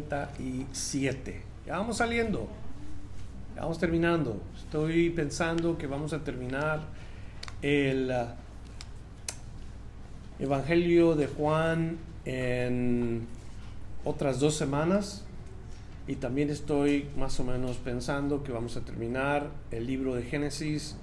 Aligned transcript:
47. 0.00 1.42
Ya 1.66 1.78
vamos 1.78 1.98
saliendo. 1.98 2.48
Ya 3.54 3.62
vamos 3.62 3.78
terminando. 3.78 4.40
Estoy 4.56 5.10
pensando 5.10 5.76
que 5.76 5.86
vamos 5.86 6.12
a 6.12 6.24
terminar 6.24 6.80
el 7.60 8.10
uh, 8.10 8.28
Evangelio 10.42 11.14
de 11.14 11.26
Juan 11.26 11.98
en 12.24 13.26
otras 14.04 14.40
dos 14.40 14.56
semanas. 14.56 15.24
Y 16.08 16.16
también 16.16 16.50
estoy 16.50 17.08
más 17.16 17.38
o 17.38 17.44
menos 17.44 17.76
pensando 17.76 18.42
que 18.42 18.50
vamos 18.50 18.76
a 18.76 18.80
terminar 18.80 19.50
el 19.70 19.86
libro 19.86 20.14
de 20.14 20.24
Génesis 20.24 20.96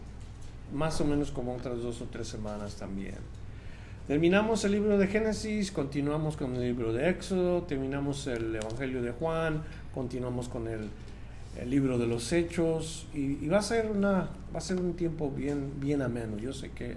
más 0.73 0.99
o 1.01 1.05
menos 1.05 1.31
como 1.31 1.55
otras 1.55 1.81
dos 1.81 2.01
o 2.01 2.05
tres 2.05 2.27
semanas 2.27 2.76
también. 2.76 3.15
Terminamos 4.09 4.66
el 4.66 4.72
libro 4.72 4.98
de 4.98 5.05
Génesis, 5.05 5.72
continuamos 5.72 6.36
con 6.36 6.55
el 6.55 6.63
libro 6.63 6.91
de 6.91 7.12
Éxodo, 7.12 7.62
terminamos 7.62 8.26
el 8.26 8.55
Evangelio 8.55 9.04
de 9.04 9.12
Juan, 9.12 9.62
continuamos 9.93 10.49
con 10.49 10.68
el, 10.68 10.90
libro 11.70 11.99
de 11.99 12.07
los 12.07 12.34
Hechos 12.34 13.05
y, 13.13 13.46
y, 13.46 13.48
va, 13.49 13.60
a 13.60 13.62
ser 13.62 13.85
una, 13.85 14.32
va 14.51 14.57
a 14.57 14.62
ser 14.62 14.77
un 14.77 14.96
tiempo 14.96 15.29
bien, 15.29 15.74
bien 15.79 16.01
ameno. 16.01 16.40
Yo 16.40 16.54
sé 16.54 16.71
que 16.71 16.96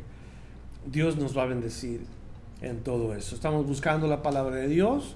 Dios 0.87 1.19
nos 1.19 1.37
va 1.37 1.43
a 1.43 1.47
bendecir 1.47 2.01
en 2.63 2.79
todo 2.83 3.15
eso. 3.15 3.35
Estamos 3.35 3.67
buscando 3.67 4.07
la 4.07 4.23
palabra 4.23 4.57
de 4.57 4.69
Dios, 4.69 5.15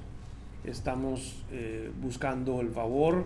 estamos 0.64 1.44
eh, 1.50 1.90
buscando 2.02 2.60
el 2.60 2.68
favor 2.72 3.24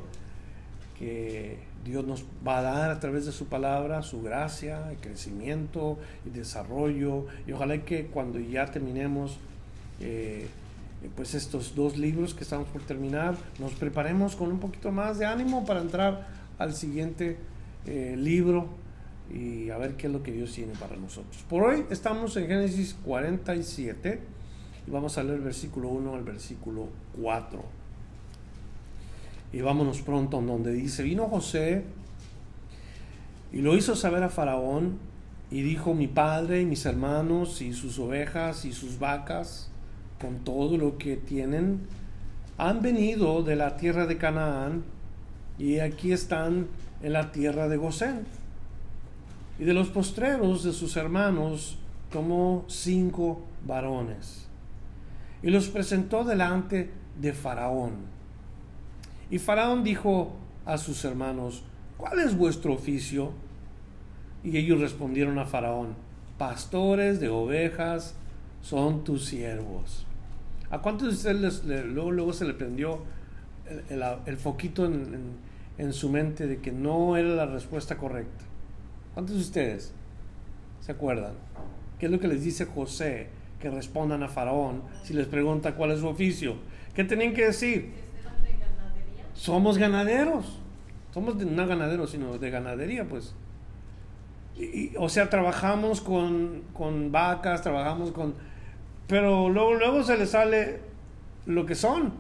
que 0.97 1.59
Dios 1.84 2.06
nos 2.06 2.25
va 2.47 2.59
a 2.59 2.62
dar 2.62 2.91
a 2.91 3.00
través 3.00 3.27
de 3.27 3.33
su 3.33 3.47
palabra, 3.47 4.03
su 4.03 4.23
gracia, 4.23 4.91
el 4.91 4.98
crecimiento 4.98 5.98
y 6.27 6.31
desarrollo. 6.31 7.27
Y 7.47 7.53
ojalá 7.53 7.78
que 7.84 8.06
cuando 8.06 8.39
ya 8.39 8.67
terminemos 8.67 9.39
eh, 10.00 10.48
pues 11.17 11.34
estos 11.34 11.75
dos 11.75 11.97
libros 11.97 12.34
que 12.34 12.45
estamos 12.45 12.69
por 12.69 12.83
terminar, 12.83 13.34
nos 13.59 13.72
preparemos 13.72 14.37
con 14.37 14.53
un 14.53 14.59
poquito 14.59 14.92
más 14.92 15.19
de 15.19 15.27
ánimo 15.27 15.64
para 15.64 15.81
entrar 15.81 16.28
al 16.59 16.75
siguiente 16.75 17.39
eh, 17.87 18.15
libro 18.19 18.69
y 19.33 19.70
a 19.70 19.78
ver 19.78 19.94
qué 19.97 20.09
es 20.09 20.12
lo 20.12 20.22
que 20.22 20.33
Dios 20.33 20.53
tiene 20.53 20.75
para 20.75 20.97
nosotros. 20.97 21.42
Por 21.48 21.62
hoy 21.62 21.87
estamos 21.89 22.37
en 22.37 22.47
Génesis 22.48 22.94
47 23.05 24.20
y 24.87 24.91
vamos 24.91 25.17
a 25.17 25.22
leer 25.22 25.37
el 25.37 25.44
versículo 25.44 25.89
1 25.89 26.15
al 26.15 26.25
versículo 26.25 26.89
4. 27.20 27.80
Y 29.53 29.61
vámonos 29.61 30.03
pronto 30.03 30.41
donde 30.41 30.73
dice, 30.73 31.03
vino 31.03 31.27
José 31.29 31.84
y 33.53 33.62
lo 33.62 33.77
hizo 33.77 33.97
saber 33.97 34.23
a 34.23 34.29
Faraón 34.29 34.98
y 35.51 35.62
dijo, 35.62 35.95
mi 35.95 36.06
padre 36.06 36.62
y 36.62 36.67
mis 36.67 36.87
hermanos 36.87 37.61
y 37.61 37.73
sus 37.73 37.98
ovejas 37.98 38.65
y 38.65 38.73
sus 38.73 38.98
vacas, 39.01 39.71
con 40.21 40.45
todo 40.45 40.77
lo 40.77 40.98
que 40.98 41.17
tienen, 41.17 41.81
han 42.59 42.83
venido 42.83 43.43
de 43.43 43.56
la 43.56 43.77
tierra 43.77 44.06
de 44.06 44.19
Canaán 44.19 44.84
y 45.59 45.81
aquí 45.81 46.12
están 46.12 46.69
en 47.03 47.12
la 47.12 47.32
tierra 47.32 47.69
de 47.69 47.77
Gosén. 47.77 48.27
Y 49.59 49.65
de 49.65 49.75
los 49.75 49.88
postreros 49.88 50.62
de 50.62 50.72
sus 50.72 50.97
hermanos 50.97 51.78
tomó 52.12 52.65
cinco 52.69 53.43
varones 53.67 54.47
y 55.43 55.50
los 55.50 55.69
presentó 55.69 56.25
delante 56.25 56.91
de 57.21 57.32
Faraón 57.32 58.19
y 59.31 59.39
Faraón 59.39 59.85
dijo 59.85 60.33
a 60.65 60.77
sus 60.77 61.05
hermanos, 61.05 61.63
¿cuál 61.97 62.19
es 62.21 62.37
vuestro 62.37 62.75
oficio? 62.75 63.33
Y 64.43 64.57
ellos 64.57 64.81
respondieron 64.81 65.39
a 65.39 65.47
Faraón, 65.47 65.95
pastores 66.39 67.21
de 67.21 67.29
ovejas 67.29 68.15
son 68.63 69.05
tus 69.05 69.27
siervos. 69.27 70.07
¿A 70.71 70.81
cuántos 70.81 71.09
de 71.09 71.15
ustedes 71.15 71.65
luego, 71.65 72.11
luego, 72.11 72.33
se 72.33 72.45
le 72.45 72.55
prendió 72.55 73.03
el, 74.27 74.37
foquito 74.37 74.85
en, 74.85 75.37
en, 75.79 75.93
su 75.93 76.09
mente 76.09 76.47
de 76.47 76.59
que 76.59 76.73
no 76.73 77.17
era 77.17 77.29
la 77.29 77.47
respuesta 77.47 77.97
correcta? 77.97 78.45
¿Cuántos 79.15 79.37
de 79.37 79.43
ustedes 79.43 79.93
se 80.81 80.93
acuerdan? 80.93 81.35
¿Qué 81.99 82.07
es 82.07 82.12
lo 82.12 82.21
que 82.21 82.29
les 82.29 82.45
dice 82.45 82.67
José? 82.67 83.29
Que 83.61 83.69
respondan 83.69 84.23
a 84.23 84.29
Faraón 84.29 84.83
si 85.03 85.12
les 85.12 85.27
pregunta 85.27 85.75
cuál 85.75 85.91
es 85.91 86.01
su 86.01 86.09
oficio. 86.09 86.57
¿Qué 86.95 87.05
tenían 87.05 87.35
que 87.35 87.47
decir? 87.47 87.93
Somos 89.41 89.78
ganaderos. 89.78 90.59
Somos 91.15 91.39
de, 91.39 91.47
no 91.47 91.67
ganaderos, 91.67 92.11
sino 92.11 92.37
de 92.37 92.51
ganadería, 92.51 93.09
pues. 93.09 93.34
O 94.99 95.09
sea, 95.09 95.31
trabajamos 95.31 96.03
con, 96.03 96.62
con, 96.75 97.11
vacas, 97.11 97.62
trabajamos 97.62 98.12
con... 98.12 98.34
Pero 99.06 99.49
luego, 99.49 99.75
luego 99.75 100.03
se 100.03 100.19
le 100.19 100.27
sale 100.27 100.81
lo 101.47 101.65
que 101.65 101.75
son. 101.75 102.12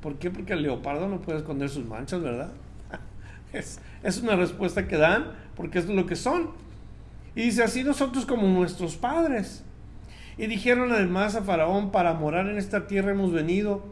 ¿Por 0.00 0.14
qué? 0.14 0.30
Porque 0.30 0.52
el 0.52 0.62
leopardo 0.62 1.08
no 1.08 1.20
puede 1.20 1.38
esconder 1.38 1.68
sus 1.68 1.84
manchas, 1.84 2.22
¿verdad? 2.22 2.52
Es, 3.52 3.80
es 4.02 4.20
una 4.20 4.36
respuesta 4.36 4.86
que 4.86 4.96
dan 4.96 5.32
porque 5.56 5.80
es 5.80 5.88
lo 5.88 6.06
que 6.06 6.14
son. 6.14 6.50
Y 7.34 7.42
dice 7.42 7.64
así 7.64 7.82
nosotros 7.82 8.24
como 8.24 8.46
nuestros 8.46 8.96
padres. 8.96 9.64
Y 10.38 10.46
dijeron 10.46 10.92
además 10.92 11.34
a 11.34 11.42
Faraón, 11.42 11.90
para 11.90 12.14
morar 12.14 12.48
en 12.48 12.58
esta 12.58 12.86
tierra 12.86 13.10
hemos 13.10 13.32
venido, 13.32 13.84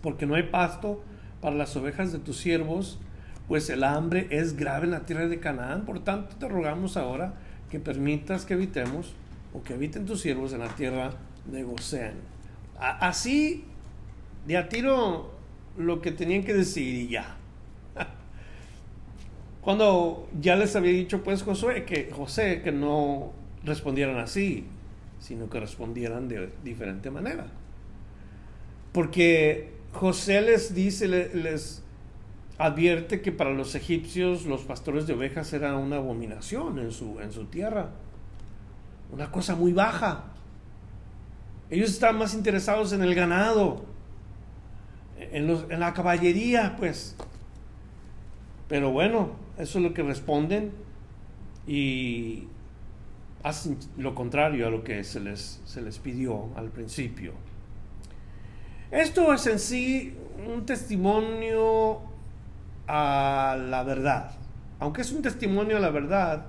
porque 0.00 0.24
no 0.24 0.34
hay 0.34 0.44
pasto 0.44 1.02
para 1.40 1.56
las 1.56 1.76
ovejas 1.76 2.12
de 2.12 2.18
tus 2.18 2.38
siervos, 2.38 2.98
pues 3.46 3.70
el 3.70 3.84
hambre 3.84 4.26
es 4.30 4.56
grave 4.56 4.84
en 4.84 4.90
la 4.92 5.06
tierra 5.06 5.26
de 5.26 5.40
Canaán. 5.40 5.84
Por 5.84 6.04
tanto, 6.04 6.36
te 6.36 6.48
rogamos 6.48 6.96
ahora 6.96 7.34
que 7.70 7.80
permitas 7.80 8.44
que 8.44 8.54
habitemos 8.54 9.14
o 9.54 9.62
que 9.62 9.74
habiten 9.74 10.06
tus 10.06 10.20
siervos 10.20 10.52
en 10.52 10.60
la 10.60 10.68
tierra 10.68 11.12
de 11.46 11.62
Gosén. 11.62 12.14
Así, 12.78 13.64
de 14.46 14.56
a 14.56 14.68
tiro, 14.68 15.32
lo 15.76 16.00
que 16.00 16.12
tenían 16.12 16.44
que 16.44 16.54
decir 16.54 16.94
y 16.94 17.08
ya. 17.08 17.36
Cuando 19.62 20.28
ya 20.38 20.56
les 20.56 20.76
había 20.76 20.92
dicho, 20.92 21.22
pues, 21.24 21.42
Josué, 21.42 21.84
que 21.84 22.10
José, 22.10 22.60
que 22.62 22.72
no 22.72 23.32
respondieran 23.64 24.18
así, 24.18 24.66
sino 25.20 25.48
que 25.48 25.58
respondieran 25.58 26.28
de 26.28 26.50
diferente 26.62 27.10
manera. 27.10 27.46
Porque 28.92 29.77
José 29.92 30.40
les 30.42 30.74
dice, 30.74 31.08
les 31.08 31.82
advierte 32.58 33.20
que 33.20 33.32
para 33.32 33.50
los 33.50 33.74
egipcios 33.74 34.44
los 34.44 34.62
pastores 34.62 35.06
de 35.06 35.14
ovejas 35.14 35.52
eran 35.52 35.76
una 35.76 35.96
abominación 35.96 36.78
en 36.78 36.90
su, 36.90 37.20
en 37.20 37.32
su 37.32 37.46
tierra, 37.46 37.90
una 39.12 39.30
cosa 39.30 39.54
muy 39.54 39.72
baja. 39.72 40.24
Ellos 41.70 41.90
estaban 41.90 42.18
más 42.18 42.34
interesados 42.34 42.92
en 42.92 43.02
el 43.02 43.14
ganado, 43.14 43.84
en, 45.18 45.50
en 45.50 45.80
la 45.80 45.92
caballería, 45.94 46.76
pues. 46.78 47.16
Pero 48.68 48.90
bueno, 48.90 49.32
eso 49.58 49.78
es 49.78 49.84
lo 49.84 49.94
que 49.94 50.02
responden 50.02 50.72
y 51.66 52.48
hacen 53.42 53.78
lo 53.96 54.14
contrario 54.14 54.66
a 54.66 54.70
lo 54.70 54.82
que 54.82 55.04
se 55.04 55.20
les, 55.20 55.60
se 55.64 55.80
les 55.82 55.98
pidió 55.98 56.48
al 56.56 56.70
principio. 56.70 57.32
Esto 58.90 59.34
es 59.34 59.46
en 59.46 59.58
sí 59.58 60.16
un 60.46 60.64
testimonio 60.64 62.00
a 62.86 63.56
la 63.58 63.82
verdad. 63.82 64.30
Aunque 64.78 65.02
es 65.02 65.12
un 65.12 65.20
testimonio 65.20 65.76
a 65.76 65.80
la 65.80 65.90
verdad, 65.90 66.46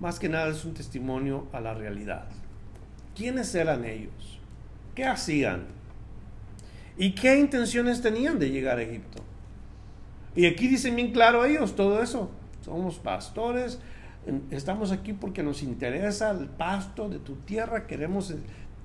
más 0.00 0.18
que 0.18 0.28
nada 0.28 0.48
es 0.48 0.64
un 0.64 0.74
testimonio 0.74 1.46
a 1.52 1.60
la 1.60 1.72
realidad. 1.74 2.24
¿Quiénes 3.14 3.54
eran 3.54 3.84
ellos? 3.84 4.40
¿Qué 4.94 5.04
hacían? 5.04 5.66
¿Y 6.98 7.12
qué 7.14 7.38
intenciones 7.38 8.02
tenían 8.02 8.38
de 8.38 8.50
llegar 8.50 8.78
a 8.78 8.82
Egipto? 8.82 9.22
Y 10.34 10.46
aquí 10.46 10.66
dicen 10.66 10.96
bien 10.96 11.12
claro 11.12 11.44
ellos 11.44 11.76
todo 11.76 12.02
eso. 12.02 12.30
Somos 12.62 12.98
pastores, 12.98 13.78
estamos 14.50 14.90
aquí 14.90 15.12
porque 15.12 15.42
nos 15.42 15.62
interesa 15.62 16.30
el 16.32 16.48
pasto 16.48 17.08
de 17.08 17.18
tu 17.18 17.36
tierra, 17.36 17.86
queremos 17.86 18.34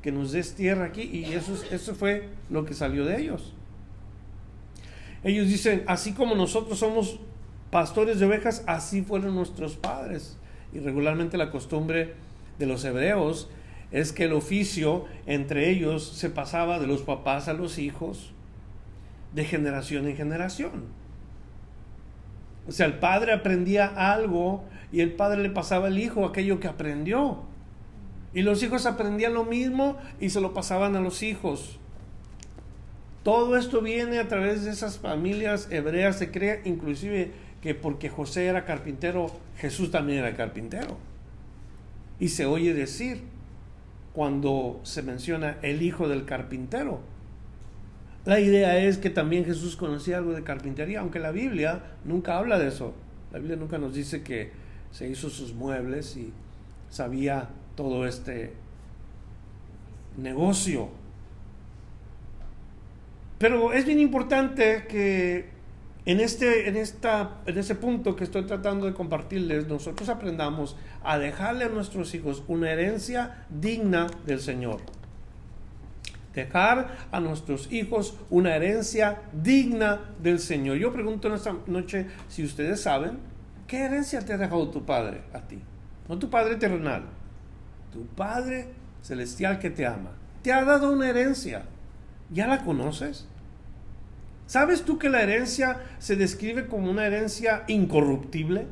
que 0.02 0.12
nos 0.12 0.32
des 0.32 0.56
tierra 0.56 0.86
aquí 0.86 1.04
y 1.04 1.34
eso, 1.34 1.54
eso 1.72 1.96
fue 1.96 2.30
lo 2.50 2.66
que 2.66 2.74
salió 2.74 3.06
de 3.06 3.22
ellos. 3.22 3.54
Ellos 5.24 5.48
dicen, 5.48 5.84
así 5.88 6.14
como 6.14 6.36
nosotros 6.36 6.80
somos 6.80 7.20
pastores 7.70 8.20
de 8.20 8.26
ovejas, 8.26 8.64
así 8.68 9.02
fueron 9.04 9.36
nuestros 9.36 9.76
padres. 9.76 10.38
Y 10.74 10.80
regularmente 10.80 11.38
la 11.38 11.52
costumbre 11.52 12.16
de 12.58 12.66
los 12.66 12.84
hebreos 12.84 13.50
es 13.92 14.14
que 14.14 14.24
el 14.24 14.34
oficio 14.34 15.06
entre 15.26 15.70
ellos 15.70 16.08
se 16.08 16.30
pasaba 16.30 16.80
de 16.80 16.88
los 16.88 17.02
papás 17.02 17.48
a 17.48 17.54
los 17.54 17.78
hijos, 17.78 18.32
de 19.34 19.46
generación 19.46 20.08
en 20.08 20.16
generación. 20.16 20.86
O 22.68 22.72
sea, 22.72 22.86
el 22.86 23.00
padre 23.00 23.34
aprendía 23.34 23.86
algo 23.86 24.64
y 24.92 25.02
el 25.02 25.14
padre 25.14 25.42
le 25.42 25.50
pasaba 25.50 25.88
al 25.88 26.00
hijo 26.00 26.26
aquello 26.26 26.60
que 26.60 26.68
aprendió. 26.68 27.44
Y 28.34 28.44
los 28.44 28.64
hijos 28.64 28.86
aprendían 28.86 29.34
lo 29.34 29.44
mismo 29.44 29.98
y 30.20 30.30
se 30.30 30.42
lo 30.42 30.54
pasaban 30.54 30.96
a 30.96 31.02
los 31.02 31.22
hijos. 31.24 31.80
Todo 33.24 33.56
esto 33.56 33.82
viene 33.82 34.20
a 34.20 34.28
través 34.28 34.64
de 34.64 34.72
esas 34.72 34.98
familias 34.98 35.68
hebreas. 35.72 36.18
Se 36.18 36.32
cree 36.32 36.62
inclusive 36.66 37.32
que 37.62 37.76
porque 37.76 38.10
José 38.10 38.48
era 38.48 38.66
carpintero, 38.66 39.32
Jesús 39.58 39.92
también 39.92 40.20
era 40.20 40.36
carpintero. 40.36 40.98
Y 42.20 42.30
se 42.30 42.46
oye 42.46 42.74
decir 42.74 43.24
cuando 44.14 44.80
se 44.84 45.02
menciona 45.04 45.58
el 45.62 45.82
hijo 45.82 46.08
del 46.08 46.26
carpintero. 46.26 47.02
La 48.26 48.40
idea 48.40 48.78
es 48.78 48.98
que 48.98 49.10
también 49.10 49.46
Jesús 49.46 49.76
conocía 49.76 50.18
algo 50.18 50.34
de 50.34 50.44
carpintería, 50.44 51.00
aunque 51.00 51.20
la 51.20 51.32
Biblia 51.32 51.82
nunca 52.06 52.38
habla 52.38 52.60
de 52.60 52.68
eso. 52.68 52.94
La 53.32 53.40
Biblia 53.40 53.58
nunca 53.58 53.78
nos 53.78 53.94
dice 53.94 54.22
que 54.22 54.52
se 54.92 55.08
hizo 55.08 55.30
sus 55.30 55.54
muebles 55.54 56.18
y 56.18 56.32
sabía 56.90 57.50
todo 57.82 58.06
este 58.06 58.54
negocio. 60.16 60.90
Pero 63.40 63.74
es 63.74 63.86
bien 63.88 64.00
importante 64.00 64.86
que 64.88 65.50
en 66.06 66.20
este, 66.20 66.70
en, 66.70 66.78
esta, 66.78 67.42
en 67.48 67.58
ese 67.58 67.74
punto 67.74 68.16
que 68.16 68.24
estoy 68.24 68.44
tratando 68.44 68.86
de 68.86 68.94
compartirles, 68.94 69.68
nosotros 69.68 70.10
aprendamos 70.10 70.78
a 71.04 71.18
dejarle 71.18 71.66
a 71.66 71.70
nuestros 71.70 72.14
hijos 72.14 72.44
una 72.48 72.70
herencia 72.70 73.46
digna 73.50 74.06
del 74.28 74.42
Señor. 74.42 74.82
Dejar 76.36 76.96
a 77.12 77.20
nuestros 77.20 77.72
hijos 77.72 78.16
una 78.30 78.56
herencia 78.56 79.24
digna 79.34 80.02
del 80.22 80.38
Señor. 80.38 80.78
Yo 80.78 80.94
pregunto 80.94 81.30
en 81.30 81.34
esta 81.34 81.56
noche 81.66 82.06
si 82.28 82.44
ustedes 82.44 82.80
saben 82.82 83.18
qué 83.66 83.86
herencia 83.86 84.24
te 84.24 84.34
ha 84.34 84.38
dejado 84.38 84.70
tu 84.70 84.86
Padre 84.86 85.24
a 85.34 85.40
ti. 85.40 85.60
No 86.08 86.20
tu 86.20 86.30
Padre 86.30 86.58
terrenal, 86.58 87.06
tu 87.92 88.06
Padre 88.08 88.70
celestial 89.02 89.60
que 89.60 89.70
te 89.70 89.86
ama. 89.86 90.12
Te 90.42 90.52
ha 90.52 90.64
dado 90.64 90.92
una 90.92 91.10
herencia. 91.10 91.64
¿Ya 92.32 92.48
la 92.48 92.64
conoces? 92.64 93.28
¿Sabes 94.48 94.84
tú 94.84 94.98
que 94.98 95.10
la 95.10 95.22
herencia 95.22 95.82
se 96.00 96.16
describe 96.16 96.68
como 96.68 96.90
una 96.90 97.06
herencia 97.06 97.64
incorruptible? 97.68 98.68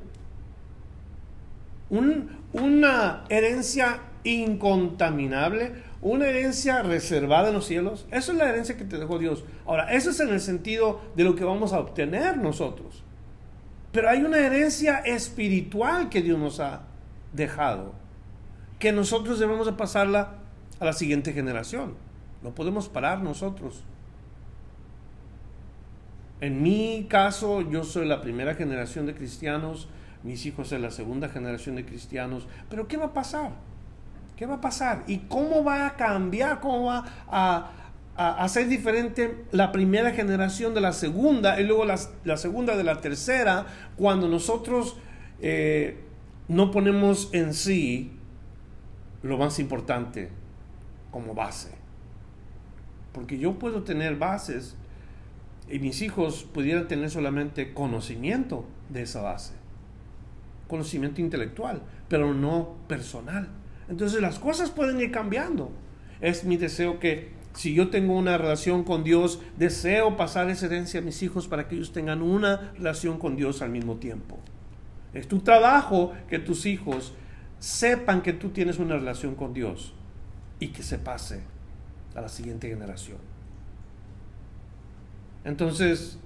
una 2.52 3.26
herencia 3.30 4.02
incontaminable, 4.24 5.72
una 6.02 6.28
herencia 6.28 6.84
reservada 6.84 7.50
en 7.50 7.56
los 7.56 7.66
cielos. 7.66 8.06
Eso 8.12 8.32
es 8.32 8.38
la 8.38 8.50
herencia 8.50 8.78
que 8.78 8.86
te 8.86 8.98
dejó 8.98 9.18
Dios. 9.18 9.44
Ahora, 9.66 9.92
eso 9.92 10.12
es 10.12 10.20
en 10.20 10.30
el 10.30 10.40
sentido 10.40 11.02
de 11.16 11.24
lo 11.24 11.36
que 11.36 11.44
vamos 11.44 11.74
a 11.74 11.80
obtener 11.80 12.38
nosotros. 12.38 13.04
Pero 13.92 14.10
hay 14.10 14.22
una 14.22 14.38
herencia 14.38 15.00
espiritual 15.00 16.10
que 16.10 16.22
Dios 16.22 16.38
nos 16.38 16.60
ha 16.60 16.82
dejado, 17.34 17.94
que 18.80 18.92
nosotros 18.94 19.40
debemos 19.40 19.66
de 19.66 19.74
pasarla 19.74 20.36
a 20.80 20.86
la 20.86 20.94
siguiente 20.94 21.34
generación. 21.34 21.96
No 22.42 22.56
podemos 22.56 22.88
parar 22.88 23.22
nosotros. 23.22 23.84
En 26.42 26.64
mi 26.64 27.06
caso, 27.10 27.62
yo 27.70 27.84
soy 27.84 28.08
la 28.08 28.22
primera 28.22 28.56
generación 28.56 29.06
de 29.06 29.14
cristianos, 29.14 29.90
mis 30.24 30.46
hijos 30.46 30.70
son 30.70 30.82
la 30.82 30.92
segunda 30.92 31.28
generación 31.28 31.76
de 31.76 31.86
cristianos, 31.86 32.48
pero 32.70 32.88
¿qué 32.88 32.96
va 32.96 33.08
a 33.08 33.14
pasar? 33.14 33.52
¿Qué 34.38 34.46
va 34.46 34.56
a 34.56 34.62
pasar? 34.62 35.04
¿Y 35.08 35.18
cómo 35.20 35.66
va 35.66 35.86
a 35.86 35.96
cambiar? 35.98 36.62
¿Cómo 36.62 36.86
va 36.86 37.04
a, 37.28 37.72
a, 38.16 38.48
ser 38.48 38.70
diferente 38.70 39.44
la 39.52 39.74
primera 39.74 40.12
generación 40.12 40.74
de 40.74 40.80
la 40.80 40.94
segunda 40.94 41.60
y 41.60 41.66
luego 41.66 41.84
la, 41.84 42.38
segunda 42.38 42.78
de 42.78 42.86
la 42.86 43.02
tercera 43.02 43.66
cuando 43.98 44.30
nosotros 44.30 44.96
eh, 45.42 46.04
no 46.48 46.72
ponemos 46.72 47.30
en 47.34 47.54
sí 47.54 48.19
lo 49.24 49.38
más 49.38 49.60
importante 49.60 50.30
como 51.12 51.34
base? 51.34 51.72
Porque 53.14 53.38
yo 53.38 53.60
puedo 53.60 53.84
tener 53.84 54.18
bases 54.18 54.76
y 55.70 55.80
mis 55.80 56.02
hijos 56.02 56.44
pudieran 56.44 56.88
tener 56.88 57.10
solamente 57.10 57.74
conocimiento 57.74 58.66
de 58.90 59.04
esa 59.04 59.22
base, 59.22 59.54
conocimiento 60.68 61.22
intelectual, 61.22 61.82
pero 62.08 62.34
no 62.34 62.76
personal. 62.88 63.50
Entonces 63.88 64.22
las 64.22 64.40
cosas 64.40 64.70
pueden 64.70 65.00
ir 65.00 65.12
cambiando. 65.12 65.72
Es 66.22 66.44
mi 66.44 66.58
deseo 66.58 67.00
que 67.00 67.32
si 67.54 67.74
yo 67.74 67.90
tengo 67.90 68.16
una 68.16 68.38
relación 68.38 68.84
con 68.84 69.04
Dios, 69.04 69.42
deseo 69.58 70.18
pasar 70.18 70.50
esa 70.50 70.68
herencia 70.68 71.00
a 71.00 71.04
mis 71.04 71.22
hijos 71.24 71.48
para 71.48 71.68
que 71.68 71.76
ellos 71.76 71.92
tengan 71.92 72.22
una 72.22 72.72
relación 72.76 73.18
con 73.18 73.36
Dios 73.36 73.62
al 73.62 73.70
mismo 73.70 73.98
tiempo. 73.98 74.40
Es 75.14 75.28
tu 75.28 75.40
trabajo 75.40 76.14
que 76.30 76.40
tus 76.40 76.66
hijos 76.66 77.14
sepan 77.60 78.22
que 78.22 78.34
tú 78.34 78.50
tienes 78.50 78.80
una 78.80 78.96
relación 78.96 79.36
con 79.36 79.54
Dios 79.54 79.94
y 80.60 80.70
que 80.70 80.82
se 80.82 80.98
pase 80.98 81.42
a 82.16 82.22
la 82.22 82.30
siguiente 82.30 82.70
generación. 82.70 83.18
Entonces, 85.44 86.18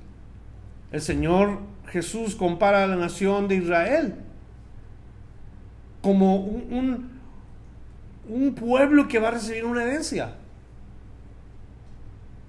el 0.92 1.02
Señor 1.02 1.60
Jesús 1.88 2.36
compara 2.36 2.84
a 2.84 2.88
la 2.88 2.96
nación 2.96 3.48
de 3.48 3.56
Israel 3.56 4.16
como 6.02 6.36
un, 6.36 7.20
un, 8.28 8.56
pueblo 8.56 9.08
que 9.08 9.20
va 9.20 9.30
a 9.30 9.32
recibir 9.32 9.66
una 9.66 9.84
herencia 9.84 10.36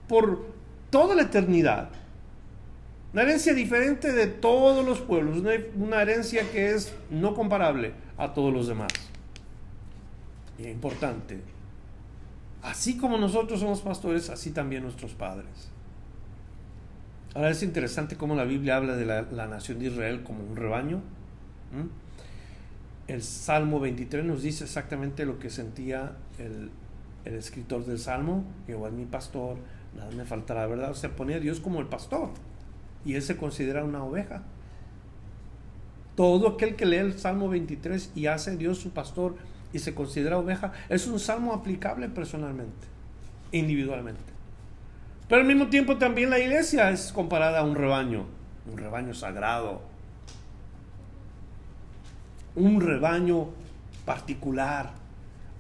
por 0.09 0.47
toda 0.91 1.15
la 1.15 1.23
eternidad. 1.23 1.91
Una 3.13 3.23
herencia 3.23 3.55
diferente 3.55 4.13
de 4.13 4.27
todos 4.27 4.85
los 4.85 5.01
pueblos, 5.01 5.39
una, 5.39 5.53
una 5.77 6.03
herencia 6.03 6.51
que 6.51 6.73
es 6.73 6.93
no 7.11 7.35
comparable 7.35 7.93
a 8.17 8.33
todos 8.33 8.53
los 8.53 8.67
demás. 8.67 8.93
Y 10.59 10.65
es 10.65 10.73
importante. 10.73 11.41
Así 12.63 12.97
como 12.97 13.19
nosotros 13.19 13.61
somos 13.61 13.81
pastores, 13.81 14.31
así 14.31 14.51
también 14.51 14.83
nuestros 14.83 15.13
padres. 15.13 15.71
Ahora 17.35 17.51
es 17.51 17.63
interesante 17.63 18.17
cómo 18.17 18.37
la 18.37 18.45
Biblia 18.45 18.77
habla 18.77 18.95
de 18.95 19.05
la, 19.05 19.47
nación 19.47 19.81
de 19.81 19.87
Israel 19.87 20.23
como 20.23 20.45
un 20.45 20.57
rebaño. 20.57 21.01
El 23.09 23.23
Salmo 23.23 23.81
23 23.81 24.25
nos 24.25 24.43
dice 24.43 24.65
exactamente 24.65 25.27
lo 25.27 25.39
que 25.39 25.51
sentía 25.51 26.17
el, 26.39 26.71
escritor 27.25 27.85
del 27.85 27.99
Salmo, 27.99 28.45
Jehová 28.67 28.89
es 28.89 28.95
mi 28.95 29.07
pastor, 29.07 29.57
nada 29.97 30.11
me 30.13 30.25
faltará, 30.25 30.67
¿verdad? 30.67 30.91
O 30.91 30.95
sea, 30.95 31.17
pone 31.17 31.35
a 31.35 31.41
Dios 31.41 31.59
como 31.59 31.81
el 31.81 31.87
pastor 31.87 32.31
y 33.05 33.15
él 33.15 33.23
se 33.23 33.37
considera 33.37 33.85
una 33.85 34.05
oveja. 34.05 34.43
Todo 36.17 36.49
aquel 36.49 36.77
que 36.77 36.87
lee 36.87 36.97
el 36.97 37.19
Salmo 37.19 37.49
23 37.49 38.13
y 38.15 38.27
hace 38.27 38.57
Dios 38.57 38.79
su 38.79 38.91
pastor 38.91 39.37
y 39.73 39.81
se 39.81 39.95
considera 39.95 40.39
oveja, 40.39 40.73
es 40.89 41.07
un 41.09 41.19
salmo 41.19 41.53
aplicable 41.53 42.09
personalmente, 42.09 42.87
individualmente. 43.51 44.33
Pero 45.29 45.41
al 45.41 45.47
mismo 45.47 45.69
tiempo 45.69 45.97
también 45.97 46.31
la 46.31 46.39
iglesia 46.39 46.91
es 46.91 47.13
comparada 47.13 47.61
a 47.61 47.65
un 47.65 47.75
rebaño, 47.75 48.27
un 48.71 48.79
rebaño 48.79 49.15
sagrado, 49.15 49.83
un 52.55 52.81
rebaño 52.81 53.49
particular, 54.05 54.93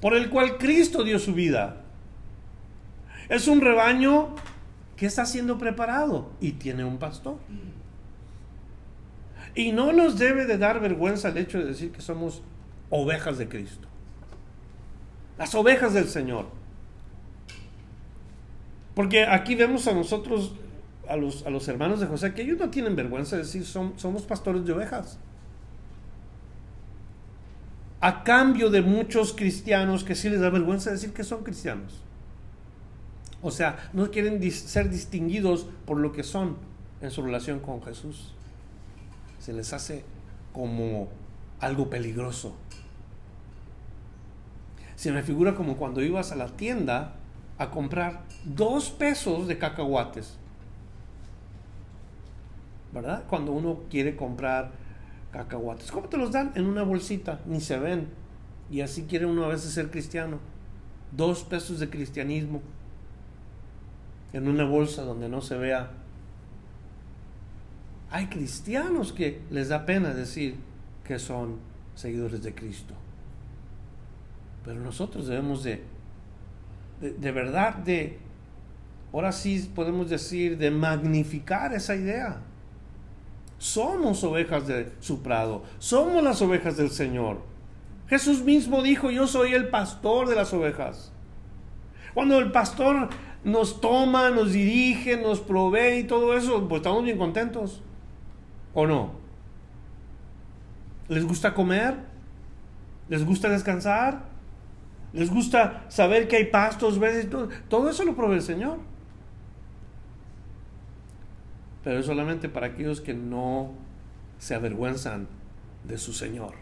por 0.00 0.14
el 0.14 0.30
cual 0.30 0.58
Cristo 0.58 1.02
dio 1.02 1.18
su 1.18 1.34
vida. 1.34 1.78
Es 3.28 3.48
un 3.48 3.60
rebaño 3.60 4.36
que 4.96 5.06
está 5.06 5.26
siendo 5.26 5.58
preparado 5.58 6.30
y 6.40 6.52
tiene 6.52 6.84
un 6.84 6.98
pastor. 6.98 7.38
Y 9.54 9.72
no 9.72 9.92
nos 9.92 10.18
debe 10.18 10.46
de 10.46 10.58
dar 10.58 10.80
vergüenza 10.80 11.28
el 11.28 11.38
hecho 11.38 11.58
de 11.58 11.66
decir 11.66 11.92
que 11.92 12.02
somos 12.02 12.42
ovejas 12.90 13.38
de 13.38 13.48
Cristo. 13.48 13.88
Las 15.38 15.54
ovejas 15.54 15.94
del 15.94 16.08
Señor. 16.08 16.46
Porque 18.94 19.24
aquí 19.24 19.54
vemos 19.54 19.86
a 19.86 19.92
nosotros, 19.92 20.54
a 21.08 21.16
los, 21.16 21.44
a 21.46 21.50
los 21.50 21.66
hermanos 21.68 22.00
de 22.00 22.06
José, 22.06 22.34
que 22.34 22.42
ellos 22.42 22.58
no 22.58 22.70
tienen 22.70 22.96
vergüenza 22.96 23.36
de 23.36 23.42
decir, 23.42 23.64
somos 23.64 24.22
pastores 24.22 24.64
de 24.64 24.72
ovejas. 24.72 25.18
A 28.00 28.22
cambio 28.22 28.70
de 28.70 28.82
muchos 28.82 29.32
cristianos 29.32 30.04
que 30.04 30.14
sí 30.14 30.28
les 30.28 30.40
da 30.40 30.50
vergüenza 30.50 30.90
decir 30.90 31.12
que 31.12 31.24
son 31.24 31.42
cristianos. 31.42 32.02
O 33.42 33.50
sea, 33.50 33.90
no 33.92 34.10
quieren 34.10 34.42
ser 34.50 34.90
distinguidos 34.90 35.66
por 35.86 35.98
lo 35.98 36.12
que 36.12 36.22
son 36.22 36.56
en 37.00 37.10
su 37.10 37.22
relación 37.22 37.60
con 37.60 37.82
Jesús. 37.82 38.33
Se 39.44 39.52
les 39.52 39.74
hace 39.74 40.06
como 40.54 41.08
algo 41.60 41.90
peligroso. 41.90 42.54
Se 44.96 45.12
me 45.12 45.22
figura 45.22 45.54
como 45.54 45.76
cuando 45.76 46.00
ibas 46.00 46.32
a 46.32 46.34
la 46.34 46.46
tienda 46.46 47.16
a 47.58 47.70
comprar 47.70 48.22
dos 48.46 48.88
pesos 48.88 49.46
de 49.46 49.58
cacahuates. 49.58 50.38
¿Verdad? 52.94 53.24
Cuando 53.28 53.52
uno 53.52 53.80
quiere 53.90 54.16
comprar 54.16 54.70
cacahuates. 55.30 55.92
¿Cómo 55.92 56.08
te 56.08 56.16
los 56.16 56.32
dan? 56.32 56.52
En 56.54 56.64
una 56.64 56.82
bolsita, 56.82 57.40
ni 57.44 57.60
se 57.60 57.78
ven. 57.78 58.08
Y 58.70 58.80
así 58.80 59.02
quiere 59.02 59.26
uno 59.26 59.44
a 59.44 59.48
veces 59.48 59.74
ser 59.74 59.90
cristiano. 59.90 60.38
dos 61.12 61.44
pesos 61.44 61.80
de 61.80 61.90
cristianismo 61.90 62.62
en 64.32 64.48
una 64.48 64.64
bolsa 64.64 65.02
donde 65.02 65.28
no 65.28 65.42
se 65.42 65.58
vea. 65.58 65.90
Hay 68.10 68.26
cristianos 68.26 69.12
que 69.12 69.42
les 69.50 69.68
da 69.68 69.86
pena 69.86 70.14
decir 70.14 70.56
que 71.04 71.18
son 71.18 71.58
seguidores 71.94 72.42
de 72.42 72.54
Cristo. 72.54 72.94
Pero 74.64 74.80
nosotros 74.80 75.26
debemos 75.26 75.62
de, 75.62 75.82
de, 77.00 77.32
verdad, 77.32 77.74
de, 77.74 78.18
ahora 79.12 79.32
sí 79.32 79.70
podemos 79.74 80.08
decir, 80.08 80.56
de 80.56 80.70
magnificar 80.70 81.74
esa 81.74 81.94
idea. 81.94 82.40
Somos 83.58 84.24
ovejas 84.24 84.66
de 84.66 84.92
su 85.00 85.22
prado, 85.22 85.62
somos 85.78 86.22
las 86.22 86.40
ovejas 86.42 86.76
del 86.76 86.90
Señor. 86.90 87.40
Jesús 88.08 88.42
mismo 88.42 88.82
dijo, 88.82 89.10
yo 89.10 89.26
soy 89.26 89.54
el 89.54 89.68
pastor 89.68 90.28
de 90.28 90.36
las 90.36 90.52
ovejas. 90.52 91.12
Cuando 92.12 92.38
el 92.38 92.52
pastor 92.52 93.08
nos 93.42 93.80
toma, 93.80 94.30
nos 94.30 94.52
dirige, 94.52 95.16
nos 95.16 95.40
provee 95.40 96.00
y 96.00 96.04
todo 96.04 96.36
eso, 96.36 96.66
pues 96.68 96.80
estamos 96.80 97.04
bien 97.04 97.18
contentos. 97.18 97.82
¿O 98.74 98.86
no? 98.86 99.12
¿Les 101.08 101.24
gusta 101.24 101.54
comer? 101.54 101.94
¿Les 103.08 103.24
gusta 103.24 103.48
descansar? 103.48 104.24
¿Les 105.12 105.30
gusta 105.30 105.84
saber 105.88 106.26
que 106.26 106.36
hay 106.36 106.46
pastos 106.46 106.98
verdes? 106.98 107.28
Todo, 107.68 107.88
eso 107.88 108.04
lo 108.04 108.16
provee 108.16 108.36
el 108.36 108.42
Señor. 108.42 108.78
Pero 111.84 112.00
es 112.00 112.06
solamente 112.06 112.48
para 112.48 112.68
aquellos 112.68 113.00
que 113.00 113.14
no 113.14 113.72
se 114.38 114.54
avergüenzan 114.54 115.28
de 115.84 115.98
su 115.98 116.12
Señor. 116.12 116.54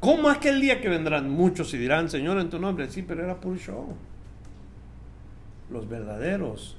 ¿Cómo 0.00 0.30
aquel 0.30 0.60
día 0.60 0.80
que 0.80 0.88
vendrán 0.88 1.28
muchos 1.30 1.74
y 1.74 1.78
dirán, 1.78 2.08
Señor, 2.08 2.38
en 2.38 2.50
tu 2.50 2.58
nombre? 2.58 2.90
Sí, 2.90 3.02
pero 3.02 3.22
era 3.22 3.40
puro 3.40 3.56
show. 3.56 3.94
Los 5.70 5.88
verdaderos 5.88 6.76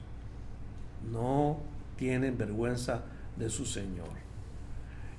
no 1.11 1.57
tienen 1.97 2.37
vergüenza 2.37 3.03
de 3.37 3.49
su 3.49 3.65
Señor. 3.65 4.23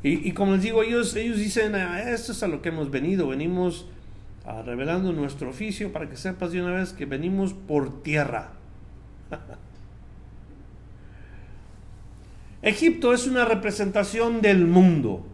Y, 0.07 0.33
como 0.33 0.53
les 0.53 0.63
digo, 0.63 0.83
ellos, 0.83 1.17
ellos 1.17 1.39
dicen, 1.39 1.75
ah, 1.75 2.11
esto 2.11 2.33
es 2.33 2.43
a 2.43 2.47
lo 2.47 2.61
que 2.61 2.69
hemos 2.69 2.91
venido, 2.91 3.29
venimos 3.29 3.87
revelando 4.67 5.15
nuestro 5.15 5.49
oficio 5.49 5.91
para 5.93 6.11
que 6.11 6.19
sepas 6.19 6.53
de 6.53 6.61
una 6.61 6.73
vez 6.73 6.93
que 6.93 7.07
venimos 7.07 7.55
por 7.55 8.03
tierra. 8.03 8.51
Egipto 12.63 13.15
es 13.15 13.27
una 13.27 13.47
representación 13.47 14.43
del 14.43 14.67
mundo. 14.67 15.25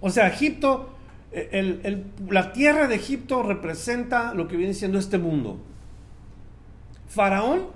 O 0.00 0.10
sea, 0.10 0.28
Egipto, 0.28 0.90
eh, 1.32 2.04
la 2.28 2.52
tierra 2.52 2.86
de 2.86 2.96
Egipto 2.96 3.42
representa 3.42 4.34
lo 4.34 4.48
que 4.48 4.56
viene 4.56 4.74
siendo 4.74 4.98
este 4.98 5.16
mundo. 5.18 5.58
Faraón, 7.08 7.68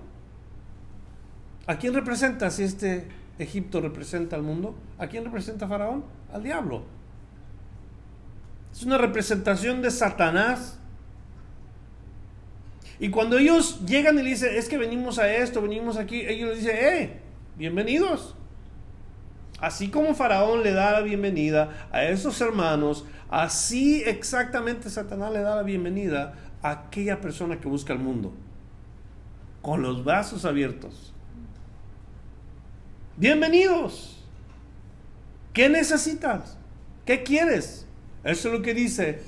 ¿a 1.66 1.76
quién 1.78 1.94
representa 1.94 2.50
si 2.50 2.62
este 2.62 3.06
Egipto 3.38 3.80
representa 3.80 4.36
al 4.36 4.42
mundo? 4.42 4.74
¿A 4.98 5.08
quién 5.08 5.24
representa 5.24 5.66
Faraón? 5.66 6.04
Al 6.32 6.42
diablo. 6.42 6.84
Es 8.72 8.82
una 8.84 8.98
representación 8.98 9.82
de 9.82 9.90
Satanás. 9.90 10.78
Y 12.98 13.10
cuando 13.10 13.38
ellos 13.38 13.84
llegan 13.86 14.18
y 14.18 14.22
le 14.22 14.30
dicen, 14.30 14.54
es 14.54 14.68
que 14.68 14.78
venimos 14.78 15.18
a 15.18 15.32
esto, 15.32 15.60
venimos 15.62 15.96
aquí, 15.96 16.20
ellos 16.20 16.50
le 16.50 16.56
dicen, 16.56 16.76
eh, 16.76 17.20
bienvenidos. 17.56 18.36
Así 19.60 19.88
como 19.88 20.14
Faraón 20.14 20.62
le 20.62 20.72
da 20.72 20.92
la 20.92 21.00
bienvenida 21.00 21.88
a 21.90 22.04
esos 22.04 22.40
hermanos, 22.40 23.04
así 23.30 24.02
exactamente 24.04 24.90
Satanás 24.90 25.32
le 25.32 25.40
da 25.40 25.56
la 25.56 25.62
bienvenida 25.62 26.34
a 26.62 26.70
aquella 26.70 27.20
persona 27.20 27.60
que 27.60 27.68
busca 27.68 27.92
el 27.92 27.98
mundo, 27.98 28.32
con 29.62 29.82
los 29.82 30.04
brazos 30.04 30.44
abiertos. 30.44 31.13
Bienvenidos. 33.16 34.22
¿Qué 35.52 35.68
necesitas? 35.68 36.58
¿Qué 37.04 37.22
quieres? 37.22 37.86
Eso 38.24 38.48
es 38.48 38.54
lo 38.54 38.62
que 38.62 38.74
dice 38.74 39.22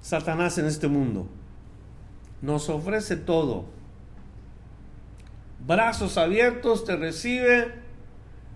Satanás 0.00 0.58
en 0.58 0.66
este 0.66 0.88
mundo. 0.88 1.28
Nos 2.40 2.68
ofrece 2.68 3.16
todo. 3.16 3.66
Brazos 5.66 6.18
abiertos, 6.18 6.84
te 6.84 6.96
recibe 6.96 7.82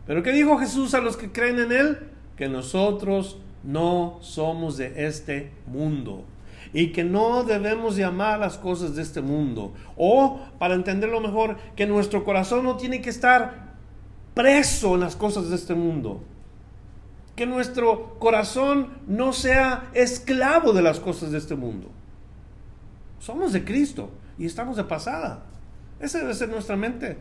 pero 0.06 0.22
¿qué 0.22 0.32
dijo 0.32 0.56
Jesús 0.58 0.94
a 0.94 1.00
los 1.00 1.16
que 1.16 1.32
creen 1.32 1.58
en 1.58 1.72
Él? 1.72 1.98
Que 2.36 2.48
nosotros 2.48 3.38
no 3.64 4.18
somos 4.20 4.76
de 4.76 5.06
este 5.06 5.50
mundo 5.66 6.24
y 6.72 6.92
que 6.92 7.02
no 7.02 7.42
debemos 7.42 7.96
llamar 7.96 8.38
las 8.38 8.56
cosas 8.56 8.94
de 8.94 9.02
este 9.02 9.20
mundo. 9.20 9.74
O, 9.96 10.40
para 10.58 10.74
entenderlo 10.74 11.20
mejor, 11.20 11.56
que 11.74 11.86
nuestro 11.86 12.24
corazón 12.24 12.64
no 12.64 12.76
tiene 12.76 13.00
que 13.00 13.10
estar 13.10 13.65
preso 14.36 14.94
en 14.94 15.00
las 15.00 15.16
cosas 15.16 15.48
de 15.48 15.56
este 15.56 15.74
mundo. 15.74 16.22
Que 17.34 17.46
nuestro 17.46 18.18
corazón 18.18 18.88
no 19.06 19.32
sea 19.32 19.90
esclavo 19.94 20.74
de 20.74 20.82
las 20.82 21.00
cosas 21.00 21.32
de 21.32 21.38
este 21.38 21.56
mundo. 21.56 21.90
Somos 23.18 23.54
de 23.54 23.64
Cristo 23.64 24.10
y 24.38 24.44
estamos 24.44 24.76
de 24.76 24.84
pasada. 24.84 25.42
Esa 26.00 26.18
debe 26.18 26.34
ser 26.34 26.50
nuestra 26.50 26.76
mente. 26.76 27.16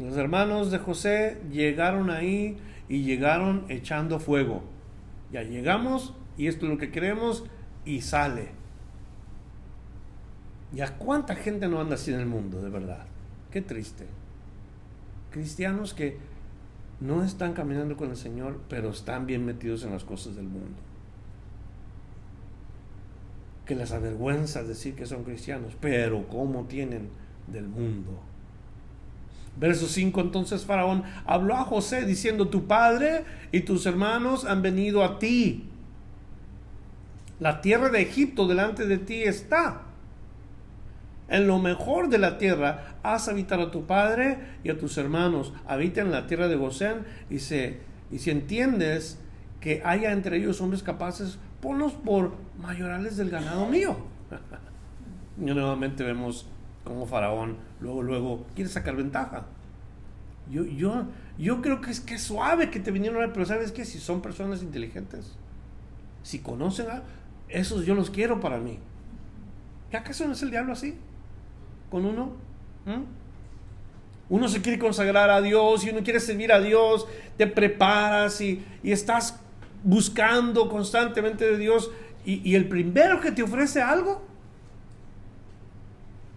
Los 0.00 0.16
hermanos 0.16 0.70
de 0.70 0.78
José 0.78 1.42
llegaron 1.50 2.10
ahí 2.10 2.56
y 2.88 3.02
llegaron 3.02 3.64
echando 3.68 4.20
fuego. 4.20 4.62
Ya 5.32 5.42
llegamos 5.42 6.14
y 6.36 6.46
esto 6.46 6.66
es 6.66 6.72
lo 6.72 6.78
que 6.78 6.92
queremos 6.92 7.44
y 7.84 8.02
sale. 8.02 8.50
¿Ya 10.72 10.96
cuánta 10.98 11.34
gente 11.34 11.66
no 11.66 11.80
anda 11.80 11.96
así 11.96 12.12
en 12.12 12.20
el 12.20 12.26
mundo, 12.26 12.62
de 12.62 12.70
verdad? 12.70 13.06
Qué 13.50 13.60
triste. 13.60 14.06
Cristianos 15.38 15.94
que 15.94 16.16
no 16.98 17.22
están 17.22 17.52
caminando 17.52 17.96
con 17.96 18.10
el 18.10 18.16
Señor, 18.16 18.58
pero 18.68 18.90
están 18.90 19.24
bien 19.24 19.46
metidos 19.46 19.84
en 19.84 19.92
las 19.92 20.02
cosas 20.02 20.34
del 20.34 20.46
mundo. 20.46 20.80
Que 23.64 23.76
les 23.76 23.92
avergüenza 23.92 24.64
decir 24.64 24.96
que 24.96 25.06
son 25.06 25.22
cristianos, 25.22 25.76
pero 25.80 26.26
¿cómo 26.26 26.64
tienen 26.64 27.08
del 27.46 27.68
mundo? 27.68 28.18
Verso 29.56 29.86
5, 29.86 30.20
entonces 30.22 30.64
Faraón 30.64 31.04
habló 31.24 31.54
a 31.54 31.62
José 31.62 32.04
diciendo, 32.04 32.48
tu 32.48 32.66
padre 32.66 33.24
y 33.52 33.60
tus 33.60 33.86
hermanos 33.86 34.44
han 34.44 34.60
venido 34.60 35.04
a 35.04 35.20
ti. 35.20 35.68
La 37.38 37.60
tierra 37.60 37.90
de 37.90 38.02
Egipto 38.02 38.48
delante 38.48 38.88
de 38.88 38.98
ti 38.98 39.22
está. 39.22 39.82
En 41.28 41.46
lo 41.46 41.58
mejor 41.58 42.08
de 42.08 42.18
la 42.18 42.38
tierra 42.38 42.96
haz 43.02 43.28
habitar 43.28 43.60
a 43.60 43.70
tu 43.70 43.86
padre 43.86 44.38
y 44.64 44.70
a 44.70 44.78
tus 44.78 44.96
hermanos. 44.96 45.52
Habita 45.66 46.00
en 46.00 46.10
la 46.10 46.26
tierra 46.26 46.48
de 46.48 46.56
Gosén 46.56 47.04
y, 47.28 47.40
se, 47.40 47.80
y 48.10 48.18
si 48.18 48.30
entiendes 48.30 49.20
que 49.60 49.82
haya 49.84 50.12
entre 50.12 50.38
ellos 50.38 50.60
hombres 50.60 50.82
capaces, 50.82 51.38
ponlos 51.60 51.92
por 51.92 52.32
mayorales 52.58 53.16
del 53.16 53.28
ganado 53.28 53.66
mío. 53.66 53.96
y 55.38 55.44
nuevamente 55.44 56.02
vemos 56.02 56.46
como 56.84 57.06
Faraón 57.06 57.58
luego, 57.80 58.02
luego 58.02 58.46
quiere 58.54 58.70
sacar 58.70 58.96
ventaja. 58.96 59.46
Yo, 60.50 60.64
yo, 60.64 61.04
yo 61.36 61.60
creo 61.60 61.82
que 61.82 61.90
es 61.90 62.00
que 62.00 62.18
suave 62.18 62.70
que 62.70 62.80
te 62.80 62.90
vinieron 62.90 63.18
a 63.18 63.26
ver, 63.26 63.32
pero 63.34 63.44
sabes 63.44 63.70
que 63.70 63.84
si 63.84 63.98
son 63.98 64.22
personas 64.22 64.62
inteligentes, 64.62 65.36
si 66.22 66.38
conocen 66.38 66.88
a 66.88 67.02
esos 67.48 67.84
yo 67.84 67.94
los 67.94 68.08
quiero 68.08 68.40
para 68.40 68.58
mí. 68.58 68.78
¿Qué 69.90 69.98
acaso 69.98 70.26
no 70.26 70.32
es 70.32 70.42
el 70.42 70.50
diablo 70.50 70.72
así? 70.72 70.98
Con 71.90 72.06
uno. 72.06 72.32
¿Mm? 72.86 73.02
Uno 74.30 74.48
se 74.48 74.60
quiere 74.60 74.78
consagrar 74.78 75.30
a 75.30 75.40
Dios 75.40 75.84
y 75.84 75.90
uno 75.90 76.02
quiere 76.02 76.20
servir 76.20 76.52
a 76.52 76.60
Dios, 76.60 77.06
te 77.38 77.46
preparas 77.46 78.40
y, 78.42 78.62
estás 78.82 79.40
buscando 79.82 80.68
constantemente 80.68 81.50
de 81.50 81.56
Dios 81.56 81.90
y, 82.26 82.46
y 82.48 82.54
el 82.54 82.68
primero 82.68 83.20
que 83.20 83.32
te 83.32 83.42
ofrece 83.42 83.80
algo 83.80 84.28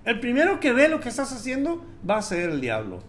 el 0.03 0.20
primero 0.20 0.60
que 0.60 0.74
ve 0.74 0.88
lo 0.88 1.00
que 1.00 1.10
estás 1.10 1.31
haciendo 1.31 1.86
va 2.08 2.17
a 2.17 2.22
ser 2.22 2.50
el 2.50 2.62
diablo 2.62 3.01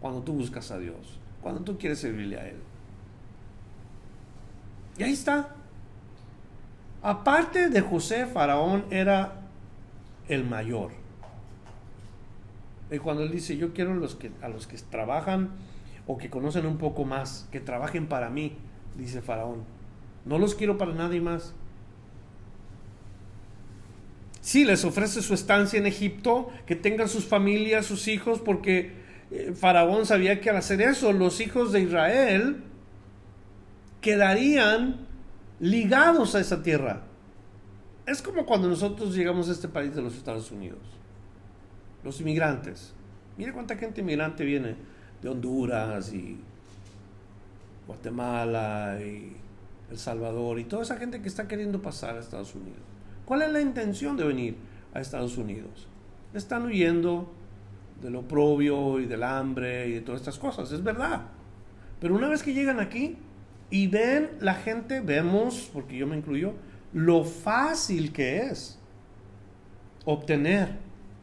cuando 0.00 0.22
tú 0.22 0.34
buscas 0.34 0.70
a 0.70 0.78
Dios, 0.78 1.18
cuando 1.42 1.62
tú 1.62 1.78
quieres 1.78 1.98
servirle 1.98 2.38
a 2.38 2.48
Él. 2.48 2.56
Y 4.98 5.02
ahí 5.02 5.12
está. 5.12 5.54
Aparte 7.02 7.70
de 7.70 7.80
José, 7.80 8.26
Faraón 8.26 8.84
era 8.90 9.40
el 10.28 10.44
mayor. 10.44 10.90
Y 12.90 12.98
cuando 12.98 13.22
él 13.22 13.30
dice, 13.30 13.56
yo 13.56 13.72
quiero 13.72 13.92
a 13.92 14.48
los 14.48 14.66
que 14.66 14.76
trabajan 14.90 15.50
o 16.06 16.18
que 16.18 16.30
conocen 16.30 16.66
un 16.66 16.78
poco 16.78 17.04
más, 17.04 17.48
que 17.50 17.60
trabajen 17.60 18.06
para 18.06 18.30
mí, 18.30 18.56
dice 18.96 19.22
Faraón. 19.22 19.64
No 20.24 20.38
los 20.38 20.54
quiero 20.54 20.78
para 20.78 20.92
nadie 20.92 21.20
más. 21.20 21.54
Sí, 24.40 24.64
les 24.64 24.84
ofrece 24.84 25.22
su 25.22 25.34
estancia 25.34 25.78
en 25.78 25.86
Egipto, 25.86 26.50
que 26.66 26.76
tengan 26.76 27.08
sus 27.08 27.24
familias, 27.24 27.86
sus 27.86 28.06
hijos, 28.06 28.40
porque 28.40 28.92
eh, 29.32 29.52
Faraón 29.56 30.06
sabía 30.06 30.40
que 30.40 30.50
al 30.50 30.56
hacer 30.56 30.80
eso, 30.80 31.12
los 31.12 31.40
hijos 31.40 31.72
de 31.72 31.80
Israel 31.80 32.62
quedarían 34.00 35.06
ligados 35.58 36.36
a 36.36 36.40
esa 36.40 36.62
tierra. 36.62 37.02
es 38.06 38.22
como 38.22 38.46
cuando 38.46 38.68
nosotros 38.68 39.16
llegamos 39.16 39.48
a 39.48 39.52
este 39.52 39.66
país 39.66 39.96
de 39.96 40.02
los 40.02 40.14
Estados 40.16 40.52
Unidos. 40.52 40.78
Los 42.06 42.20
inmigrantes. 42.20 42.92
Mire 43.36 43.52
cuánta 43.52 43.74
gente 43.74 44.00
inmigrante 44.00 44.44
viene 44.44 44.76
de 45.20 45.28
Honduras 45.28 46.12
y 46.12 46.38
Guatemala 47.84 48.98
y 49.00 49.36
El 49.90 49.98
Salvador 49.98 50.60
y 50.60 50.64
toda 50.64 50.84
esa 50.84 50.98
gente 50.98 51.20
que 51.20 51.26
está 51.26 51.48
queriendo 51.48 51.82
pasar 51.82 52.16
a 52.16 52.20
Estados 52.20 52.54
Unidos. 52.54 52.78
¿Cuál 53.24 53.42
es 53.42 53.50
la 53.50 53.60
intención 53.60 54.16
de 54.16 54.22
venir 54.22 54.56
a 54.94 55.00
Estados 55.00 55.36
Unidos? 55.36 55.88
Están 56.32 56.66
huyendo 56.66 57.28
del 58.00 58.14
oprobio 58.14 59.00
y 59.00 59.06
del 59.06 59.24
hambre 59.24 59.88
y 59.88 59.94
de 59.94 60.00
todas 60.00 60.20
estas 60.20 60.38
cosas, 60.38 60.70
es 60.70 60.84
verdad. 60.84 61.22
Pero 62.00 62.14
una 62.14 62.28
vez 62.28 62.44
que 62.44 62.54
llegan 62.54 62.78
aquí 62.78 63.16
y 63.68 63.88
ven 63.88 64.30
la 64.38 64.54
gente, 64.54 65.00
vemos, 65.00 65.68
porque 65.72 65.96
yo 65.96 66.06
me 66.06 66.16
incluyo, 66.16 66.52
lo 66.92 67.24
fácil 67.24 68.12
que 68.12 68.42
es 68.42 68.78
obtener 70.04 70.68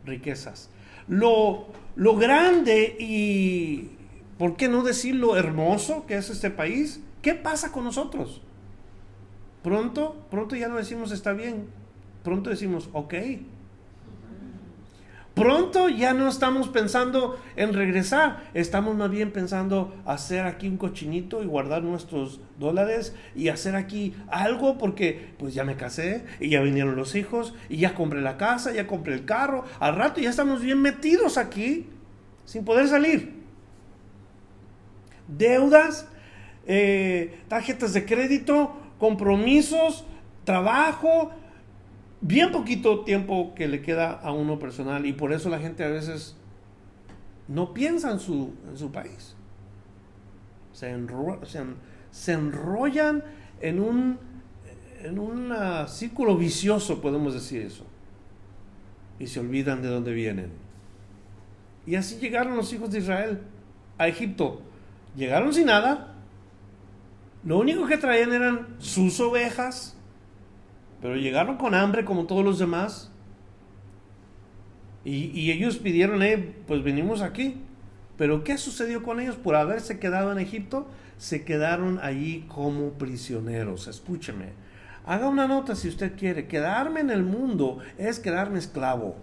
riquezas. 0.05 0.69
Lo, 1.07 1.67
lo 1.95 2.15
grande 2.15 2.95
y, 2.99 3.91
¿por 4.37 4.55
qué 4.55 4.67
no 4.67 4.83
decir 4.83 5.15
lo 5.15 5.37
hermoso 5.37 6.05
que 6.05 6.15
es 6.15 6.29
este 6.29 6.49
país? 6.49 7.01
¿Qué 7.21 7.33
pasa 7.35 7.71
con 7.71 7.83
nosotros? 7.83 8.41
Pronto, 9.63 10.25
pronto 10.29 10.55
ya 10.55 10.67
no 10.67 10.75
decimos 10.75 11.11
está 11.11 11.33
bien, 11.33 11.67
pronto 12.23 12.49
decimos 12.49 12.89
ok. 12.93 13.13
Pronto 15.33 15.89
ya 15.89 16.13
no 16.13 16.27
estamos 16.27 16.67
pensando 16.67 17.39
en 17.55 17.73
regresar, 17.73 18.43
estamos 18.53 18.95
más 18.95 19.09
bien 19.09 19.31
pensando 19.31 19.91
hacer 20.05 20.45
aquí 20.45 20.67
un 20.67 20.77
cochinito 20.77 21.41
y 21.41 21.47
guardar 21.47 21.81
nuestros 21.81 22.39
dólares 22.59 23.15
y 23.35 23.47
hacer 23.47 23.75
aquí 23.75 24.13
algo 24.27 24.77
porque 24.77 25.33
pues 25.39 25.55
ya 25.55 25.63
me 25.63 25.75
casé 25.75 26.23
y 26.39 26.49
ya 26.49 26.61
vinieron 26.61 26.95
los 26.95 27.15
hijos 27.15 27.55
y 27.67 27.77
ya 27.77 27.95
compré 27.95 28.21
la 28.21 28.37
casa, 28.37 28.73
ya 28.73 28.85
compré 28.85 29.15
el 29.15 29.25
carro, 29.25 29.63
al 29.79 29.95
rato 29.95 30.21
ya 30.21 30.29
estamos 30.29 30.61
bien 30.61 30.79
metidos 30.83 31.39
aquí 31.39 31.87
sin 32.45 32.63
poder 32.63 32.87
salir. 32.87 33.33
Deudas, 35.27 36.07
eh, 36.67 37.39
tarjetas 37.47 37.93
de 37.93 38.05
crédito, 38.05 38.77
compromisos, 38.99 40.05
trabajo, 40.43 41.31
bien 42.23 42.51
poquito 42.51 43.03
tiempo 43.03 43.53
que 43.53 43.67
le 43.67 43.81
queda 43.81 44.11
a 44.13 44.31
uno 44.31 44.57
personal 44.57 45.05
y 45.05 45.13
por 45.13 45.33
eso 45.33 45.49
la 45.49 45.59
gente 45.59 45.83
a 45.83 45.89
veces 45.89 46.35
no 47.47 47.73
piensa 47.73 48.11
en 48.11 48.19
su, 48.19 48.53
en 48.67 48.77
su 48.77 48.91
país. 48.91 49.35
Se, 50.71 50.89
enrollan 52.31 53.23
en 53.61 53.79
un, 53.79 54.17
en 55.03 55.19
un 55.19 55.53
círculo 55.87 56.37
vicioso, 56.37 57.01
podemos 57.01 57.33
decir 57.33 57.61
eso. 57.61 57.85
Y 59.19 59.27
se 59.27 59.39
olvidan 59.39 59.81
de 59.81 59.89
dónde 59.89 60.13
vienen. 60.13 60.51
Y 61.85 61.95
así 61.95 62.17
llegaron 62.17 62.55
los 62.55 62.71
hijos 62.73 62.89
de 62.89 62.99
Israel 62.99 63.41
a 63.97 64.07
Egipto. 64.07 64.61
Llegaron 65.15 65.53
sin 65.53 65.65
nada. 65.67 66.15
Lo 67.43 67.59
único 67.59 67.85
que 67.85 67.97
traían 67.97 68.31
eran 68.31 68.75
sus 68.79 69.19
ovejas, 69.19 69.97
pero 71.03 71.17
llegaron 71.17 71.57
con 71.57 71.75
hambre 71.75 72.05
como 72.05 72.27
todos 72.27 72.45
los 72.45 72.59
demás. 72.59 73.11
Y, 75.03 75.51
ellos 75.51 75.75
pidieron, 75.75 76.23
eh, 76.23 76.55
pues 76.65 76.81
venimos 76.81 77.21
aquí. 77.21 77.57
Pero 78.15 78.45
¿qué 78.45 78.57
sucedió 78.57 79.03
con 79.03 79.19
ellos? 79.19 79.35
Por 79.35 79.55
haberse 79.55 79.99
quedado 79.99 80.31
en 80.31 80.39
Egipto, 80.39 80.87
se 81.17 81.43
quedaron 81.43 81.99
allí 82.01 82.45
como 82.47 82.91
prisioneros. 82.93 83.89
Escúcheme. 83.89 84.53
Haga 85.05 85.27
una 85.27 85.45
nota 85.45 85.75
si 85.75 85.89
usted 85.89 86.15
quiere. 86.17 86.47
Quedarme 86.47 87.01
en 87.01 87.09
el 87.09 87.23
mundo 87.23 87.79
es 87.97 88.19
quedarme 88.19 88.59
esclavo. 88.59 89.17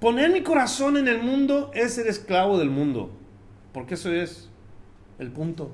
Poner 0.00 0.32
mi 0.32 0.42
corazón 0.42 0.96
en 0.96 1.06
el 1.06 1.22
mundo 1.22 1.70
es 1.74 1.94
ser 1.94 2.08
esclavo 2.08 2.58
del 2.58 2.70
mundo. 2.70 3.12
Porque 3.72 3.94
eso 3.94 4.12
es 4.12 4.50
el 5.20 5.30
punto. 5.30 5.70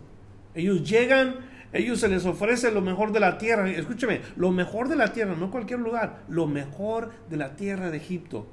Ellos 0.55 0.87
llegan 0.87 1.48
ellos 1.73 2.01
se 2.01 2.09
les 2.09 2.25
ofrece 2.25 2.73
lo 2.73 2.81
mejor 2.81 3.13
de 3.13 3.21
la 3.21 3.39
tierra. 3.39 3.71
Escúcheme, 3.71 4.21
lo 4.37 4.51
mejor 4.51 4.89
de 4.89 4.97
la 4.97 5.13
tierra, 5.13 5.35
no 5.35 5.51
cualquier 5.51 5.81
lugar, 5.81 6.23
lo 6.29 6.47
mejor 6.47 7.11
de 7.29 7.37
la 7.37 7.57
tierra 7.57 7.91
de 7.91 7.99
Egipto. 7.99 8.47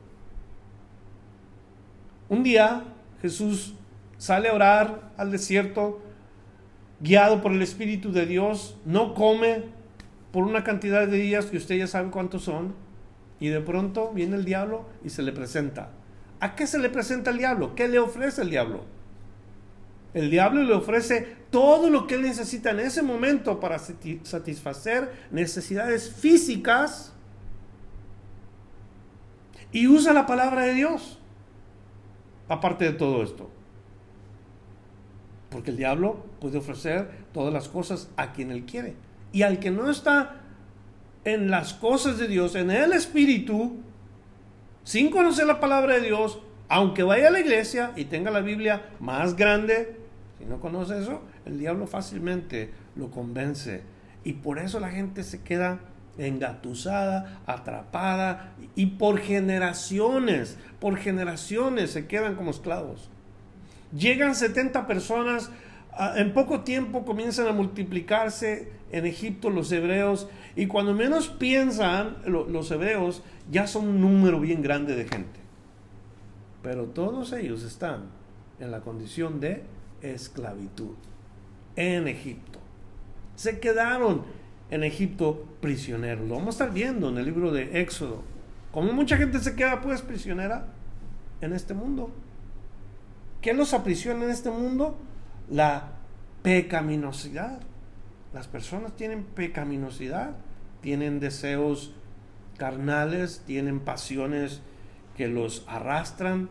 Un 2.28 2.44
día 2.44 2.84
Jesús 3.22 3.76
sale 4.18 4.50
a 4.50 4.54
orar 4.54 5.12
al 5.18 5.32
desierto, 5.32 6.02
guiado 7.00 7.42
por 7.42 7.52
el 7.52 7.62
Espíritu 7.62 8.12
de 8.12 8.26
Dios, 8.26 8.78
no 8.86 9.14
come 9.14 9.64
por 10.32 10.44
una 10.44 10.64
cantidad 10.64 11.08
de 11.08 11.18
días 11.18 11.46
que 11.46 11.58
usted 11.58 11.76
ya 11.76 11.88
sabe 11.88 12.10
cuántos 12.10 12.44
son, 12.44 12.74
y 13.40 13.50
de 13.50 13.62
pronto 13.62 14.12
viene 14.14 14.36
el 14.36 14.46
diablo 14.46 14.86
y 15.04 15.10
se 15.10 15.22
le 15.22 15.32
presenta. 15.32 15.90
¿A 16.40 16.56
qué 16.56 16.68
se 16.68 16.80
le 16.80 16.90
presenta 16.90 17.32
el 17.32 17.38
diablo? 17.38 17.76
¿Qué 17.76 17.88
le 17.88 18.00
ofrece 18.00 18.42
el 18.42 18.50
diablo? 18.50 18.86
El 20.16 20.32
diablo 20.32 20.64
le 20.64 20.74
ofrece 20.74 21.36
todo 21.52 21.90
lo 21.90 22.08
que 22.08 22.16
él 22.16 22.22
necesita 22.22 22.72
en 22.72 22.80
ese 22.80 23.02
momento 23.02 23.60
para 23.60 23.78
satisfacer 23.78 25.12
necesidades 25.30 26.10
físicas 26.10 27.14
y 29.74 29.88
usa 29.88 30.14
la 30.14 30.26
palabra 30.26 30.62
de 30.62 30.74
Dios, 30.74 31.20
aparte 32.48 32.86
de 32.86 32.94
todo 32.94 33.24
esto. 33.24 33.52
Porque 35.50 35.72
el 35.72 35.78
diablo 35.78 36.26
puede 36.40 36.60
ofrecer 36.60 37.10
todas 37.34 37.54
las 37.54 37.68
cosas 37.68 38.10
a 38.16 38.32
quien 38.32 38.52
él 38.52 38.64
quiere. 38.64 38.96
Y 39.34 39.42
al 39.42 39.60
que 39.60 39.70
no 39.70 39.90
está 39.90 40.38
en 41.26 41.52
las 41.52 41.74
cosas 41.74 42.18
de 42.18 42.30
Dios, 42.30 42.56
en 42.56 42.72
el 42.72 42.94
Espíritu, 42.94 43.82
sin 44.86 45.12
conocer 45.12 45.46
la 45.46 45.60
palabra 45.60 45.96
de 45.96 46.02
Dios, 46.08 46.40
aunque 46.70 47.04
vaya 47.04 47.28
a 47.28 47.32
la 47.32 47.42
iglesia 47.42 47.92
y 47.98 48.06
tenga 48.06 48.32
la 48.32 48.40
Biblia 48.40 48.92
más 49.02 49.36
grande, 49.36 50.05
no 50.48 50.60
conoce 50.60 51.00
eso, 51.00 51.22
el 51.46 51.60
diablo 51.60 51.88
fácilmente 51.88 52.72
lo 52.96 53.12
convence. 53.12 53.84
Y 54.24 54.34
por 54.34 54.60
eso 54.60 54.80
la 54.80 54.90
gente 54.90 55.24
se 55.24 55.42
queda 55.42 55.80
engatusada, 56.18 57.42
atrapada, 57.46 58.54
y 58.76 58.86
por 58.88 59.20
generaciones, 59.20 60.58
por 60.80 60.98
generaciones 60.98 61.92
se 61.92 62.08
quedan 62.08 62.36
como 62.36 62.52
esclavos. 62.52 63.10
Llegan 63.96 64.36
70 64.36 64.88
personas, 64.88 65.52
ah, 65.92 66.14
en 66.18 66.34
poco 66.34 66.62
tiempo 66.62 67.06
comienzan 67.06 67.48
a 67.48 67.52
multiplicarse 67.52 68.72
en 68.92 69.06
Egipto 69.06 69.50
los 69.50 69.72
hebreos, 69.72 70.28
y 70.56 70.68
cuando 70.68 70.94
menos 70.94 71.28
piensan 71.28 72.18
los 72.26 72.72
hebreos, 72.72 73.24
ya 73.52 73.68
son 73.68 73.88
un 73.88 74.02
número 74.02 74.40
bien 74.40 74.62
grande 74.62 74.96
de 74.96 75.08
gente. 75.08 75.40
Pero 76.64 76.86
todos 76.86 77.34
ellos 77.34 77.64
están 77.64 78.06
en 78.60 78.72
la 78.72 78.82
condición 78.82 79.40
de 79.40 79.64
esclavitud 80.14 80.96
en 81.76 82.08
Egipto. 82.08 82.60
Se 83.36 83.60
quedaron 83.60 84.24
en 84.70 84.84
Egipto 84.84 85.46
prisioneros. 85.62 86.28
Lo 86.28 86.36
vamos 86.36 86.48
a 86.48 86.64
estar 86.64 86.74
viendo 86.74 87.10
en 87.10 87.18
el 87.18 87.26
libro 87.26 87.52
de 87.52 87.82
Éxodo. 87.82 88.24
Como 88.72 88.94
mucha 88.94 89.18
gente 89.18 89.40
se 89.40 89.56
queda 89.56 89.82
pues 89.82 90.02
prisionera 90.02 90.68
en 91.42 91.54
este 91.54 91.74
mundo. 91.74 92.12
¿Qué 93.42 93.54
los 93.54 93.74
aprisiona 93.74 94.26
en 94.26 94.32
este 94.32 94.50
mundo? 94.50 94.98
La 95.50 95.94
pecaminosidad. 96.42 97.62
Las 98.34 98.48
personas 98.48 98.96
tienen 98.96 99.24
pecaminosidad, 99.24 100.36
tienen 100.82 101.20
deseos 101.20 101.94
carnales, 102.58 103.44
tienen 103.46 103.80
pasiones 103.80 104.62
que 105.16 105.28
los 105.28 105.64
arrastran 105.68 106.50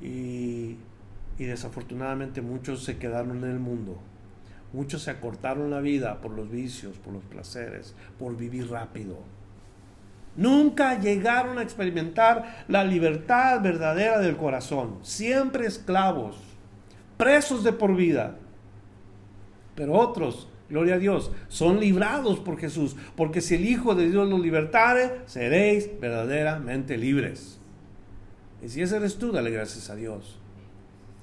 y 0.00 0.76
y 1.40 1.46
desafortunadamente 1.46 2.42
muchos 2.42 2.84
se 2.84 2.98
quedaron 2.98 3.38
en 3.38 3.50
el 3.50 3.58
mundo. 3.58 3.96
Muchos 4.74 5.04
se 5.04 5.10
acortaron 5.10 5.70
la 5.70 5.80
vida 5.80 6.20
por 6.20 6.32
los 6.32 6.50
vicios, 6.50 6.98
por 6.98 7.14
los 7.14 7.24
placeres, 7.24 7.94
por 8.18 8.36
vivir 8.36 8.70
rápido. 8.70 9.16
Nunca 10.36 11.00
llegaron 11.00 11.56
a 11.56 11.62
experimentar 11.62 12.66
la 12.68 12.84
libertad 12.84 13.62
verdadera 13.62 14.18
del 14.18 14.36
corazón. 14.36 14.98
Siempre 15.00 15.66
esclavos, 15.66 16.36
presos 17.16 17.64
de 17.64 17.72
por 17.72 17.96
vida. 17.96 18.36
Pero 19.74 19.94
otros, 19.94 20.46
gloria 20.68 20.96
a 20.96 20.98
Dios, 20.98 21.32
son 21.48 21.80
librados 21.80 22.38
por 22.38 22.58
Jesús. 22.58 22.96
Porque 23.16 23.40
si 23.40 23.54
el 23.54 23.64
Hijo 23.64 23.94
de 23.94 24.10
Dios 24.10 24.28
los 24.28 24.40
libertare, 24.40 25.22
seréis 25.24 25.88
verdaderamente 25.98 26.98
libres. 26.98 27.58
Y 28.62 28.68
si 28.68 28.82
ese 28.82 28.98
eres 28.98 29.16
tú, 29.16 29.32
dale 29.32 29.50
gracias 29.50 29.88
a 29.88 29.96
Dios 29.96 30.39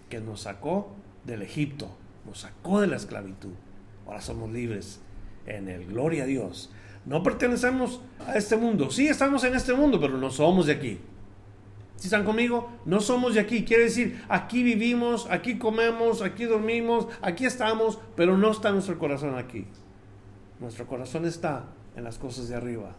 que 0.10 0.20
nos 0.20 0.42
sacó 0.42 0.96
del 1.26 1.42
Egipto, 1.42 1.90
nos 2.26 2.40
sacó 2.40 2.82
de 2.82 2.88
la 2.88 2.96
esclavitud. 2.96 3.54
Ahora 4.06 4.22
somos 4.22 4.52
libres 4.52 5.02
en 5.46 5.68
el 5.68 5.86
gloria 5.86 6.24
a 6.24 6.28
Dios. 6.28 6.72
No 7.06 7.24
pertenecemos 7.24 8.02
a 8.26 8.36
este 8.38 8.58
mundo. 8.58 8.90
Sí 8.92 9.08
estamos 9.08 9.44
en 9.44 9.56
este 9.56 9.74
mundo, 9.74 10.00
pero 10.00 10.18
no 10.18 10.30
somos 10.30 10.66
de 10.66 10.74
aquí. 10.74 11.00
Si 11.96 12.08
están 12.08 12.26
conmigo, 12.26 12.70
no 12.86 13.00
somos 13.00 13.34
de 13.34 13.40
aquí. 13.40 13.66
Quiere 13.66 13.84
decir, 13.84 14.24
aquí 14.30 14.62
vivimos, 14.62 15.28
aquí 15.30 15.58
comemos, 15.58 16.22
aquí 16.22 16.46
dormimos, 16.46 17.08
aquí 17.22 17.46
estamos, 17.46 18.00
pero 18.16 18.38
no 18.38 18.52
está 18.52 18.72
nuestro 18.72 19.00
corazón 19.00 19.36
aquí. 19.36 19.66
Nuestro 20.60 20.86
corazón 20.86 21.26
está 21.26 21.66
en 21.96 22.04
las 22.04 22.18
cosas 22.18 22.50
de 22.50 22.56
arriba, 22.56 22.96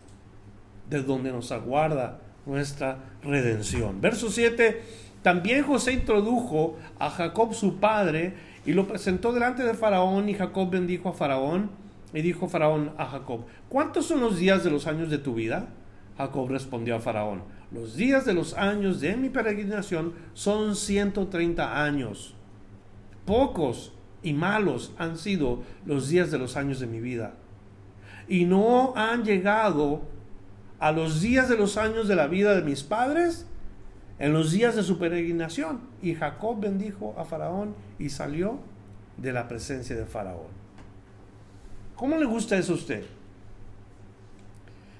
de 0.88 1.02
donde 1.02 1.30
nos 1.30 1.52
aguarda 1.52 2.20
nuestra 2.46 2.98
redención. 3.22 4.00
Verso 4.00 4.30
7, 4.30 4.82
también 5.22 5.64
José 5.64 5.92
introdujo 5.92 6.76
a 6.98 7.10
Jacob 7.10 7.54
su 7.54 7.76
padre 7.76 8.34
y 8.64 8.72
lo 8.72 8.86
presentó 8.86 9.32
delante 9.32 9.64
de 9.64 9.74
Faraón 9.74 10.28
y 10.28 10.34
Jacob 10.34 10.70
bendijo 10.70 11.08
a 11.08 11.12
Faraón 11.12 11.70
y 12.12 12.22
dijo 12.22 12.48
Faraón 12.48 12.92
a 12.96 13.06
Jacob, 13.06 13.44
¿cuántos 13.68 14.06
son 14.06 14.20
los 14.20 14.38
días 14.38 14.64
de 14.64 14.70
los 14.70 14.86
años 14.86 15.10
de 15.10 15.18
tu 15.18 15.34
vida? 15.34 15.68
Jacob 16.16 16.48
respondió 16.48 16.96
a 16.96 17.00
Faraón, 17.00 17.42
los 17.70 17.96
días 17.96 18.24
de 18.24 18.34
los 18.34 18.54
años 18.54 19.00
de 19.00 19.16
mi 19.16 19.28
peregrinación 19.28 20.14
son 20.34 20.74
130 20.74 21.84
años. 21.84 22.34
Pocos 23.24 23.92
y 24.22 24.32
malos 24.32 24.92
han 24.98 25.18
sido 25.18 25.62
los 25.84 26.08
días 26.08 26.30
de 26.30 26.38
los 26.38 26.56
años 26.56 26.80
de 26.80 26.86
mi 26.86 27.00
vida. 27.00 27.34
Y 28.26 28.46
no 28.46 28.94
han 28.96 29.24
llegado 29.24 30.02
a 30.78 30.92
los 30.92 31.20
días 31.20 31.48
de 31.48 31.56
los 31.56 31.76
años 31.76 32.08
de 32.08 32.16
la 32.16 32.26
vida 32.26 32.54
de 32.54 32.62
mis 32.62 32.82
padres 32.82 33.46
en 34.18 34.32
los 34.32 34.52
días 34.52 34.76
de 34.76 34.82
su 34.82 34.98
peregrinación. 34.98 35.80
Y 36.02 36.14
Jacob 36.14 36.60
bendijo 36.60 37.14
a 37.18 37.24
Faraón 37.24 37.74
y 37.98 38.10
salió 38.10 38.58
de 39.16 39.32
la 39.32 39.48
presencia 39.48 39.96
de 39.96 40.06
Faraón. 40.06 40.58
¿Cómo 41.96 42.16
le 42.16 42.26
gusta 42.26 42.56
eso 42.56 42.72
a 42.72 42.76
usted? 42.76 43.04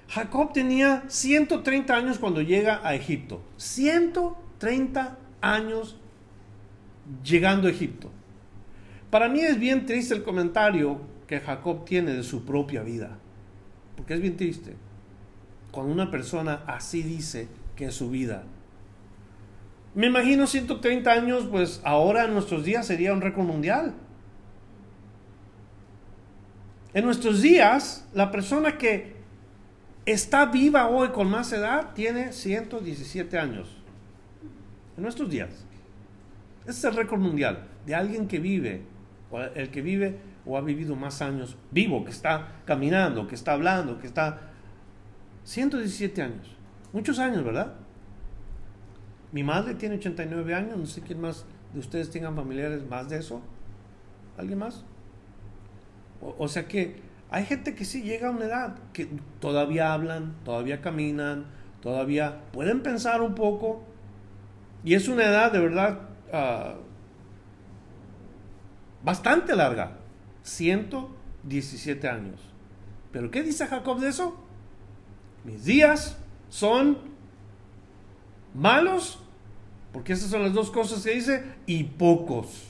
Jacob 0.09 0.51
tenía 0.53 1.03
130 1.07 1.95
años 1.95 2.17
cuando 2.17 2.41
llega 2.41 2.81
a 2.83 2.95
Egipto. 2.95 3.41
130 3.57 5.17
años 5.41 5.97
llegando 7.23 7.67
a 7.67 7.71
Egipto. 7.71 8.09
Para 9.09 9.29
mí 9.29 9.39
es 9.39 9.59
bien 9.59 9.85
triste 9.85 10.13
el 10.13 10.23
comentario 10.23 10.99
que 11.27 11.39
Jacob 11.39 11.85
tiene 11.85 12.13
de 12.13 12.23
su 12.23 12.43
propia 12.43 12.81
vida. 12.81 13.17
Porque 13.95 14.15
es 14.15 14.21
bien 14.21 14.35
triste. 14.35 14.75
Cuando 15.71 15.93
una 15.93 16.09
persona 16.09 16.63
así 16.65 17.03
dice 17.03 17.47
que 17.75 17.85
es 17.85 17.93
su 17.93 18.09
vida. 18.09 18.43
Me 19.99 20.07
imagino 20.07 20.47
130 20.47 21.11
años, 21.11 21.45
pues 21.51 21.81
ahora 21.83 22.23
en 22.23 22.31
nuestros 22.31 22.63
días 22.63 22.87
sería 22.87 23.11
un 23.11 23.19
récord 23.19 23.45
mundial. 23.45 23.95
En 26.93 27.03
nuestros 27.03 27.41
días, 27.41 28.07
la 28.13 28.31
persona 28.31 28.77
que 28.77 29.17
está 30.05 30.45
viva 30.45 30.87
hoy 30.87 31.09
con 31.09 31.29
más 31.29 31.51
edad 31.51 31.91
tiene 31.95 32.31
117 32.31 33.37
años. 33.37 33.75
En 34.95 35.03
nuestros 35.03 35.29
días. 35.29 35.65
Ese 36.61 36.79
es 36.79 36.83
el 36.85 36.95
récord 36.95 37.19
mundial 37.19 37.67
de 37.85 37.93
alguien 37.93 38.29
que 38.29 38.39
vive, 38.39 38.83
o 39.29 39.41
el 39.41 39.69
que 39.69 39.81
vive 39.81 40.17
o 40.45 40.55
ha 40.55 40.61
vivido 40.61 40.95
más 40.95 41.21
años 41.21 41.57
vivo, 41.71 42.05
que 42.05 42.11
está 42.11 42.61
caminando, 42.63 43.27
que 43.27 43.35
está 43.35 43.51
hablando, 43.51 43.99
que 43.99 44.07
está... 44.07 44.39
117 45.43 46.21
años. 46.21 46.55
Muchos 46.93 47.19
años, 47.19 47.43
¿verdad? 47.43 47.73
Mi 49.31 49.43
madre 49.43 49.75
tiene 49.75 49.95
89 49.95 50.53
años, 50.55 50.77
no 50.77 50.85
sé 50.85 51.01
quién 51.01 51.21
más 51.21 51.45
de 51.73 51.79
ustedes 51.79 52.09
tengan 52.09 52.35
familiares 52.35 52.87
más 52.89 53.09
de 53.09 53.17
eso. 53.17 53.41
¿Alguien 54.37 54.59
más? 54.59 54.85
o 56.21 56.49
sea 56.49 56.67
que 56.67 57.01
hay 57.31 57.45
gente 57.45 57.75
que 57.75 57.85
sí 57.85 58.01
llega 58.01 58.29
a 58.29 58.31
una 58.31 58.45
edad 58.45 58.75
que 58.91 59.07
todavía 59.39 59.93
hablan, 59.93 60.35
todavía 60.43 60.81
caminan, 60.81 61.45
todavía 61.81 62.41
pueden 62.51 62.81
pensar 62.81 63.21
un 63.21 63.35
poco. 63.35 63.83
Y 64.83 64.95
es 64.95 65.07
una 65.07 65.25
edad 65.25 65.51
de 65.51 65.59
verdad 65.59 65.99
ah, 66.33 66.75
bastante 69.03 69.55
larga, 69.55 69.97
117 70.41 72.07
años. 72.07 72.41
Pero 73.11 73.29
¿qué 73.29 73.43
dice 73.43 73.67
Jacob 73.67 73.99
de 73.99 74.09
eso? 74.09 74.43
Mis 75.43 75.65
días 75.65 76.17
son 76.49 76.97
malos, 78.53 79.19
porque 79.91 80.13
esas 80.13 80.29
son 80.29 80.43
las 80.43 80.53
dos 80.53 80.71
cosas 80.71 81.03
que 81.03 81.11
dice, 81.11 81.43
y 81.65 81.83
pocos. 81.83 82.65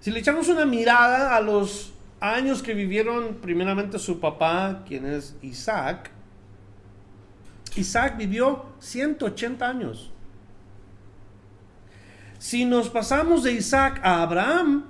Si 0.00 0.10
le 0.10 0.20
echamos 0.20 0.48
una 0.48 0.64
mirada 0.64 1.36
a 1.36 1.40
los 1.40 1.92
años 2.20 2.62
que 2.62 2.74
vivieron 2.74 3.38
primeramente 3.42 3.98
su 3.98 4.18
papá, 4.18 4.82
quien 4.86 5.06
es 5.06 5.36
Isaac, 5.42 6.10
Isaac 7.76 8.16
vivió 8.16 8.64
180 8.80 9.68
años. 9.68 10.10
Si 12.38 12.64
nos 12.64 12.88
pasamos 12.88 13.42
de 13.42 13.52
Isaac 13.52 14.00
a 14.02 14.22
Abraham, 14.22 14.84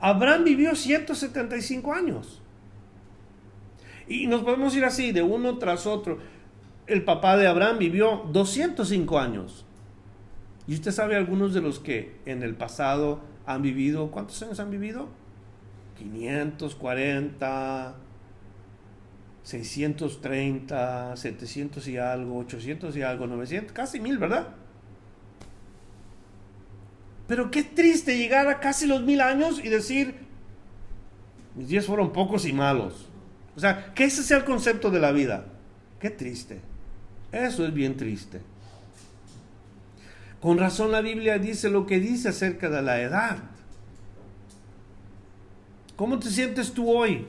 Abraham 0.00 0.44
vivió 0.44 0.74
175 0.74 1.92
años. 1.92 2.37
Y 4.08 4.26
nos 4.26 4.42
podemos 4.42 4.74
ir 4.74 4.84
así, 4.84 5.12
de 5.12 5.22
uno 5.22 5.58
tras 5.58 5.86
otro. 5.86 6.18
El 6.86 7.04
papá 7.04 7.36
de 7.36 7.46
Abraham 7.46 7.78
vivió 7.78 8.24
205 8.32 9.18
años. 9.18 9.66
Y 10.66 10.74
usted 10.74 10.92
sabe 10.92 11.16
algunos 11.16 11.54
de 11.54 11.60
los 11.60 11.78
que 11.78 12.16
en 12.26 12.42
el 12.42 12.54
pasado 12.54 13.20
han 13.46 13.62
vivido, 13.62 14.10
¿cuántos 14.10 14.42
años 14.42 14.60
han 14.60 14.70
vivido? 14.70 15.08
540, 15.98 17.96
630, 19.42 21.16
700 21.16 21.88
y 21.88 21.96
algo, 21.96 22.38
800 22.38 22.96
y 22.96 23.02
algo, 23.02 23.26
900, 23.26 23.72
casi 23.72 23.98
mil, 23.98 24.18
¿verdad? 24.18 24.48
Pero 27.26 27.50
qué 27.50 27.62
triste 27.62 28.16
llegar 28.16 28.48
a 28.48 28.60
casi 28.60 28.86
los 28.86 29.02
mil 29.02 29.20
años 29.20 29.60
y 29.62 29.68
decir, 29.68 30.14
mis 31.54 31.68
días 31.68 31.86
fueron 31.86 32.12
pocos 32.12 32.46
y 32.46 32.52
malos. 32.52 33.07
O 33.58 33.60
sea, 33.60 33.92
que 33.92 34.04
ese 34.04 34.22
sea 34.22 34.36
el 34.36 34.44
concepto 34.44 34.88
de 34.88 35.00
la 35.00 35.10
vida. 35.10 35.44
Qué 35.98 36.10
triste. 36.10 36.60
Eso 37.32 37.66
es 37.66 37.74
bien 37.74 37.96
triste. 37.96 38.40
Con 40.40 40.58
razón 40.58 40.92
la 40.92 41.00
Biblia 41.00 41.40
dice 41.40 41.68
lo 41.68 41.84
que 41.84 41.98
dice 41.98 42.28
acerca 42.28 42.70
de 42.70 42.82
la 42.82 43.00
edad. 43.00 43.38
¿Cómo 45.96 46.20
te 46.20 46.30
sientes 46.30 46.72
tú 46.72 46.88
hoy? 46.88 47.26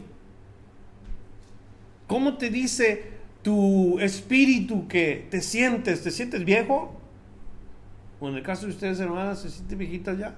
¿Cómo 2.06 2.38
te 2.38 2.52
dice 2.52 3.10
tu 3.42 3.98
espíritu 4.00 4.88
que 4.88 5.28
te 5.32 5.42
sientes? 5.42 6.04
¿Te 6.04 6.12
sientes 6.12 6.46
viejo? 6.46 7.02
O 8.20 8.30
en 8.30 8.36
el 8.36 8.44
caso 8.44 8.68
de 8.68 8.74
ustedes, 8.74 9.00
hermanas, 9.00 9.42
¿se 9.42 9.50
siente 9.50 9.74
viejita 9.74 10.14
ya? 10.14 10.36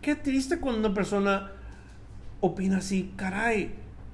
Qué 0.00 0.14
triste 0.14 0.60
cuando 0.60 0.78
una 0.78 0.94
persona 0.94 1.50
opina 2.42 2.78
así, 2.78 3.12
caray, 3.16 3.70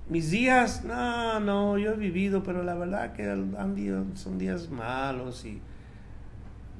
mis 0.09 0.31
días, 0.31 0.85
no, 0.85 1.41
no, 1.41 1.79
yo 1.79 1.93
he 1.93 1.97
vivido, 1.97 2.43
pero 2.43 2.62
la 2.62 2.75
verdad 2.75 3.14
que 3.14 3.25
son 4.14 4.38
días 4.38 4.71
malos 4.71 5.45
y 5.45 5.61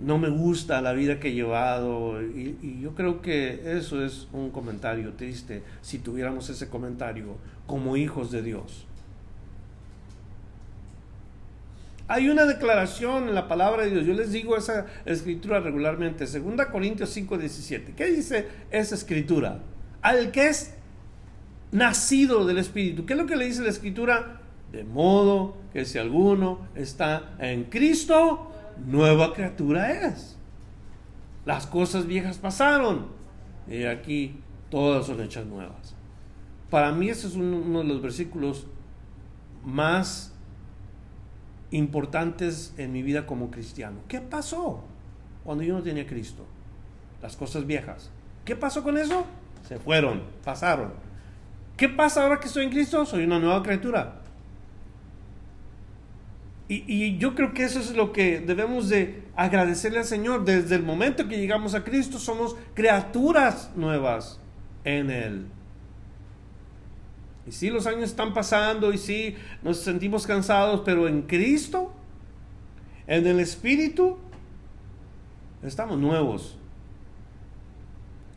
no 0.01 0.19
me 0.19 0.29
gusta 0.29 0.81
la 0.81 0.93
vida 0.93 1.19
que 1.19 1.29
he 1.29 1.35
llevado 1.35 2.23
y, 2.23 2.79
yo 2.81 2.95
creo 2.95 3.21
que 3.21 3.77
eso 3.77 4.05
es 4.05 4.29
un 4.33 4.51
comentario 4.51 5.15
triste 5.15 5.63
si 5.81 5.99
tuviéramos 5.99 6.49
ese 6.51 6.69
comentario 6.69 7.37
como 7.67 7.97
hijos 7.97 8.31
de 8.31 8.43
Dios. 8.43 8.87
Hay 12.11 12.31
una 12.31 12.47
declaración 12.47 13.29
en 13.29 13.35
la 13.35 13.49
palabra 13.49 13.83
de 13.83 13.91
Dios, 13.91 14.07
yo 14.07 14.15
les 14.15 14.33
digo 14.33 14.57
esa 14.57 14.87
escritura 15.05 15.61
regularmente, 15.61 16.25
2 16.27 16.67
Corintios 16.67 17.11
5, 17.11 17.37
17. 17.37 17.93
¿Qué 17.95 18.07
dice 18.07 18.47
esa 18.71 18.95
escritura? 18.95 19.61
Al 20.01 20.31
que 20.31 20.49
es 20.49 20.78
nacido 21.73 22.47
del 22.47 22.59
Espíritu. 22.59 23.07
¿Qué 23.07 23.15
es 23.15 23.19
lo 23.19 23.27
que 23.27 23.37
le 23.37 23.47
dice 23.47 23.63
la 23.63 23.71
escritura? 23.71 24.41
De 24.73 24.85
modo 24.85 25.57
que 25.73 25.85
si 25.85 25.99
alguno 25.99 26.67
está 26.75 27.35
en 27.39 27.65
Cristo, 27.65 28.51
nueva 28.87 29.33
criatura 29.33 30.09
es. 30.09 30.37
Las 31.45 31.67
cosas 31.67 32.07
viejas 32.07 32.39
pasaron 32.39 33.07
y 33.67 33.85
aquí 33.85 34.41
todas 34.71 35.07
son 35.07 35.21
hechas 35.23 35.47
nuevas. 35.47 35.95
Para 36.71 36.93
mí 36.93 37.09
ese 37.09 37.27
es 37.27 37.35
uno 37.35 37.79
de 37.79 37.85
los 37.85 38.03
versículos 38.03 38.67
más 39.65 40.35
importantes 41.71 42.75
en 42.77 42.93
mi 42.93 43.03
vida 43.03 43.27
como 43.27 43.51
cristiano. 43.51 44.01
¿Qué 44.09 44.21
pasó 44.21 44.85
cuando 45.45 45.65
yo 45.65 45.75
no 45.75 45.83
tenía 45.83 46.07
Cristo? 46.07 46.45
Las 47.23 47.37
cosas 47.37 47.67
viejas. 47.67 48.11
¿Qué 48.45 48.55
pasó 48.55 48.83
con 48.83 48.99
eso? 48.99 49.27
Se 49.67 49.79
fueron, 49.79 50.23
pasaron. 50.45 51.08
¿Qué 51.79 51.89
pasa 51.89 52.25
ahora 52.25 52.41
que 52.41 52.49
estoy 52.49 52.65
en 52.65 52.71
Cristo? 52.71 53.07
Soy 53.07 53.23
una 53.23 53.39
nueva 53.39 53.63
criatura. 53.63 54.21
Y, 56.69 57.17
yo 57.19 57.35
creo 57.35 57.55
que 57.55 57.63
eso 57.63 57.79
es 57.79 57.95
lo 57.95 58.13
que 58.13 58.41
debemos 58.41 58.89
de 58.91 59.23
agradecerle 59.37 60.01
al 60.01 60.05
Señor. 60.05 60.45
Desde 60.45 60.75
el 60.75 60.83
momento 60.83 61.29
que 61.29 61.39
llegamos 61.39 61.75
a 61.75 61.85
Cristo 61.85 62.19
somos 62.19 62.57
criaturas 62.75 63.71
nuevas 63.77 64.41
en 64.85 65.11
Él. 65.11 65.47
Y 67.47 67.53
sí, 67.53 67.71
los 67.71 67.87
años 67.87 68.11
están 68.11 68.35
pasando 68.35 68.93
y 68.93 68.99
sí, 68.99 69.37
nos 69.63 69.79
sentimos 69.79 70.27
cansados, 70.27 70.83
pero 70.85 71.07
en 71.07 71.23
Cristo, 71.23 71.93
en 73.07 73.25
el 73.25 73.39
Espíritu, 73.39 74.19
estamos 75.63 75.97
nuevos. 75.97 76.59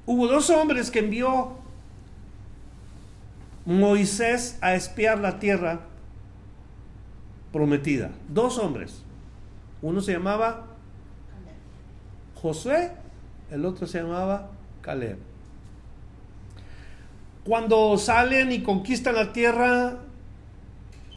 Hubo 0.06 0.28
dos 0.28 0.50
hombres 0.52 0.92
que 0.92 1.00
envió 1.00 1.61
Moisés 3.66 4.58
a 4.62 4.76
espiar 4.76 5.20
la 5.20 5.40
tierra 5.40 5.82
prometida. 7.52 8.12
Dos 8.30 8.58
hombres. 8.58 9.04
Uno 9.82 10.02
se 10.02 10.14
llamaba 10.14 10.68
Josué, 12.36 12.92
el 13.52 13.66
otro 13.66 13.88
se 13.88 14.02
llamaba 14.02 14.50
Caleb. 14.82 15.18
Cuando 17.44 17.98
salen 17.98 18.52
y 18.52 18.62
conquistan 18.62 19.16
la 19.16 19.34
tierra, 19.34 19.98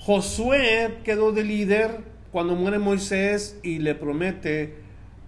Josué 0.00 1.00
quedó 1.04 1.32
de 1.32 1.44
líder 1.44 2.00
cuando 2.32 2.54
muere 2.54 2.78
Moisés 2.78 3.58
y 3.62 3.78
le 3.78 3.94
promete 3.94 4.76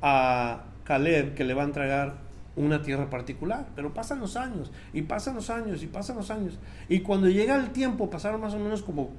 a 0.02 0.64
Caleb 0.84 1.34
que 1.34 1.44
le 1.44 1.54
va 1.54 1.62
a 1.62 1.66
entregar 1.66 2.25
una 2.56 2.82
tierra 2.82 3.08
particular. 3.08 3.68
Pero 3.76 3.94
pasan 3.94 4.20
los 4.20 4.36
años, 4.36 4.72
y 4.92 5.02
pasan 5.02 5.36
los 5.36 5.50
años, 5.50 5.82
y 5.82 5.86
pasan 5.86 6.16
los 6.16 6.30
años. 6.30 6.58
Y 6.88 7.00
cuando 7.00 7.28
llega 7.28 7.56
el 7.56 7.70
tiempo, 7.70 8.10
pasaron 8.10 8.40
más 8.40 8.54
o 8.54 8.58
menos 8.58 8.82
como 8.82 9.10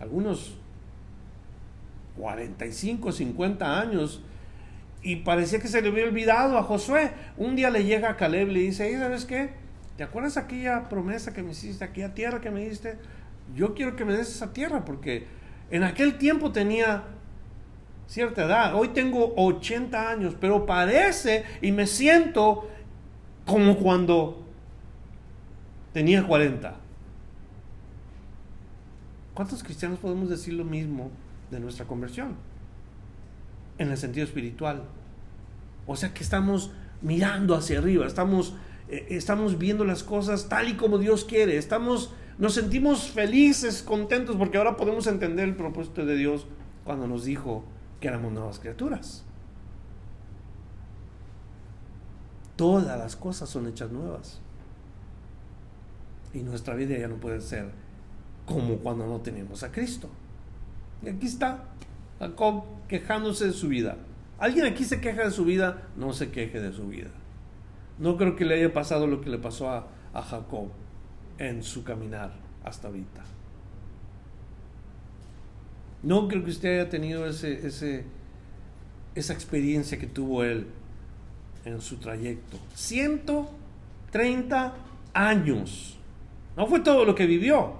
algunos 0.00 0.56
45, 2.16 3.12
50 3.12 3.80
años, 3.80 4.22
y 5.02 5.16
parecía 5.16 5.60
que 5.60 5.68
se 5.68 5.82
le 5.82 5.88
había 5.88 6.04
olvidado 6.04 6.56
a 6.56 6.62
Josué. 6.62 7.12
Un 7.36 7.56
día 7.56 7.70
le 7.70 7.84
llega 7.84 8.10
a 8.10 8.16
Caleb 8.16 8.48
y 8.48 8.54
le 8.54 8.60
dice, 8.60 8.98
¿sabes 8.98 9.26
qué? 9.26 9.50
¿Te 9.96 10.02
acuerdas 10.02 10.36
aquella 10.36 10.88
promesa 10.88 11.32
que 11.32 11.42
me 11.42 11.52
hiciste, 11.52 11.84
aquella 11.84 12.14
tierra 12.14 12.40
que 12.40 12.50
me 12.50 12.66
diste? 12.66 12.98
Yo 13.54 13.74
quiero 13.74 13.94
que 13.96 14.04
me 14.04 14.14
des 14.14 14.28
esa 14.28 14.52
tierra 14.52 14.84
porque 14.84 15.26
en 15.70 15.84
aquel 15.84 16.16
tiempo 16.16 16.52
tenía 16.52 17.04
cierta 18.06 18.44
edad. 18.44 18.74
Hoy 18.74 18.88
tengo 18.88 19.34
80 19.36 20.10
años, 20.10 20.36
pero 20.40 20.66
parece 20.66 21.44
y 21.62 21.72
me 21.72 21.86
siento 21.86 22.68
como 23.46 23.76
cuando 23.76 24.42
tenía 25.92 26.26
40. 26.26 26.76
¿Cuántos 29.34 29.62
cristianos 29.62 29.98
podemos 29.98 30.28
decir 30.28 30.54
lo 30.54 30.64
mismo 30.64 31.10
de 31.50 31.60
nuestra 31.60 31.86
conversión? 31.86 32.36
En 33.78 33.90
el 33.90 33.96
sentido 33.96 34.24
espiritual. 34.24 34.84
O 35.86 35.96
sea 35.96 36.14
que 36.14 36.22
estamos 36.22 36.70
mirando 37.02 37.54
hacia 37.54 37.78
arriba, 37.78 38.06
estamos, 38.06 38.54
eh, 38.88 39.06
estamos 39.10 39.58
viendo 39.58 39.84
las 39.84 40.02
cosas 40.02 40.48
tal 40.48 40.68
y 40.68 40.74
como 40.74 40.98
Dios 40.98 41.24
quiere, 41.24 41.58
estamos, 41.58 42.14
nos 42.38 42.54
sentimos 42.54 43.10
felices, 43.10 43.82
contentos, 43.82 44.36
porque 44.36 44.56
ahora 44.56 44.76
podemos 44.76 45.06
entender 45.06 45.48
el 45.48 45.56
propósito 45.56 46.06
de 46.06 46.16
Dios 46.16 46.46
cuando 46.84 47.06
nos 47.06 47.24
dijo 47.24 47.64
que 48.04 48.08
éramos 48.08 48.34
nuevas 48.34 48.58
criaturas. 48.58 49.24
Todas 52.54 52.98
las 52.98 53.16
cosas 53.16 53.48
son 53.48 53.66
hechas 53.66 53.90
nuevas. 53.90 54.42
Y 56.34 56.40
nuestra 56.40 56.74
vida 56.74 56.98
ya 56.98 57.08
no 57.08 57.16
puede 57.16 57.40
ser 57.40 57.70
como 58.44 58.76
cuando 58.76 59.06
no 59.06 59.22
tenemos 59.22 59.62
a 59.62 59.72
Cristo. 59.72 60.10
Y 61.00 61.08
aquí 61.08 61.24
está 61.24 61.64
Jacob 62.18 62.64
quejándose 62.88 63.46
de 63.46 63.52
su 63.54 63.68
vida. 63.68 63.96
¿Alguien 64.38 64.66
aquí 64.66 64.84
se 64.84 65.00
queja 65.00 65.24
de 65.24 65.30
su 65.30 65.46
vida? 65.46 65.88
No 65.96 66.12
se 66.12 66.30
queje 66.30 66.60
de 66.60 66.74
su 66.74 66.86
vida. 66.86 67.08
No 67.98 68.18
creo 68.18 68.36
que 68.36 68.44
le 68.44 68.56
haya 68.56 68.74
pasado 68.74 69.06
lo 69.06 69.22
que 69.22 69.30
le 69.30 69.38
pasó 69.38 69.70
a, 69.70 69.86
a 70.12 70.20
Jacob 70.20 70.68
en 71.38 71.62
su 71.62 71.84
caminar 71.84 72.34
hasta 72.64 72.88
ahorita. 72.88 73.24
No 76.04 76.28
creo 76.28 76.44
que 76.44 76.50
usted 76.50 76.80
haya 76.80 76.90
tenido 76.90 77.26
ese, 77.26 78.04
esa 79.14 79.32
experiencia 79.32 79.98
que 79.98 80.06
tuvo 80.06 80.44
él 80.44 80.66
en 81.64 81.80
su 81.80 81.96
trayecto. 81.96 82.58
130 82.74 84.74
años. 85.14 85.96
No 86.56 86.66
fue 86.66 86.80
todo 86.80 87.06
lo 87.06 87.14
que 87.14 87.26
vivió. 87.26 87.76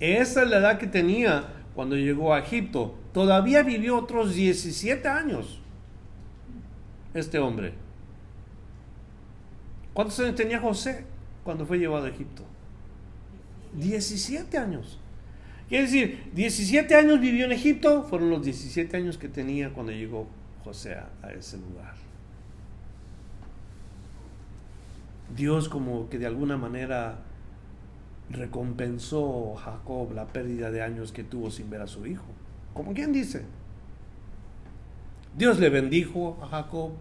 Esa 0.00 0.42
es 0.42 0.48
la 0.48 0.58
edad 0.58 0.78
que 0.78 0.86
tenía 0.86 1.44
cuando 1.74 1.96
llegó 1.96 2.32
a 2.32 2.40
Egipto. 2.40 2.94
Todavía 3.12 3.62
vivió 3.62 3.98
otros 3.98 4.34
17 4.34 5.06
años 5.06 5.60
este 7.12 7.38
hombre. 7.38 7.74
¿Cuántos 9.92 10.18
años 10.18 10.34
tenía 10.34 10.58
José 10.58 11.04
cuando 11.44 11.64
fue 11.64 11.78
llevado 11.78 12.06
a 12.06 12.08
Egipto? 12.08 12.42
17 13.74 14.58
años. 14.58 14.98
Quiere 15.68 15.84
decir, 15.84 16.30
17 16.34 16.94
años 16.94 17.20
vivió 17.20 17.46
en 17.46 17.52
Egipto, 17.52 18.02
fueron 18.02 18.30
los 18.30 18.44
17 18.44 18.96
años 18.96 19.16
que 19.16 19.28
tenía 19.28 19.72
cuando 19.72 19.92
llegó 19.92 20.26
José 20.62 20.94
a, 20.94 21.30
ese 21.32 21.56
lugar. 21.56 21.94
Dios 25.34 25.68
como 25.68 26.08
que 26.08 26.18
de 26.18 26.26
alguna 26.26 26.56
manera 26.56 27.18
recompensó 28.30 29.54
a 29.56 29.60
Jacob 29.60 30.12
la 30.12 30.26
pérdida 30.26 30.70
de 30.70 30.82
años 30.82 31.12
que 31.12 31.24
tuvo 31.24 31.50
sin 31.50 31.70
ver 31.70 31.80
a 31.80 31.86
su 31.86 32.06
hijo. 32.06 32.26
Como 32.74 32.92
quien 32.92 33.12
dice, 33.12 33.44
Dios 35.36 35.58
le 35.58 35.70
bendijo 35.70 36.38
a 36.42 36.46
Jacob 36.46 36.92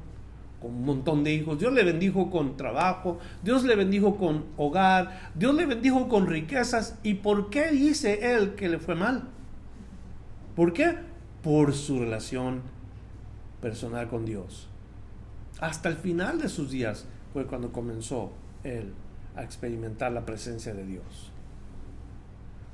con 0.64 0.76
un 0.76 0.86
montón 0.86 1.26
de 1.26 1.34
hijos, 1.34 1.60
Dios 1.60 1.74
le 1.74 1.84
bendijo 1.84 2.32
con 2.32 2.56
trabajo, 2.56 3.20
Dios 3.44 3.66
le 3.66 3.76
bendijo 3.76 4.16
con 4.16 4.46
hogar, 4.56 5.32
Dios 5.36 5.54
le 5.56 5.66
bendijo 5.66 6.08
con 6.08 6.26
riquezas. 6.26 6.98
¿Y 7.04 7.16
por 7.16 7.50
qué 7.50 7.72
dice 7.72 8.34
él 8.34 8.56
que 8.56 8.70
le 8.70 8.80
fue 8.80 8.96
mal? 8.96 9.24
¿Por 10.56 10.72
qué? 10.72 10.96
Por 11.44 11.74
su 11.74 12.00
relación 12.00 12.62
personal 13.62 14.08
con 14.08 14.24
Dios. 14.24 14.70
Hasta 15.60 15.90
el 15.90 15.98
final 15.98 16.40
de 16.40 16.48
sus 16.48 16.72
días 16.72 17.08
fue 17.34 17.46
cuando 17.46 17.74
comenzó 17.74 18.32
él 18.64 18.94
a 19.36 19.44
experimentar 19.44 20.14
la 20.14 20.26
presencia 20.26 20.74
de 20.74 20.86
Dios. 20.86 21.30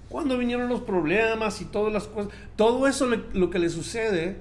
Cuando 0.09 0.37
vinieron 0.37 0.69
los 0.69 0.81
problemas 0.81 1.59
y 1.61 1.65
todas 1.65 1.91
las 1.91 2.05
cosas, 2.07 2.31
todo 2.55 2.85
eso 2.85 3.07
lo 3.33 3.49
que 3.49 3.57
le 3.57 3.69
sucede, 3.69 4.37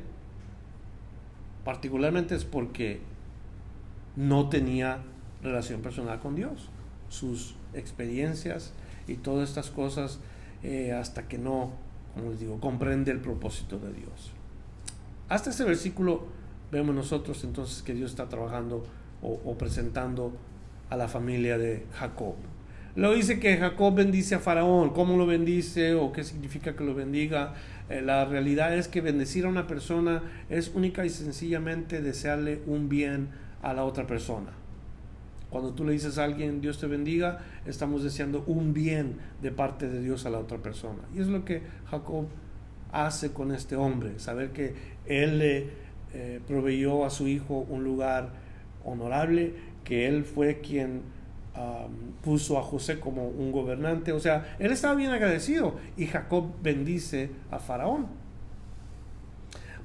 particularmente 1.64 2.34
es 2.34 2.44
porque 2.44 3.00
no 4.18 4.48
tenía 4.48 4.98
relación 5.42 5.80
personal 5.80 6.18
con 6.18 6.34
Dios. 6.34 6.68
Sus 7.08 7.54
experiencias 7.72 8.72
y 9.06 9.14
todas 9.14 9.48
estas 9.48 9.70
cosas 9.70 10.18
eh, 10.64 10.92
hasta 10.92 11.28
que 11.28 11.38
no, 11.38 11.70
como 12.14 12.32
les 12.32 12.40
digo, 12.40 12.58
comprende 12.60 13.12
el 13.12 13.20
propósito 13.20 13.78
de 13.78 13.92
Dios. 13.92 14.32
Hasta 15.28 15.50
este 15.50 15.62
versículo 15.62 16.26
vemos 16.72 16.94
nosotros 16.94 17.44
entonces 17.44 17.82
que 17.82 17.94
Dios 17.94 18.10
está 18.10 18.28
trabajando 18.28 18.84
o, 19.22 19.56
presentando 19.56 20.32
a 20.90 20.96
la 20.96 21.08
familia 21.08 21.56
de 21.56 21.86
Jacob. 21.94 22.34
Luego 22.96 23.14
dice 23.14 23.38
que 23.38 23.56
Jacob 23.56 23.94
bendice 23.94 24.34
a 24.34 24.38
Faraón. 24.40 24.90
¿Cómo 24.90 25.16
lo 25.16 25.26
bendice 25.26 25.94
o 25.94 26.12
qué 26.12 26.24
significa 26.24 26.74
que 26.74 26.84
lo 26.84 26.94
bendiga? 26.94 27.54
Eh, 27.88 28.02
la 28.02 28.24
realidad 28.24 28.76
es 28.76 28.88
que 28.88 29.00
bendecir 29.00 29.44
a 29.44 29.48
una 29.48 29.66
persona 29.66 30.22
es 30.48 30.72
única 30.74 31.04
y 31.04 31.10
sencillamente 31.10 32.00
desearle 32.00 32.62
un 32.66 32.88
bien 32.88 33.28
a 33.62 33.72
la 33.72 33.84
otra 33.84 34.06
persona. 34.06 34.50
Cuando 35.50 35.72
tú 35.72 35.84
le 35.84 35.92
dices 35.92 36.18
a 36.18 36.24
alguien 36.24 36.60
Dios 36.60 36.78
te 36.78 36.86
bendiga, 36.86 37.38
estamos 37.64 38.02
deseando 38.02 38.44
un 38.46 38.74
bien 38.74 39.16
de 39.40 39.50
parte 39.50 39.88
de 39.88 40.00
Dios 40.00 40.26
a 40.26 40.30
la 40.30 40.38
otra 40.38 40.58
persona. 40.58 41.00
Y 41.14 41.20
es 41.20 41.28
lo 41.28 41.44
que 41.44 41.62
Jacob 41.90 42.26
hace 42.92 43.32
con 43.32 43.52
este 43.52 43.76
hombre, 43.76 44.18
saber 44.18 44.50
que 44.50 44.74
él 45.06 45.38
le 45.38 45.66
eh, 46.14 46.40
proveyó 46.46 47.04
a 47.04 47.10
su 47.10 47.28
hijo 47.28 47.66
un 47.68 47.84
lugar 47.84 48.30
honorable, 48.84 49.54
que 49.84 50.06
él 50.06 50.24
fue 50.24 50.60
quien 50.60 51.02
puso 52.22 52.58
a 52.58 52.62
José 52.62 53.00
como 53.00 53.26
un 53.28 53.52
gobernante. 53.52 54.12
O 54.12 54.20
sea, 54.20 54.56
él 54.58 54.72
estaba 54.72 54.94
bien 54.94 55.10
agradecido 55.10 55.74
y 55.96 56.06
Jacob 56.06 56.52
bendice 56.62 57.30
a 57.50 57.58
Faraón. 57.58 58.06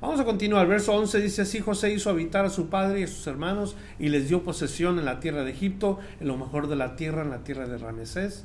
Vamos 0.03 0.19
a 0.19 0.25
continuar. 0.25 0.67
Verso 0.67 0.93
11 0.93 1.21
dice 1.21 1.43
así, 1.43 1.61
José 1.61 1.93
hizo 1.93 2.09
habitar 2.09 2.43
a 2.43 2.49
su 2.49 2.67
padre 2.67 2.99
y 2.99 3.03
a 3.03 3.07
sus 3.07 3.25
hermanos 3.25 3.77
y 3.97 4.09
les 4.09 4.27
dio 4.27 4.43
posesión 4.43 4.99
en 4.99 5.05
la 5.05 5.21
tierra 5.21 5.45
de 5.45 5.51
Egipto, 5.51 5.97
en 6.19 6.27
lo 6.27 6.35
mejor 6.35 6.67
de 6.67 6.75
la 6.75 6.97
tierra, 6.97 7.21
en 7.21 7.29
la 7.29 7.45
tierra 7.45 7.67
de 7.67 7.77
Ramesés, 7.77 8.43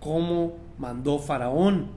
como 0.00 0.56
mandó 0.78 1.20
Faraón. 1.20 1.90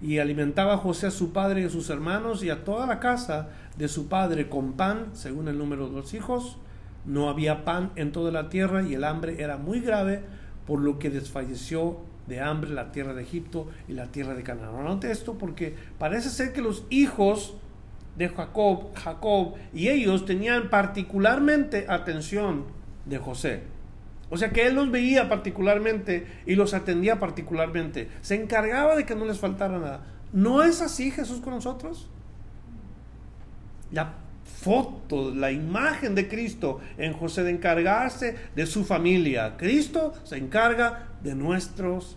Y 0.00 0.16
alimentaba 0.16 0.72
a 0.72 0.78
José 0.78 1.08
a 1.08 1.10
su 1.10 1.34
padre 1.34 1.60
y 1.60 1.64
a 1.66 1.68
sus 1.68 1.90
hermanos 1.90 2.42
y 2.42 2.48
a 2.48 2.64
toda 2.64 2.86
la 2.86 3.00
casa 3.00 3.50
de 3.76 3.86
su 3.86 4.08
padre 4.08 4.48
con 4.48 4.72
pan, 4.72 5.08
según 5.12 5.48
el 5.48 5.58
número 5.58 5.88
de 5.88 5.96
los 5.96 6.14
hijos. 6.14 6.56
No 7.04 7.28
había 7.28 7.66
pan 7.66 7.92
en 7.96 8.12
toda 8.12 8.32
la 8.32 8.48
tierra 8.48 8.82
y 8.82 8.94
el 8.94 9.04
hambre 9.04 9.42
era 9.42 9.58
muy 9.58 9.80
grave, 9.80 10.22
por 10.66 10.80
lo 10.80 10.98
que 10.98 11.10
desfalleció 11.10 11.98
de 12.26 12.40
hambre 12.40 12.70
la 12.70 12.92
tierra 12.92 13.12
de 13.12 13.24
Egipto 13.24 13.68
y 13.88 13.92
la 13.92 14.06
tierra 14.06 14.32
de 14.32 14.42
Canaán. 14.42 14.74
Anote 14.74 15.10
esto 15.10 15.34
porque 15.34 15.74
parece 15.98 16.30
ser 16.30 16.54
que 16.54 16.62
los 16.62 16.84
hijos 16.88 17.58
de 18.16 18.28
Jacob, 18.28 18.94
Jacob 18.94 19.54
y 19.72 19.88
ellos 19.88 20.24
tenían 20.24 20.70
particularmente 20.70 21.86
atención 21.88 22.64
de 23.04 23.18
José. 23.18 23.62
O 24.30 24.36
sea 24.36 24.50
que 24.50 24.66
él 24.66 24.74
los 24.74 24.90
veía 24.90 25.28
particularmente 25.28 26.26
y 26.46 26.54
los 26.54 26.74
atendía 26.74 27.18
particularmente. 27.18 28.08
Se 28.20 28.34
encargaba 28.34 28.96
de 28.96 29.04
que 29.04 29.14
no 29.14 29.24
les 29.24 29.38
faltara 29.38 29.78
nada. 29.78 30.04
¿No 30.32 30.62
es 30.62 30.80
así 30.80 31.10
Jesús 31.10 31.40
con 31.40 31.54
nosotros? 31.54 32.08
La 33.92 34.14
foto, 34.44 35.32
la 35.32 35.52
imagen 35.52 36.14
de 36.14 36.26
Cristo 36.26 36.80
en 36.96 37.12
José 37.12 37.44
de 37.44 37.50
encargarse 37.50 38.36
de 38.56 38.66
su 38.66 38.84
familia. 38.84 39.56
Cristo 39.56 40.14
se 40.24 40.36
encarga 40.38 41.10
de 41.22 41.34
nuestras 41.34 42.16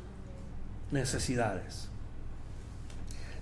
necesidades. 0.92 1.87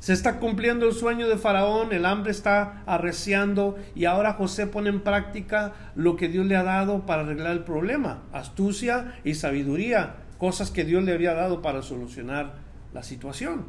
Se 0.06 0.14
está 0.14 0.38
cumpliendo 0.38 0.86
el 0.86 0.94
sueño 0.94 1.28
de 1.28 1.36
Faraón, 1.36 1.92
el 1.92 2.06
hambre 2.06 2.30
está 2.30 2.84
arreciando 2.86 3.76
y 3.96 4.06
ahora 4.06 4.34
José 4.34 4.68
pone 4.68 4.90
en 4.90 5.02
práctica 5.02 5.74
lo 5.96 6.16
que 6.16 6.28
Dios 6.28 6.46
le 6.46 6.56
ha 6.56 6.62
dado 6.62 7.08
para 7.08 7.24
arreglar 7.24 7.54
el 7.54 7.64
problema, 7.64 8.22
astucia 8.32 9.20
y 9.24 9.34
sabiduría, 9.34 10.18
cosas 10.38 10.70
que 10.70 10.86
Dios 10.86 11.04
le 11.04 11.12
había 11.12 11.34
dado 11.34 11.64
para 11.64 11.82
solucionar 11.82 12.54
la 12.94 13.02
situación. 13.02 13.66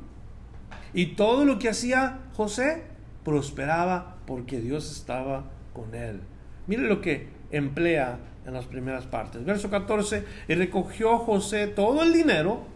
Y 0.93 1.15
todo 1.15 1.47
lo 1.47 1.59
que 1.59 1.71
hacía 1.71 2.19
José 2.35 2.83
prosperaba 3.25 4.19
porque 4.27 4.61
Dios 4.61 4.95
estaba 4.95 5.47
con 5.73 5.95
él. 5.95 6.21
Mire 6.67 6.83
lo 6.83 7.01
que 7.01 7.31
emplea 7.51 8.19
en 8.45 8.53
las 8.53 8.67
primeras 8.67 9.07
partes. 9.07 9.43
Verso 9.43 9.71
14, 9.71 10.23
y 10.49 10.55
recogió 10.55 11.17
José 11.17 11.67
todo 11.67 12.03
el 12.03 12.13
dinero 12.13 12.67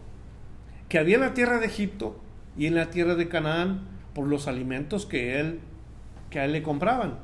que 0.89 0.97
había 0.97 1.17
en 1.17 1.21
la 1.21 1.35
tierra 1.35 1.59
de 1.59 1.67
Egipto 1.67 2.19
y 2.57 2.65
en 2.65 2.75
la 2.75 2.89
tierra 2.89 3.15
de 3.15 3.27
Canaán 3.27 3.81
por 4.13 4.27
los 4.27 4.47
alimentos 4.47 5.05
que 5.05 5.39
él 5.39 5.59
que 6.29 6.39
a 6.39 6.45
él 6.45 6.53
le 6.53 6.63
compraban 6.63 7.15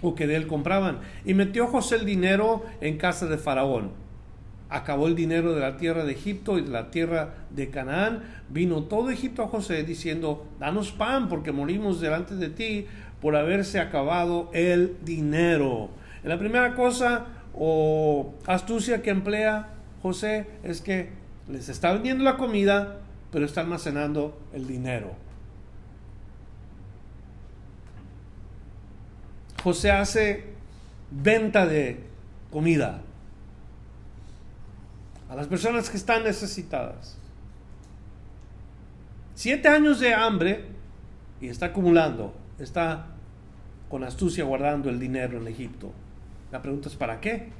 o 0.00 0.14
que 0.14 0.26
de 0.26 0.36
él 0.36 0.46
compraban. 0.46 1.00
Y 1.24 1.34
metió 1.34 1.66
José 1.66 1.96
el 1.96 2.06
dinero 2.06 2.64
en 2.80 2.98
casa 2.98 3.26
de 3.26 3.36
Faraón. 3.36 3.90
Acabó 4.68 5.08
el 5.08 5.16
dinero 5.16 5.54
de 5.54 5.60
la 5.60 5.76
tierra 5.76 6.04
de 6.04 6.12
Egipto 6.12 6.58
y 6.58 6.62
de 6.62 6.70
la 6.70 6.90
tierra 6.90 7.34
de 7.50 7.70
Canaán. 7.70 8.22
Vino 8.48 8.84
todo 8.84 9.10
Egipto 9.10 9.42
a 9.42 9.48
José 9.48 9.82
diciendo 9.82 10.46
danos 10.60 10.92
pan 10.92 11.28
porque 11.28 11.52
morimos 11.52 12.00
delante 12.00 12.34
de 12.34 12.48
ti 12.48 12.86
por 13.20 13.34
haberse 13.34 13.80
acabado 13.80 14.50
el 14.52 14.96
dinero 15.04 15.90
la 16.24 16.38
primera 16.38 16.74
cosa 16.74 17.26
o 17.54 18.34
astucia 18.46 19.02
que 19.02 19.10
emplea 19.10 19.70
José 20.02 20.46
es 20.62 20.80
que 20.80 21.10
les 21.48 21.68
está 21.68 21.92
vendiendo 21.92 22.24
la 22.24 22.36
comida 22.36 22.98
pero 23.30 23.44
está 23.44 23.60
almacenando 23.60 24.38
el 24.52 24.66
dinero. 24.66 25.12
José 29.62 29.90
hace 29.90 30.44
venta 31.10 31.66
de 31.66 32.00
comida 32.50 33.02
a 35.28 35.34
las 35.34 35.46
personas 35.46 35.90
que 35.90 35.96
están 35.96 36.24
necesitadas. 36.24 37.16
Siete 39.34 39.68
años 39.68 40.00
de 40.00 40.14
hambre 40.14 40.64
y 41.40 41.48
está 41.48 41.66
acumulando, 41.66 42.34
está 42.58 43.06
con 43.88 44.04
astucia 44.04 44.44
guardando 44.44 44.90
el 44.90 44.98
dinero 44.98 45.38
en 45.38 45.48
Egipto. 45.48 45.92
La 46.50 46.62
pregunta 46.62 46.88
es 46.88 46.96
¿para 46.96 47.20
qué? 47.20 47.50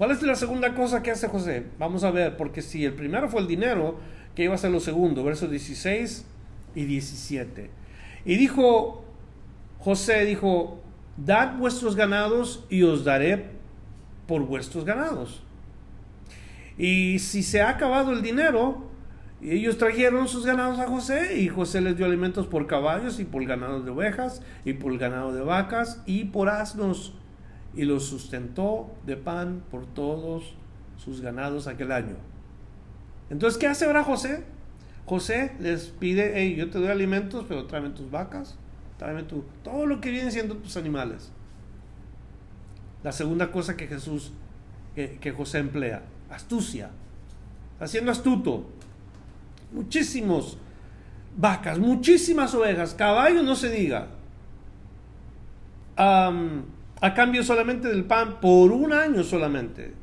¿Cuál 0.00 0.12
es 0.12 0.22
la 0.22 0.34
segunda 0.34 0.74
cosa 0.74 1.02
que 1.02 1.10
hace 1.10 1.28
José? 1.28 1.66
Vamos 1.78 2.04
a 2.04 2.10
ver, 2.10 2.38
porque 2.38 2.62
si 2.62 2.86
el 2.86 2.94
primero 2.94 3.28
fue 3.28 3.42
el 3.42 3.46
dinero, 3.46 3.98
¿qué 4.34 4.44
iba 4.44 4.54
a 4.54 4.56
ser 4.56 4.70
lo 4.70 4.80
segundo? 4.80 5.22
Versos 5.22 5.50
16 5.50 6.24
y 6.74 6.84
17. 6.86 7.70
Y 8.24 8.36
dijo 8.36 9.04
José, 9.78 10.24
dijo, 10.24 10.80
dad 11.18 11.58
vuestros 11.58 11.96
ganados 11.96 12.64
y 12.70 12.82
os 12.82 13.04
daré 13.04 13.50
por 14.26 14.46
vuestros 14.46 14.86
ganados. 14.86 15.42
Y 16.78 17.18
si 17.18 17.42
se 17.42 17.60
ha 17.60 17.68
acabado 17.68 18.12
el 18.12 18.22
dinero, 18.22 18.86
ellos 19.42 19.76
trajeron 19.76 20.28
sus 20.28 20.46
ganados 20.46 20.78
a 20.78 20.86
José 20.86 21.38
y 21.38 21.48
José 21.48 21.82
les 21.82 21.98
dio 21.98 22.06
alimentos 22.06 22.46
por 22.46 22.66
caballos 22.66 23.20
y 23.20 23.26
por 23.26 23.44
ganado 23.44 23.82
de 23.82 23.90
ovejas 23.90 24.40
y 24.64 24.72
por 24.72 24.96
ganado 24.96 25.34
de 25.34 25.42
vacas 25.42 26.02
y 26.06 26.24
por 26.24 26.48
asnos 26.48 27.12
y 27.74 27.84
los 27.84 28.04
sustentó 28.06 28.90
de 29.06 29.16
pan 29.16 29.62
por 29.70 29.86
todos 29.86 30.54
sus 30.96 31.20
ganados 31.20 31.66
aquel 31.66 31.92
año. 31.92 32.16
Entonces, 33.30 33.58
¿qué 33.58 33.66
hace 33.66 33.84
ahora 33.84 34.04
José? 34.04 34.44
José 35.06 35.52
les 35.60 35.86
pide, 35.86 36.32
hey, 36.34 36.56
yo 36.56 36.70
te 36.70 36.78
doy 36.78 36.88
alimentos, 36.88 37.44
pero 37.48 37.66
tráeme 37.66 37.90
tus 37.90 38.10
vacas, 38.10 38.56
tráeme 38.98 39.22
tu, 39.22 39.44
todo 39.62 39.86
lo 39.86 40.00
que 40.00 40.10
vienen 40.10 40.32
siendo 40.32 40.56
tus 40.56 40.76
animales. 40.76 41.32
La 43.02 43.12
segunda 43.12 43.50
cosa 43.50 43.76
que 43.76 43.86
Jesús, 43.86 44.32
que, 44.94 45.18
que 45.18 45.32
José 45.32 45.58
emplea, 45.58 46.02
astucia, 46.28 46.90
haciendo 47.78 48.10
astuto. 48.10 48.66
Muchísimos 49.72 50.58
vacas, 51.36 51.78
muchísimas 51.78 52.54
ovejas, 52.54 52.94
caballos 52.94 53.44
no 53.44 53.54
se 53.54 53.70
diga 53.70 54.08
a 57.00 57.14
cambio 57.14 57.42
solamente 57.42 57.88
del 57.88 58.04
pan 58.04 58.40
por 58.40 58.72
un 58.72 58.92
año 58.92 59.22
solamente. 59.22 59.94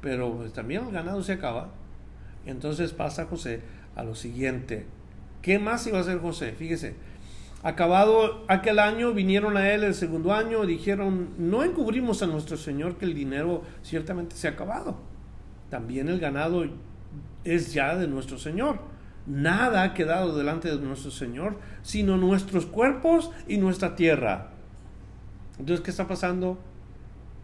Pero 0.00 0.36
pues, 0.36 0.52
también 0.52 0.84
el 0.84 0.92
ganado 0.92 1.22
se 1.22 1.32
acaba. 1.32 1.70
Entonces 2.46 2.92
pasa 2.92 3.26
José 3.26 3.60
a 3.96 4.04
lo 4.04 4.14
siguiente. 4.14 4.86
¿Qué 5.42 5.58
más 5.58 5.86
iba 5.86 5.98
a 5.98 6.02
hacer 6.02 6.18
José? 6.18 6.52
Fíjese. 6.52 6.94
Acabado 7.64 8.44
aquel 8.46 8.78
año, 8.78 9.12
vinieron 9.12 9.56
a 9.56 9.72
él 9.72 9.82
el 9.82 9.94
segundo 9.94 10.32
año 10.32 10.64
dijeron, 10.64 11.30
no 11.38 11.64
encubrimos 11.64 12.22
a 12.22 12.28
nuestro 12.28 12.56
Señor 12.56 12.96
que 12.96 13.04
el 13.04 13.14
dinero 13.14 13.64
ciertamente 13.82 14.36
se 14.36 14.46
ha 14.46 14.52
acabado. 14.52 14.96
También 15.68 16.08
el 16.08 16.20
ganado 16.20 16.64
es 17.42 17.72
ya 17.72 17.96
de 17.96 18.06
nuestro 18.06 18.38
Señor. 18.38 18.78
Nada 19.26 19.82
ha 19.82 19.92
quedado 19.92 20.36
delante 20.36 20.68
de 20.68 20.78
nuestro 20.78 21.10
Señor, 21.10 21.58
sino 21.82 22.16
nuestros 22.16 22.64
cuerpos 22.64 23.32
y 23.48 23.58
nuestra 23.58 23.96
tierra. 23.96 24.52
Entonces, 25.58 25.84
¿qué 25.84 25.90
está 25.90 26.06
pasando 26.06 26.58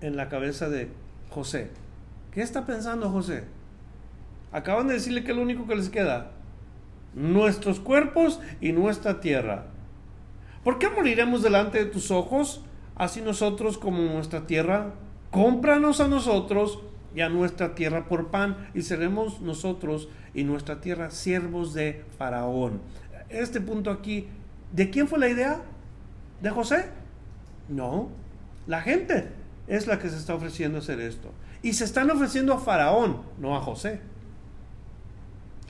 en 0.00 0.16
la 0.16 0.28
cabeza 0.28 0.68
de 0.68 0.88
José? 1.30 1.70
¿Qué 2.32 2.42
está 2.42 2.66
pensando 2.66 3.10
José? 3.10 3.44
Acaban 4.52 4.86
de 4.86 4.94
decirle 4.94 5.24
que 5.24 5.32
es 5.32 5.36
lo 5.36 5.42
único 5.42 5.66
que 5.66 5.76
les 5.76 5.88
queda. 5.88 6.30
Nuestros 7.14 7.80
cuerpos 7.80 8.40
y 8.60 8.72
nuestra 8.72 9.20
tierra. 9.20 9.66
¿Por 10.62 10.78
qué 10.78 10.88
moriremos 10.88 11.42
delante 11.42 11.78
de 11.78 11.90
tus 11.90 12.10
ojos? 12.10 12.62
Así 12.94 13.20
nosotros 13.20 13.78
como 13.78 14.02
nuestra 14.02 14.46
tierra. 14.46 14.94
Cómpranos 15.30 16.00
a 16.00 16.08
nosotros 16.08 16.80
y 17.14 17.20
a 17.20 17.28
nuestra 17.28 17.74
tierra 17.74 18.08
por 18.08 18.28
pan 18.28 18.68
y 18.74 18.82
seremos 18.82 19.40
nosotros 19.40 20.08
y 20.34 20.44
nuestra 20.44 20.80
tierra 20.80 21.10
siervos 21.10 21.74
de 21.74 22.04
Faraón. 22.18 22.80
Este 23.28 23.60
punto 23.60 23.90
aquí, 23.90 24.28
¿de 24.72 24.90
quién 24.90 25.08
fue 25.08 25.18
la 25.18 25.28
idea? 25.28 25.60
¿De 26.40 26.50
José? 26.50 26.86
No, 27.68 28.08
la 28.66 28.82
gente 28.82 29.28
es 29.66 29.86
la 29.86 29.98
que 29.98 30.08
se 30.08 30.16
está 30.16 30.34
ofreciendo 30.34 30.78
hacer 30.78 31.00
esto. 31.00 31.30
Y 31.62 31.72
se 31.72 31.84
están 31.84 32.10
ofreciendo 32.10 32.52
a 32.52 32.58
Faraón, 32.58 33.22
no 33.38 33.56
a 33.56 33.60
José. 33.60 34.00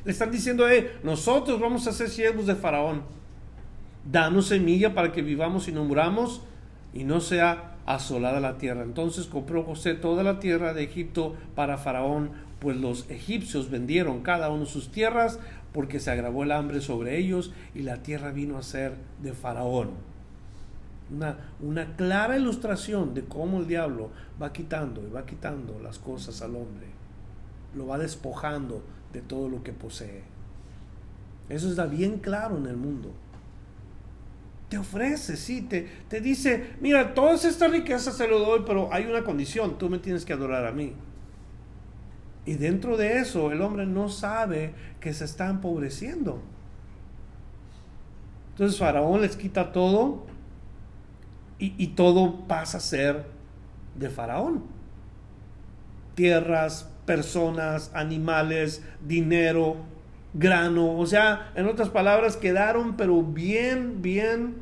Le 0.05 0.13
están 0.13 0.31
diciendo, 0.31 0.69
eh, 0.69 0.99
nosotros 1.03 1.61
vamos 1.61 1.87
a 1.87 1.93
ser 1.93 2.09
siervos 2.09 2.47
de 2.47 2.57
Faraón. 2.57 3.03
Danos 4.11 4.49
semilla 4.49 4.95
para 4.95 5.13
que 5.13 5.23
vivamos 5.23 5.69
y 5.69 5.73
no 5.73 5.85
muramos 5.85 6.43
y 6.93 7.05
no 7.05 7.21
sea 7.21 7.77
asolada 7.87 8.41
la 8.41 8.59
tierra. 8.59 8.83
Entonces 8.83 9.27
compró 9.27 9.63
José 9.63 9.95
toda 9.95 10.23
la 10.23 10.41
tierra 10.41 10.75
de 10.75 10.83
Egipto 10.83 11.37
para 11.55 11.79
Faraón, 11.79 12.33
pues 12.59 12.77
los 12.77 13.09
egipcios 13.11 13.71
vendieron 13.71 14.23
cada 14.23 14.51
uno 14.51 14.67
sus 14.67 14.91
tierras 14.91 15.39
porque 15.73 16.01
se 16.01 16.11
agravó 16.11 16.43
el 16.43 16.53
hambre 16.53 16.81
sobre 16.81 17.19
ellos 17.19 17.53
y 17.75 17.83
la 17.83 18.03
tierra 18.03 18.31
vino 18.31 18.59
a 18.59 18.63
ser 18.63 18.95
de 19.23 19.33
Faraón 19.33 20.14
una, 21.61 21.97
clara 21.97 22.37
ilustración 22.37 23.15
de 23.15 23.25
cómo 23.25 23.59
el 23.59 23.67
diablo 23.67 24.11
va 24.41 24.53
quitando 24.53 25.07
y 25.07 25.11
va 25.11 25.27
quitando 25.27 25.79
las 25.81 25.99
cosas 25.99 26.43
al 26.43 26.57
hombre. 26.57 26.87
Lo 27.75 27.87
va 27.87 27.99
despojando 27.99 28.83
de 29.13 29.21
todo 29.21 29.49
lo 29.49 29.63
que 29.63 29.73
posee. 29.73 30.23
Eso 31.49 31.69
está 31.69 31.87
bien 31.87 32.19
claro 32.19 32.57
en 32.57 32.67
el 32.67 32.77
mundo. 32.77 33.13
Te 34.69 34.79
ofrece, 34.79 35.37
sí, 35.37 35.63
te, 35.63 35.89
te 36.09 36.21
dice, 36.21 36.75
mira, 36.81 37.15
todas 37.15 37.45
estas 37.45 37.71
riquezas 37.71 38.17
se 38.17 38.27
lo 38.27 38.39
doy, 38.39 38.63
pero 38.67 38.93
hay 38.93 39.05
una 39.05 39.23
condición, 39.23 39.79
tú 39.79 39.89
me 39.89 39.99
tienes 39.99 40.25
que 40.25 40.33
adorar 40.33 40.67
a 40.67 40.73
mí. 40.73 40.95
Y 42.47 42.55
dentro 42.55 42.97
de 42.97 43.19
eso 43.19 43.53
el 43.53 43.63
hombre 43.63 43.87
no 43.87 44.09
sabe 44.09 44.75
que 45.01 45.13
se 45.15 45.25
está 45.25 45.49
empobreciendo. 45.49 46.43
Entonces 48.51 48.79
Faraón 48.79 49.21
les 49.21 49.37
quita 49.37 49.73
todo 49.73 50.27
y, 51.77 51.87
todo 51.89 52.47
pasa 52.47 52.79
a 52.79 52.81
ser 52.81 53.27
de 53.95 54.11
Faraón. 54.11 54.65
Tierras, 56.15 56.91
personas, 57.07 57.91
animales, 57.95 58.83
dinero, 59.07 59.77
grano. 60.33 60.97
O 60.99 61.07
sea, 61.07 61.53
en 61.55 61.67
otras 61.67 61.89
palabras, 61.89 62.37
quedaron 62.37 62.97
pero 62.97 63.23
bien, 63.23 64.03
bien, 64.03 64.57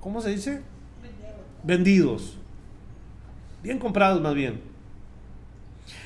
¿cómo 0.00 0.20
se 0.20 0.30
dice? 0.30 0.62
Vendidos. 1.62 2.38
Bien 3.62 3.78
comprados 3.78 4.20
más 4.20 4.34
bien. 4.34 4.73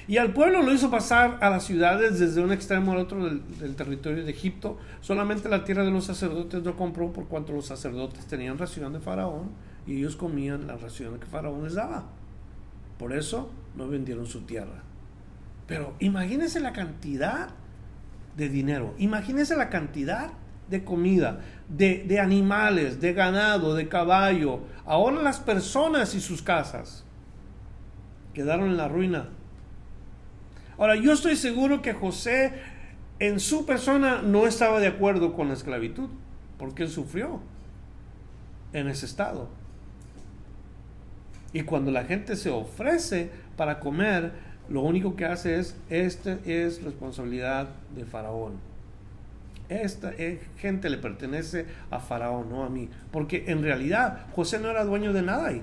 Y 0.09 0.17
al 0.17 0.33
pueblo 0.33 0.63
lo 0.63 0.73
hizo 0.73 0.91
pasar 0.91 1.37
a 1.43 1.51
las 1.51 1.65
ciudades 1.65 2.19
desde 2.19 2.43
un 2.43 2.51
extremo 2.51 2.93
al 2.93 2.99
otro 2.99 3.27
del, 3.27 3.77
territorio 3.77 4.25
de 4.25 4.31
Egipto. 4.31 4.79
Solamente 5.03 5.51
la 5.51 5.65
tierra 5.65 5.85
de 5.85 5.91
los 5.91 6.07
sacerdotes 6.07 6.65
lo 6.65 6.77
compró 6.77 7.13
por 7.13 7.27
cuanto 7.27 7.53
los 7.53 7.67
sacerdotes 7.67 8.25
tenían 8.25 8.57
ración 8.57 8.95
de 8.95 9.01
Faraón 9.01 9.51
y 9.87 9.99
ellos 9.99 10.17
comían 10.17 10.67
la 10.67 10.79
ración 10.79 11.21
que 11.21 11.27
Faraón 11.27 11.63
les 11.63 11.75
daba. 11.75 12.07
Por 12.99 13.13
eso 13.13 13.51
no 13.77 13.87
vendieron 13.87 14.25
su 14.25 14.41
tierra. 14.47 14.83
Pero 15.67 15.93
imagínense 15.99 16.59
la 16.59 16.73
cantidad 16.73 17.51
de 18.35 18.49
dinero, 18.49 18.95
imagínense 18.97 19.57
la 19.57 19.69
cantidad 19.69 20.31
de 20.71 20.85
comida, 20.85 21.41
de 21.69 22.19
animales, 22.19 22.99
de 23.03 23.13
ganado, 23.13 23.75
de 23.75 23.89
caballo. 23.89 24.61
Ahora 24.87 25.21
las 25.23 25.39
personas 25.39 26.15
y 26.15 26.23
sus 26.23 26.41
casas 26.41 27.05
quedaron 28.33 28.69
en 28.69 28.79
la 28.79 28.89
ruina 28.89 29.29
Ahora, 30.79 30.95
yo 30.95 31.13
estoy 31.13 31.35
seguro 31.35 31.83
que 31.83 31.93
José 31.93 32.53
en 33.19 33.41
su 33.41 33.67
persona 33.67 34.23
no 34.23 34.47
estaba 34.47 34.79
de 34.79 34.87
acuerdo 34.87 35.33
con 35.35 35.49
la 35.49 35.55
esclavitud, 35.55 36.09
porque 36.57 36.85
él 36.85 36.89
sufrió 36.89 37.41
en 38.73 38.87
ese 38.89 39.07
estado. 39.07 39.49
Y 41.53 41.63
cuando 41.63 41.91
la 41.91 42.05
gente 42.05 42.37
se 42.37 42.51
ofrece 42.51 43.31
para 43.57 43.81
comer, 43.81 44.33
lo 44.69 44.83
único 44.83 45.17
que 45.17 45.25
hace 45.25 45.59
es, 45.59 45.77
esta 45.89 46.39
es 46.45 46.83
responsabilidad 46.85 47.71
de 47.97 48.05
Faraón. 48.05 48.53
Esta 49.69 50.13
eh, 50.13 50.41
gente 50.59 50.89
le 50.89 50.99
pertenece 50.99 51.67
a 51.91 51.99
Faraón, 51.99 52.49
no 52.51 52.65
a 52.65 52.69
mí. 52.69 52.89
Porque 53.11 53.45
en 53.49 53.63
realidad 53.63 54.27
José 54.35 54.59
no 54.61 54.71
era 54.71 54.85
dueño 54.85 55.13
de 55.13 55.23
nada 55.23 55.49
ahí. 55.49 55.63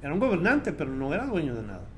Era 0.00 0.14
un 0.14 0.20
gobernante, 0.20 0.72
pero 0.72 0.90
no 0.90 1.12
era 1.12 1.26
dueño 1.26 1.54
de 1.54 1.62
nada. 1.62 1.91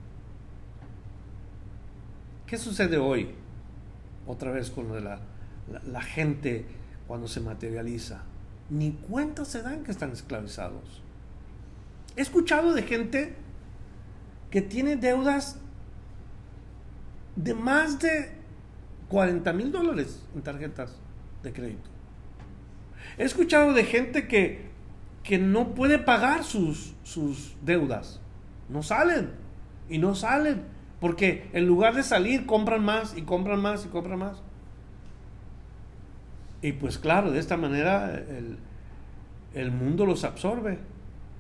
¿Qué 2.54 2.58
sucede 2.58 2.98
hoy? 2.98 3.30
Otra 4.28 4.52
vez 4.52 4.70
con 4.70 4.86
lo 4.86 4.94
de 4.94 5.00
la, 5.00 6.02
gente 6.02 6.64
cuando 7.08 7.26
se 7.26 7.40
materializa. 7.40 8.22
Ni 8.70 8.92
cuenta 8.92 9.44
se 9.44 9.60
dan 9.60 9.82
que 9.82 9.90
están 9.90 10.12
esclavizados. 10.12 11.02
He 12.14 12.22
escuchado 12.22 12.72
de 12.72 12.84
gente 12.84 13.34
que 14.52 14.62
tiene 14.62 14.94
deudas 14.94 15.58
de 17.34 17.54
más 17.54 17.98
de 17.98 18.30
40 19.08 19.52
mil 19.52 19.72
dólares 19.72 20.22
en 20.36 20.42
tarjetas 20.42 20.96
de 21.42 21.52
crédito. 21.52 21.90
He 23.18 23.24
escuchado 23.24 23.72
de 23.72 23.82
gente 23.82 24.28
que, 24.28 24.70
que 25.24 25.38
no 25.38 25.74
puede 25.74 25.98
pagar 25.98 26.44
sus, 26.44 26.94
sus 27.02 27.56
deudas. 27.64 28.20
No 28.68 28.84
salen. 28.84 29.32
Y 29.88 29.98
no 29.98 30.14
salen. 30.14 30.73
Porque 31.04 31.50
en 31.52 31.66
lugar 31.66 31.94
de 31.94 32.02
salir, 32.02 32.46
compran 32.46 32.82
más 32.82 33.14
y 33.14 33.20
compran 33.20 33.60
más 33.60 33.84
y 33.84 33.88
compran 33.90 34.20
más. 34.20 34.42
Y 36.62 36.72
pues 36.72 36.96
claro, 36.96 37.30
de 37.30 37.40
esta 37.40 37.58
manera 37.58 38.14
el, 38.14 38.56
el 39.52 39.70
mundo 39.70 40.06
los 40.06 40.24
absorbe. 40.24 40.78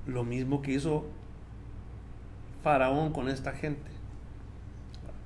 Lo 0.06 0.22
mismo 0.22 0.60
que 0.60 0.72
hizo 0.72 1.06
Faraón 2.62 3.14
con 3.14 3.30
esta 3.30 3.52
gente. 3.52 3.90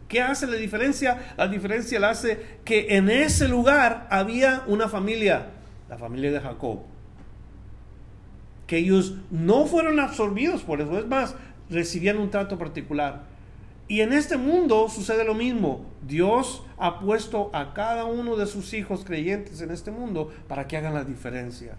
¿Qué 0.07 0.22
hace 0.22 0.47
la 0.47 0.55
diferencia? 0.55 1.34
La 1.36 1.49
diferencia 1.49 1.99
la 1.99 2.11
hace 2.11 2.61
que 2.64 2.97
en 2.97 3.11
ese 3.11 3.49
lugar 3.49 4.07
había 4.09 4.62
una 4.68 4.89
familia, 4.89 5.49
la 5.89 5.99
familia 5.99 6.30
de 6.30 6.39
Jacob. 6.39 6.82
Que 8.68 8.76
ellos 8.76 9.16
no 9.32 9.66
fueron 9.66 9.99
absorbidos 9.99 10.62
por 10.62 10.80
eso. 10.80 10.97
Es 10.97 11.09
más, 11.09 11.34
recibían 11.68 12.18
un 12.18 12.30
trato 12.30 12.57
particular. 12.57 13.36
Y 13.89 14.03
en 14.03 14.12
este 14.12 14.36
mundo 14.36 14.89
sucede 14.91 15.24
lo 15.24 15.34
mismo. 15.34 15.86
Dios 16.07 16.62
ha 16.76 17.01
puesto 17.01 17.51
a 17.55 17.72
cada 17.72 18.05
uno 18.05 18.36
de 18.36 18.47
sus 18.47 18.74
hijos 18.74 19.05
creyentes 19.05 19.62
en 19.62 19.70
este 19.70 19.91
mundo 19.91 20.30
para 20.47 20.68
que 20.68 20.76
hagan 20.76 20.93
la 20.93 21.05
diferencia. 21.05 21.76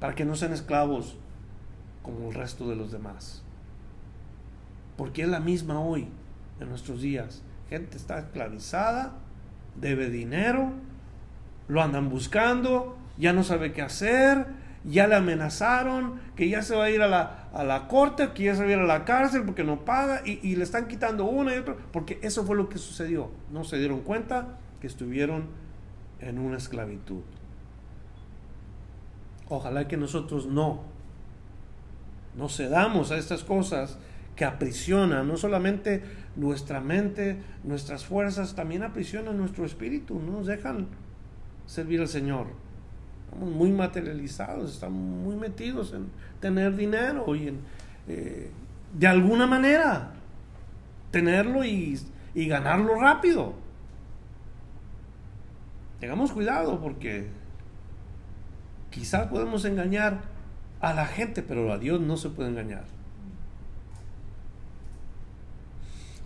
Para 0.00 0.14
que 0.14 0.24
no 0.24 0.34
sean 0.34 0.54
esclavos 0.54 1.16
como 2.02 2.28
el 2.28 2.34
resto 2.34 2.68
de 2.68 2.76
los 2.76 2.90
demás. 2.90 3.42
Porque 4.96 5.22
es 5.22 5.28
la 5.28 5.40
misma 5.40 5.78
hoy, 5.78 6.08
en 6.58 6.70
nuestros 6.70 7.02
días. 7.02 7.42
Gente 7.68 7.98
está 7.98 8.18
esclavizada, 8.18 9.12
debe 9.76 10.08
dinero, 10.08 10.72
lo 11.68 11.82
andan 11.82 12.08
buscando, 12.08 12.96
ya 13.18 13.34
no 13.34 13.44
sabe 13.44 13.72
qué 13.72 13.82
hacer, 13.82 14.46
ya 14.84 15.06
le 15.06 15.16
amenazaron 15.16 16.20
que 16.36 16.48
ya 16.48 16.62
se 16.62 16.76
va 16.76 16.84
a 16.84 16.90
ir 16.90 17.02
a 17.02 17.08
la, 17.08 17.48
a 17.52 17.64
la 17.64 17.88
corte, 17.88 18.30
que 18.32 18.44
ya 18.44 18.54
se 18.54 18.62
va 18.62 18.68
a 18.68 18.72
ir 18.72 18.78
a 18.78 18.84
la 18.84 19.04
cárcel 19.04 19.42
porque 19.44 19.64
no 19.64 19.84
paga 19.84 20.22
y, 20.24 20.56
le 20.56 20.64
están 20.64 20.88
quitando 20.88 21.24
una 21.24 21.54
y 21.54 21.58
otra, 21.58 21.76
porque 21.92 22.18
eso 22.22 22.44
fue 22.44 22.56
lo 22.56 22.68
que 22.68 22.78
sucedió. 22.78 23.30
No 23.52 23.64
se 23.64 23.78
dieron 23.78 24.00
cuenta 24.00 24.58
que 24.80 24.86
estuvieron 24.86 25.46
en 26.20 26.38
una 26.38 26.56
esclavitud. 26.56 27.22
Ojalá 29.48 29.88
que 29.88 29.96
nosotros 29.96 30.46
no, 30.46 30.82
no 32.36 32.48
cedamos 32.48 33.10
a 33.10 33.18
estas 33.18 33.44
cosas 33.44 33.98
que 34.36 34.44
aprisionan 34.44 35.26
no 35.26 35.36
solamente 35.36 36.04
nuestra 36.36 36.80
mente, 36.80 37.42
nuestras 37.64 38.04
fuerzas, 38.04 38.54
también 38.54 38.84
aprisionan 38.84 39.36
nuestro 39.36 39.64
espíritu, 39.64 40.20
no 40.20 40.32
nos 40.32 40.46
dejan 40.46 40.86
servir 41.66 42.00
al 42.00 42.08
Señor. 42.08 42.67
Muy 43.36 43.70
materializados, 43.72 44.74
estamos 44.74 44.98
muy 44.98 45.36
metidos 45.36 45.92
en 45.92 46.08
tener 46.40 46.74
dinero 46.74 47.34
y 47.34 47.48
en, 47.48 47.60
eh, 48.08 48.50
de 48.92 49.06
alguna 49.06 49.46
manera, 49.46 50.12
tenerlo 51.10 51.64
y, 51.64 52.00
y 52.34 52.48
ganarlo 52.48 53.00
rápido. 53.00 53.54
Tengamos 56.00 56.32
cuidado 56.32 56.80
porque 56.80 57.28
quizás 58.90 59.26
podemos 59.26 59.64
engañar 59.64 60.22
a 60.80 60.94
la 60.94 61.06
gente, 61.06 61.42
pero 61.42 61.72
a 61.72 61.78
Dios 61.78 62.00
no 62.00 62.16
se 62.16 62.30
puede 62.30 62.50
engañar. 62.50 62.84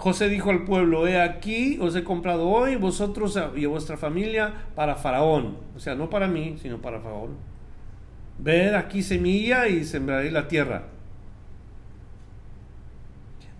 José 0.02 0.28
dijo 0.28 0.50
al 0.50 0.64
pueblo, 0.64 1.06
he 1.06 1.20
aquí, 1.20 1.78
os 1.80 1.94
he 1.94 2.02
comprado 2.02 2.48
hoy 2.48 2.74
vosotros 2.74 3.38
y 3.54 3.66
vuestra 3.66 3.96
familia 3.96 4.52
para 4.74 4.96
Faraón. 4.96 5.58
O 5.76 5.78
sea, 5.78 5.94
no 5.94 6.10
para 6.10 6.26
mí, 6.26 6.56
sino 6.60 6.82
para 6.82 6.98
Faraón. 6.98 7.36
Ved 8.36 8.74
aquí 8.74 9.04
semilla 9.04 9.68
y 9.68 9.84
sembraré 9.84 10.32
la 10.32 10.48
tierra. 10.48 10.86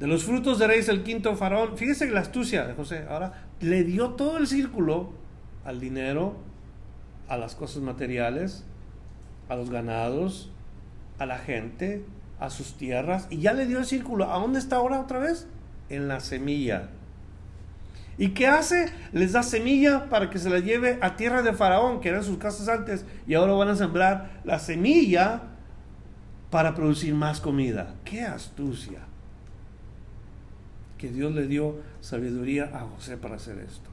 De 0.01 0.09
los 0.09 0.25
frutos 0.25 0.59
daréis 0.59 0.89
el 0.89 1.05
quinto 1.05 1.37
faraón. 1.37 1.79
Fíjese 1.79 2.11
la 2.11 2.19
astucia 2.19 2.67
de 2.67 2.75
José. 2.75 3.07
Ahora 3.09 3.47
le 3.61 3.85
dio 3.85 4.15
todo 4.15 4.37
el 4.39 4.49
círculo 4.49 5.13
al 5.65 5.79
dinero, 5.79 6.35
a 7.29 7.37
las 7.37 7.55
cosas 7.55 7.85
materiales, 7.85 8.65
a 9.49 9.55
los 9.55 9.71
ganados, 9.71 10.51
a 11.21 11.27
la 11.27 11.39
gente, 11.39 12.05
a 12.41 12.51
sus 12.51 12.75
tierras. 12.75 13.29
Y 13.31 13.39
ya 13.39 13.53
le 13.53 13.67
dio 13.67 13.79
el 13.79 13.85
círculo. 13.85 14.25
¿A 14.25 14.41
dónde 14.41 14.59
está 14.59 14.75
ahora 14.75 14.99
otra 14.99 15.21
vez? 15.21 15.47
En 15.93 16.09
la 16.09 16.21
semilla. 16.21 16.89
¿Y 18.19 18.31
qué 18.31 18.47
hace? 18.47 18.93
Les 19.13 19.33
da 19.33 19.43
semilla 19.43 20.09
para 20.09 20.31
que 20.31 20.39
se 20.39 20.51
la 20.51 20.59
lleve 20.59 20.99
a 21.01 21.17
tierra 21.17 21.43
de 21.43 21.53
Faraón, 21.53 22.01
que 22.01 22.09
eran 22.09 22.25
sus 22.25 22.39
casas 22.39 22.69
antes, 22.69 23.05
y 23.27 23.35
ahora 23.35 23.53
van 23.53 23.69
a 23.69 23.77
sembrar 23.77 24.41
la 24.45 24.59
semilla 24.59 25.43
para 26.51 26.75
producir 26.75 27.15
más 27.15 27.41
comida. 27.41 27.95
¡Qué 28.05 28.23
astucia! 28.23 29.01
Que 30.99 31.09
Dios 31.09 31.35
le 31.35 31.47
dio 31.47 31.77
sabiduría 32.01 32.71
a 32.75 32.81
José 32.81 33.17
para 33.17 33.37
hacer 33.37 33.59
esto. 33.59 33.91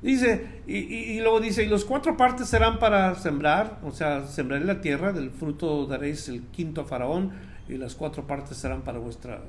Dice, 0.00 0.62
y, 0.66 1.18
luego 1.20 1.40
dice, 1.40 1.64
y 1.64 1.66
los 1.66 1.84
cuatro 1.84 2.16
partes 2.16 2.48
serán 2.48 2.78
para 2.78 3.16
sembrar, 3.16 3.80
o 3.82 3.90
sea, 3.90 4.26
sembraré 4.26 4.64
la 4.64 4.80
tierra, 4.80 5.12
del 5.12 5.30
fruto 5.30 5.86
daréis 5.86 6.28
el 6.28 6.42
quinto 6.42 6.82
a 6.82 6.84
Faraón, 6.84 7.32
y 7.68 7.76
las 7.76 7.96
cuatro 7.96 8.26
partes 8.26 8.56
serán 8.56 8.82
para 8.82 8.98
vuestra 8.98 9.40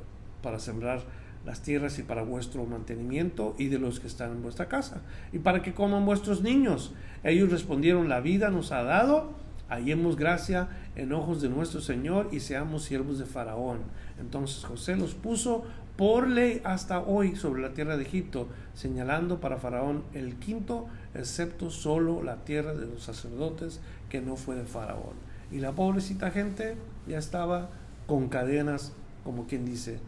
para 0.41 0.59
sembrar 0.59 1.01
las 1.45 1.61
tierras 1.61 1.97
y 1.99 2.03
para 2.03 2.23
vuestro 2.23 2.65
mantenimiento 2.65 3.55
y 3.57 3.67
de 3.67 3.79
los 3.79 3.99
que 3.99 4.07
están 4.07 4.31
en 4.31 4.43
vuestra 4.43 4.67
casa, 4.67 5.01
y 5.31 5.39
para 5.39 5.61
que 5.61 5.73
coman 5.73 6.05
vuestros 6.05 6.41
niños. 6.41 6.93
Ellos 7.23 7.49
respondieron, 7.49 8.09
la 8.09 8.19
vida 8.19 8.49
nos 8.49 8.71
ha 8.71 8.83
dado, 8.83 9.33
hallemos 9.69 10.15
gracia 10.15 10.69
en 10.95 11.13
ojos 11.13 11.41
de 11.41 11.49
nuestro 11.49 11.81
Señor 11.81 12.29
y 12.31 12.39
seamos 12.39 12.83
siervos 12.83 13.19
de 13.19 13.25
Faraón. 13.25 13.79
Entonces 14.19 14.65
José 14.65 14.95
los 14.95 15.13
puso 15.13 15.63
por 15.95 16.27
ley 16.27 16.61
hasta 16.63 17.01
hoy 17.01 17.35
sobre 17.35 17.61
la 17.61 17.73
tierra 17.73 17.97
de 17.97 18.03
Egipto, 18.03 18.47
señalando 18.73 19.39
para 19.39 19.57
Faraón 19.57 20.03
el 20.13 20.35
quinto, 20.35 20.87
excepto 21.13 21.69
solo 21.69 22.23
la 22.23 22.37
tierra 22.45 22.73
de 22.73 22.85
los 22.85 23.03
sacerdotes, 23.03 23.81
que 24.09 24.21
no 24.21 24.35
fue 24.35 24.55
de 24.55 24.63
Faraón. 24.63 25.13
Y 25.51 25.59
la 25.59 25.73
pobrecita 25.73 26.31
gente 26.31 26.75
ya 27.07 27.17
estaba 27.17 27.69
con 28.07 28.29
cadenas, 28.29 28.93
como 29.23 29.45
quien 29.45 29.65
dice, 29.65 29.99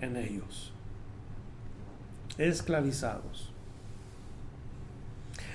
en 0.00 0.16
ellos, 0.16 0.72
esclavizados. 2.38 3.52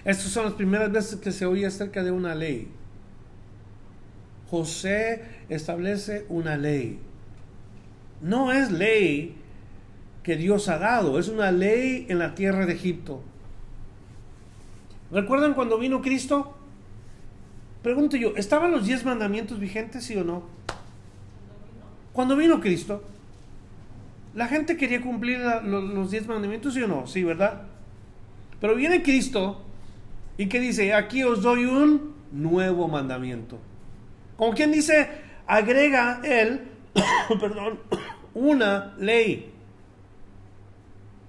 Estas 0.06 0.32
son 0.32 0.46
las 0.46 0.54
primeras 0.54 0.92
veces 0.92 1.20
que 1.20 1.32
se 1.32 1.46
oye 1.46 1.66
acerca 1.66 2.04
de 2.04 2.12
una 2.12 2.36
ley. 2.36 2.70
José 4.50 5.24
establece 5.50 6.26
una 6.30 6.58
ley. 6.58 7.00
No 8.22 8.52
es 8.52 8.72
ley 8.72 9.36
que 10.24 10.36
Dios 10.36 10.68
ha 10.70 10.78
dado, 10.78 11.20
es 11.20 11.28
una 11.28 11.52
ley 11.52 12.06
en 12.10 12.20
la 12.20 12.36
tierra 12.36 12.66
de 12.66 12.74
Egipto. 12.74 13.22
¿Recuerdan 15.12 15.54
cuando 15.54 15.78
vino 15.78 16.02
Cristo? 16.02 16.56
Pregunto 17.84 18.18
yo, 18.18 18.36
¿estaban 18.36 18.72
los 18.72 18.86
diez 18.86 19.06
mandamientos 19.06 19.60
vigentes, 19.60 20.04
sí 20.04 20.16
o 20.18 20.24
no? 20.24 20.44
Cuando 22.14 22.36
vino 22.36 22.60
Cristo, 22.60 23.04
la 24.40 24.48
gente 24.48 24.78
quería 24.78 25.02
cumplir 25.02 25.40
los 25.66 26.12
diez 26.12 26.26
mandamientos, 26.26 26.74
sí 26.74 26.82
o 26.82 26.88
no, 26.88 27.06
sí, 27.08 27.26
¿verdad? 27.26 27.64
Pero 28.62 28.74
viene 28.74 29.04
Cristo 29.04 29.62
y 30.38 30.48
que 30.48 30.62
dice, 30.62 30.94
aquí 30.94 31.24
os 31.24 31.42
doy 31.42 31.66
un 31.66 32.14
nuevo 32.32 32.88
mandamiento. 32.88 33.60
Como 34.38 34.54
quien 34.54 34.72
dice, 34.72 35.10
agrega 35.46 36.22
él, 36.24 36.70
perdón, 37.42 37.80
una 38.34 38.96
ley. 38.98 39.52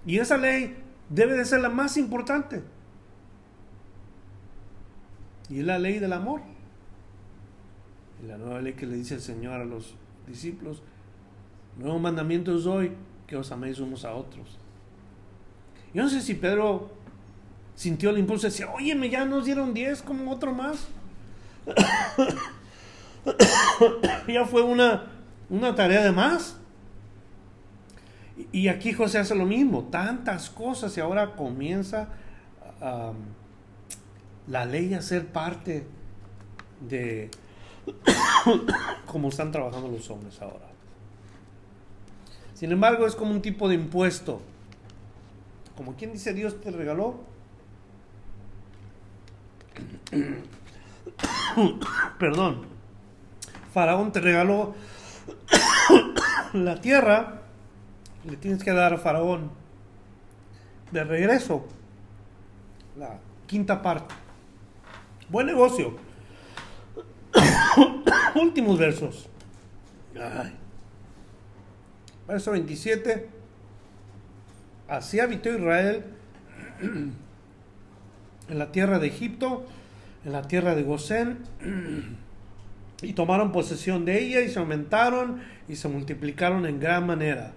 Y 0.06 0.18
esa 0.18 0.36
ley 0.36 0.76
debe 1.08 1.36
de 1.36 1.44
ser 1.44 1.62
la 1.62 1.68
más 1.68 1.96
importante. 1.96 2.62
Y 5.48 5.58
es 5.58 5.66
la 5.66 5.80
ley 5.80 5.98
del 5.98 6.12
amor. 6.12 6.42
La 8.24 8.38
nueva 8.38 8.60
ley 8.60 8.74
que 8.74 8.86
le 8.86 8.94
dice 8.94 9.16
el 9.16 9.20
Señor 9.20 9.54
a 9.54 9.64
los 9.64 9.96
discípulos, 10.28 10.84
nuevo 11.76 11.98
mandamiento 11.98 12.54
os 12.54 12.64
doy, 12.64 12.92
que 13.26 13.36
os 13.36 13.50
améis 13.52 13.78
unos 13.78 14.04
a 14.04 14.14
otros. 14.14 14.58
Yo 15.92 16.02
no 16.02 16.08
sé 16.08 16.20
si 16.20 16.34
Pedro 16.34 16.90
sintió 17.74 18.10
el 18.10 18.18
impulso 18.18 18.46
de 18.46 18.50
decir, 18.50 18.66
oye, 18.66 19.10
ya 19.10 19.24
nos 19.24 19.44
dieron 19.44 19.74
10 19.74 20.02
como 20.02 20.30
otro 20.30 20.52
más. 20.52 20.88
ya 24.28 24.44
fue 24.44 24.62
una, 24.62 25.06
una 25.48 25.74
tarea 25.74 26.02
de 26.02 26.12
más. 26.12 26.56
Y 28.52 28.68
aquí 28.68 28.92
José 28.92 29.18
hace 29.18 29.34
lo 29.34 29.44
mismo, 29.44 29.84
tantas 29.84 30.50
cosas 30.50 30.96
y 30.96 31.00
ahora 31.00 31.34
comienza 31.36 32.08
la 34.46 34.64
ley 34.64 34.94
a 34.94 35.02
ser 35.02 35.26
parte 35.26 35.86
de 36.80 37.30
cómo 39.06 39.28
están 39.28 39.52
trabajando 39.52 39.88
los 39.88 40.08
hombres 40.10 40.40
ahora. 40.40 40.69
Sin 42.60 42.70
embargo, 42.72 43.06
es 43.06 43.16
como 43.16 43.30
un 43.30 43.40
tipo 43.40 43.70
de 43.70 43.74
impuesto. 43.74 44.42
Como 45.78 45.96
quien 45.96 46.12
dice 46.12 46.34
Dios 46.34 46.60
te 46.60 46.70
regaló. 46.70 47.18
Perdón. 52.18 52.66
Faraón 53.72 54.12
te 54.12 54.20
regaló 54.20 54.74
la 56.52 56.78
tierra. 56.82 57.40
Le 58.24 58.36
tienes 58.36 58.62
que 58.62 58.72
dar 58.72 58.92
a 58.92 58.98
Faraón 58.98 59.50
de 60.90 61.02
regreso 61.02 61.66
la 62.94 63.20
quinta 63.46 63.80
parte. 63.80 64.14
Buen 65.30 65.46
negocio. 65.46 65.96
Últimos 68.34 68.78
versos. 68.78 69.30
Verso 72.30 72.52
27. 72.52 73.26
Así 74.86 75.18
habitó 75.18 75.52
Israel 75.52 76.04
en 76.80 77.16
la 78.48 78.70
tierra 78.70 79.00
de 79.00 79.08
Egipto, 79.08 79.66
en 80.24 80.32
la 80.32 80.42
tierra 80.42 80.76
de 80.76 80.84
Gosén, 80.84 81.38
y 83.02 83.14
tomaron 83.14 83.50
posesión 83.50 84.04
de 84.04 84.22
ella 84.22 84.42
y 84.42 84.48
se 84.48 84.60
aumentaron 84.60 85.42
y 85.68 85.74
se 85.74 85.88
multiplicaron 85.88 86.66
en 86.66 86.78
gran 86.78 87.04
manera. 87.04 87.52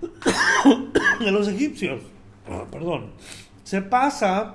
de 1.20 1.32
los 1.32 1.48
egipcios, 1.48 2.02
perdón, 2.70 3.10
se 3.64 3.82
pasa 3.82 4.54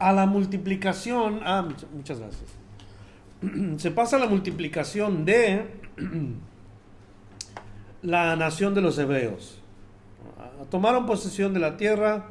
a 0.00 0.12
la 0.12 0.26
multiplicación, 0.26 1.38
ah, 1.44 1.68
muchas 1.94 2.18
gracias, 2.18 2.50
se 3.80 3.92
pasa 3.92 4.16
a 4.16 4.18
la 4.18 4.26
multiplicación 4.26 5.24
de 5.24 5.66
la 8.02 8.36
nación 8.36 8.74
de 8.74 8.80
los 8.80 8.98
hebreos. 8.98 9.58
Tomaron 10.70 11.06
posesión 11.06 11.54
de 11.54 11.60
la 11.60 11.76
tierra 11.76 12.26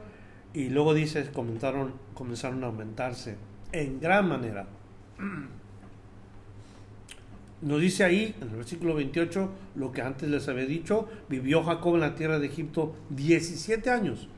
y 0.53 0.70
luego 0.70 0.93
dice, 0.93 1.30
comenzaron, 1.32 1.93
comenzaron 2.13 2.63
a 2.63 2.67
aumentarse 2.67 3.38
en 3.72 3.99
gran 3.99 4.28
manera. 4.28 4.67
Nos 7.61 7.82
dice 7.82 8.05
ahí, 8.05 8.36
en 8.39 8.49
el 8.49 8.55
versículo 8.55 8.95
28, 8.95 9.49
lo 9.76 9.91
que 9.91 10.01
antes 10.01 10.30
les 10.30 10.47
había 10.47 10.65
dicho, 10.65 11.09
vivió 11.28 11.63
Jacob 11.63 11.95
en 11.95 12.01
la 12.01 12.15
tierra 12.15 12.39
de 12.39 12.47
Egipto 12.47 12.95
17 13.09 13.89
años. 13.89 14.30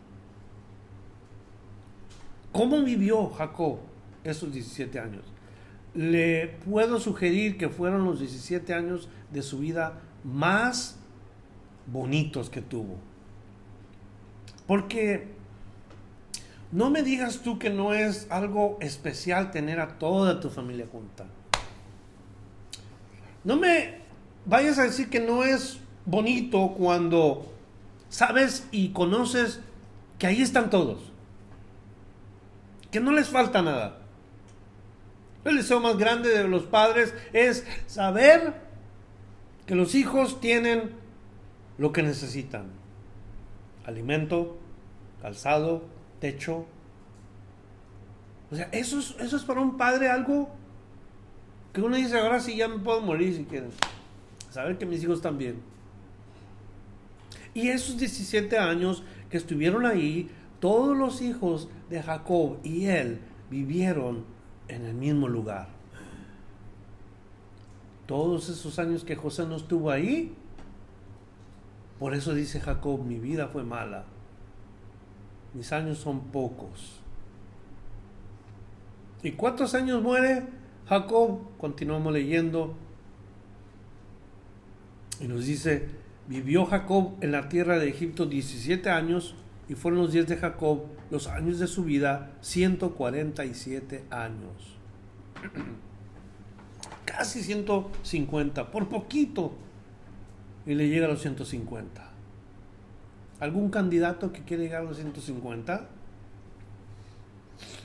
¿Cómo 2.52 2.82
vivió 2.84 3.30
Jacob 3.30 3.78
esos 4.24 4.52
17 4.52 5.00
años? 5.00 5.24
Le 5.94 6.48
puedo 6.66 7.00
sugerir 7.00 7.58
que 7.58 7.70
fueron 7.70 8.06
los 8.06 8.20
17 8.20 8.74
años 8.74 9.08
de 9.32 9.44
su 9.44 9.60
vida 9.60 10.02
más 10.24 11.01
bonitos 11.88 12.50
que 12.50 12.62
tuvo. 12.62 12.98
Porque 14.68 15.28
no 16.72 16.90
me 16.90 17.04
digas 17.04 17.42
tú 17.44 17.60
que 17.60 17.70
no 17.70 17.94
es 17.94 18.28
algo 18.30 18.78
especial 18.82 19.52
tener 19.52 19.80
a 19.80 19.98
toda 20.00 20.40
tu 20.40 20.50
familia 20.50 20.88
junta. 20.92 21.26
No 23.44 23.58
me 23.58 24.02
vayas 24.46 24.80
a 24.80 24.84
decir 24.84 25.10
que 25.10 25.20
no 25.20 25.44
es 25.44 25.80
bonito 26.06 26.74
cuando 26.78 27.52
sabes 28.10 28.68
y 28.72 28.90
conoces 28.90 29.60
que 30.20 30.28
ahí 30.28 30.42
están 30.42 30.70
todos 30.70 31.12
que 32.92 33.00
no 33.00 33.12
les 33.12 33.30
falta 33.30 33.62
nada. 33.62 33.98
El 35.46 35.58
deseo 35.58 35.80
más 35.80 35.98
grande 35.98 36.30
de 36.30 36.48
los 36.48 36.64
padres 36.64 37.14
es 37.34 37.66
saber 37.88 38.54
que 39.66 39.74
los 39.74 39.96
hijos 39.96 40.40
tienen 40.40 40.92
lo 41.82 41.92
que 41.92 42.04
necesitan. 42.04 42.66
Alimento, 43.88 44.56
calzado, 45.20 45.82
techo. 46.20 46.68
O 48.52 48.56
sea, 48.56 48.70
eso 48.72 49.00
es, 49.00 49.16
eso 49.20 49.36
es 49.36 49.44
para 49.44 49.62
un 49.62 49.78
padre 49.78 50.08
algo 50.08 50.48
que 51.74 51.82
uno 51.82 51.96
dice, 51.96 52.20
ahora 52.20 52.40
sí 52.40 52.56
ya 52.56 52.68
me 52.68 52.78
puedo 52.78 53.02
morir 53.02 53.36
si 53.36 53.46
quieren. 53.46 53.72
Saber 54.52 54.78
que 54.78 54.86
mis 54.86 55.02
hijos 55.04 55.18
están 55.18 55.40
bien. 55.40 55.56
Y 57.56 57.70
esos 57.70 57.98
17 57.98 58.60
años 58.60 59.02
que 59.32 59.38
estuvieron 59.38 59.88
ahí, 59.88 60.30
todos 60.60 60.96
los 60.96 61.24
hijos 61.24 61.68
de 61.90 62.04
Jacob 62.04 62.60
y 62.64 62.86
él 62.86 63.22
vivieron 63.50 64.24
en 64.68 64.86
el 64.86 64.94
mismo 64.94 65.28
lugar. 65.28 65.70
Todos 68.06 68.50
esos 68.50 68.78
años 68.78 69.04
que 69.04 69.16
José 69.16 69.48
no 69.48 69.56
estuvo 69.56 69.90
ahí, 69.90 70.36
por 72.02 72.16
eso 72.16 72.34
dice 72.34 72.60
Jacob, 72.60 73.06
mi 73.06 73.20
vida 73.20 73.47
fue 73.49 73.64
mala, 73.64 74.06
mis 75.54 75.72
años 75.72 75.99
son 75.99 76.32
pocos. 76.32 76.99
¿Y 79.22 79.34
cuántos 79.34 79.76
años 79.76 80.02
muere 80.02 80.47
Jacob? 80.89 81.41
Continuamos 81.60 82.12
leyendo. 82.12 82.74
Y 85.20 85.28
nos 85.28 85.45
dice, 85.45 85.89
vivió 86.28 86.66
Jacob 86.66 87.18
en 87.22 87.34
la 87.34 87.49
tierra 87.49 87.78
de 87.78 87.89
Egipto 87.89 88.26
17 88.26 88.89
años 88.89 89.36
y 89.70 89.76
fueron 89.76 90.02
los 90.02 90.12
días 90.12 90.26
de 90.26 90.38
Jacob, 90.38 90.86
los 91.12 91.28
años 91.28 91.60
de 91.60 91.68
su 91.68 91.84
vida, 91.84 92.32
147 92.41 94.06
años. 94.10 94.80
Casi 97.06 97.43
150, 97.43 98.72
por 98.72 98.89
poquito. 98.89 99.54
Y 100.66 100.76
le 100.76 100.89
llega 100.89 101.05
a 101.07 101.09
los 101.09 101.22
150. 101.22 102.09
¿Algún 103.39 103.70
candidato 103.70 104.32
que 104.32 104.43
quiere 104.43 104.64
llegar 104.64 104.82
a 104.82 104.86
los 104.86 104.97
150? 104.97 105.88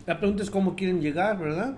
La 0.07 0.19
pregunta 0.19 0.43
es 0.43 0.51
cómo 0.51 0.77
quieren 0.77 1.01
llegar, 1.01 1.39
¿verdad? 1.39 1.77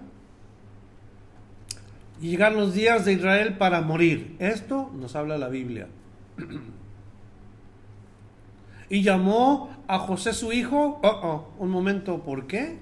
Llegar 2.20 2.52
los 2.52 2.74
días 2.74 3.04
de 3.04 3.12
Israel 3.12 3.56
para 3.56 3.80
morir. 3.80 4.36
Esto 4.38 4.90
nos 4.94 5.14
habla 5.14 5.38
la 5.38 5.48
Biblia. 5.48 5.86
y 8.90 9.02
llamó 9.02 9.70
a 9.86 9.98
José 9.98 10.32
su 10.32 10.52
hijo. 10.52 11.00
Oh, 11.02 11.20
oh, 11.22 11.54
un 11.58 11.70
momento, 11.70 12.22
¿por 12.22 12.46
qué? 12.46 12.78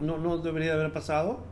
No, 0.00 0.18
no, 0.18 0.38
debería 0.38 0.72
haber 0.72 0.92
pasado. 0.92 1.44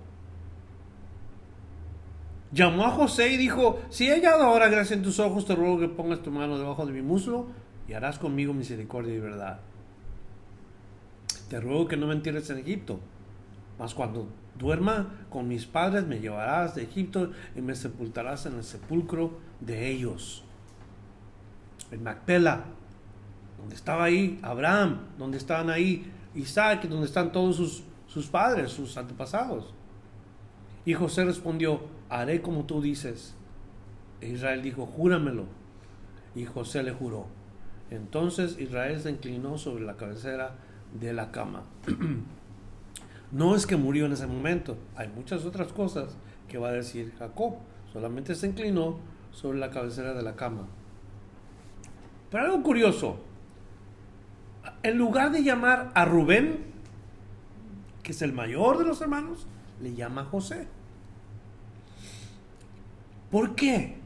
Llamó 2.50 2.86
a 2.86 2.90
José 2.90 3.32
y 3.32 3.36
dijo, 3.36 3.78
si 3.90 4.08
he 4.08 4.14
hallado 4.14 4.42
ahora 4.42 4.68
gracia 4.68 4.96
en 4.96 5.02
tus 5.02 5.18
ojos, 5.20 5.44
te 5.44 5.54
ruego 5.54 5.78
que 5.78 5.88
pongas 5.88 6.22
tu 6.22 6.30
mano 6.30 6.58
debajo 6.58 6.86
de 6.86 6.92
mi 6.92 7.02
muslo 7.02 7.46
y 7.86 7.92
harás 7.92 8.18
conmigo 8.18 8.54
misericordia 8.54 9.14
y 9.14 9.20
verdad. 9.20 9.60
Te 11.50 11.60
ruego 11.60 11.88
que 11.88 11.96
no 11.96 12.06
me 12.06 12.14
entierres 12.14 12.48
en 12.50 12.58
Egipto, 12.58 13.00
mas 13.78 13.94
cuando 13.94 14.28
duerma 14.58 15.26
con 15.30 15.46
mis 15.46 15.66
padres 15.66 16.06
me 16.06 16.20
llevarás 16.20 16.74
de 16.74 16.82
Egipto 16.82 17.32
y 17.54 17.60
me 17.60 17.74
sepultarás 17.74 18.46
en 18.46 18.56
el 18.56 18.64
sepulcro 18.64 19.38
de 19.60 19.90
ellos. 19.90 20.44
en 21.90 22.02
Macpela, 22.02 22.64
donde 23.58 23.74
estaba 23.74 24.04
ahí 24.04 24.38
Abraham, 24.42 25.00
donde 25.18 25.38
estaban 25.38 25.70
ahí 25.70 26.10
Isaac, 26.34 26.84
donde 26.84 27.06
están 27.06 27.32
todos 27.32 27.56
sus, 27.56 27.82
sus 28.06 28.26
padres, 28.26 28.70
sus 28.72 28.96
antepasados. 28.96 29.72
Y 30.84 30.94
José 30.94 31.24
respondió, 31.24 31.80
haré 32.08 32.42
como 32.42 32.64
tú 32.64 32.80
dices. 32.80 33.34
Israel 34.20 34.62
dijo, 34.62 34.86
júramelo. 34.86 35.44
Y 36.34 36.44
José 36.44 36.82
le 36.82 36.92
juró. 36.92 37.26
Entonces 37.90 38.58
Israel 38.58 39.00
se 39.00 39.10
inclinó 39.10 39.58
sobre 39.58 39.84
la 39.84 39.96
cabecera 39.96 40.54
de 40.98 41.12
la 41.12 41.30
cama. 41.30 41.62
no 43.32 43.54
es 43.54 43.66
que 43.66 43.76
murió 43.76 44.06
en 44.06 44.12
ese 44.12 44.26
momento, 44.26 44.76
hay 44.96 45.08
muchas 45.08 45.44
otras 45.44 45.72
cosas 45.72 46.16
que 46.48 46.58
va 46.58 46.68
a 46.68 46.72
decir 46.72 47.14
Jacob. 47.18 47.56
Solamente 47.92 48.34
se 48.34 48.46
inclinó 48.46 48.98
sobre 49.32 49.58
la 49.58 49.70
cabecera 49.70 50.14
de 50.14 50.22
la 50.22 50.36
cama. 50.36 50.66
Pero 52.30 52.44
algo 52.44 52.62
curioso, 52.62 53.18
en 54.82 54.98
lugar 54.98 55.32
de 55.32 55.42
llamar 55.42 55.90
a 55.94 56.04
Rubén, 56.04 56.66
que 58.02 58.12
es 58.12 58.22
el 58.22 58.32
mayor 58.32 58.78
de 58.78 58.84
los 58.84 59.00
hermanos, 59.00 59.46
le 59.80 59.94
llama 59.94 60.22
a 60.22 60.24
José. 60.24 60.66
¿Por 63.30 63.54
qué? 63.54 63.96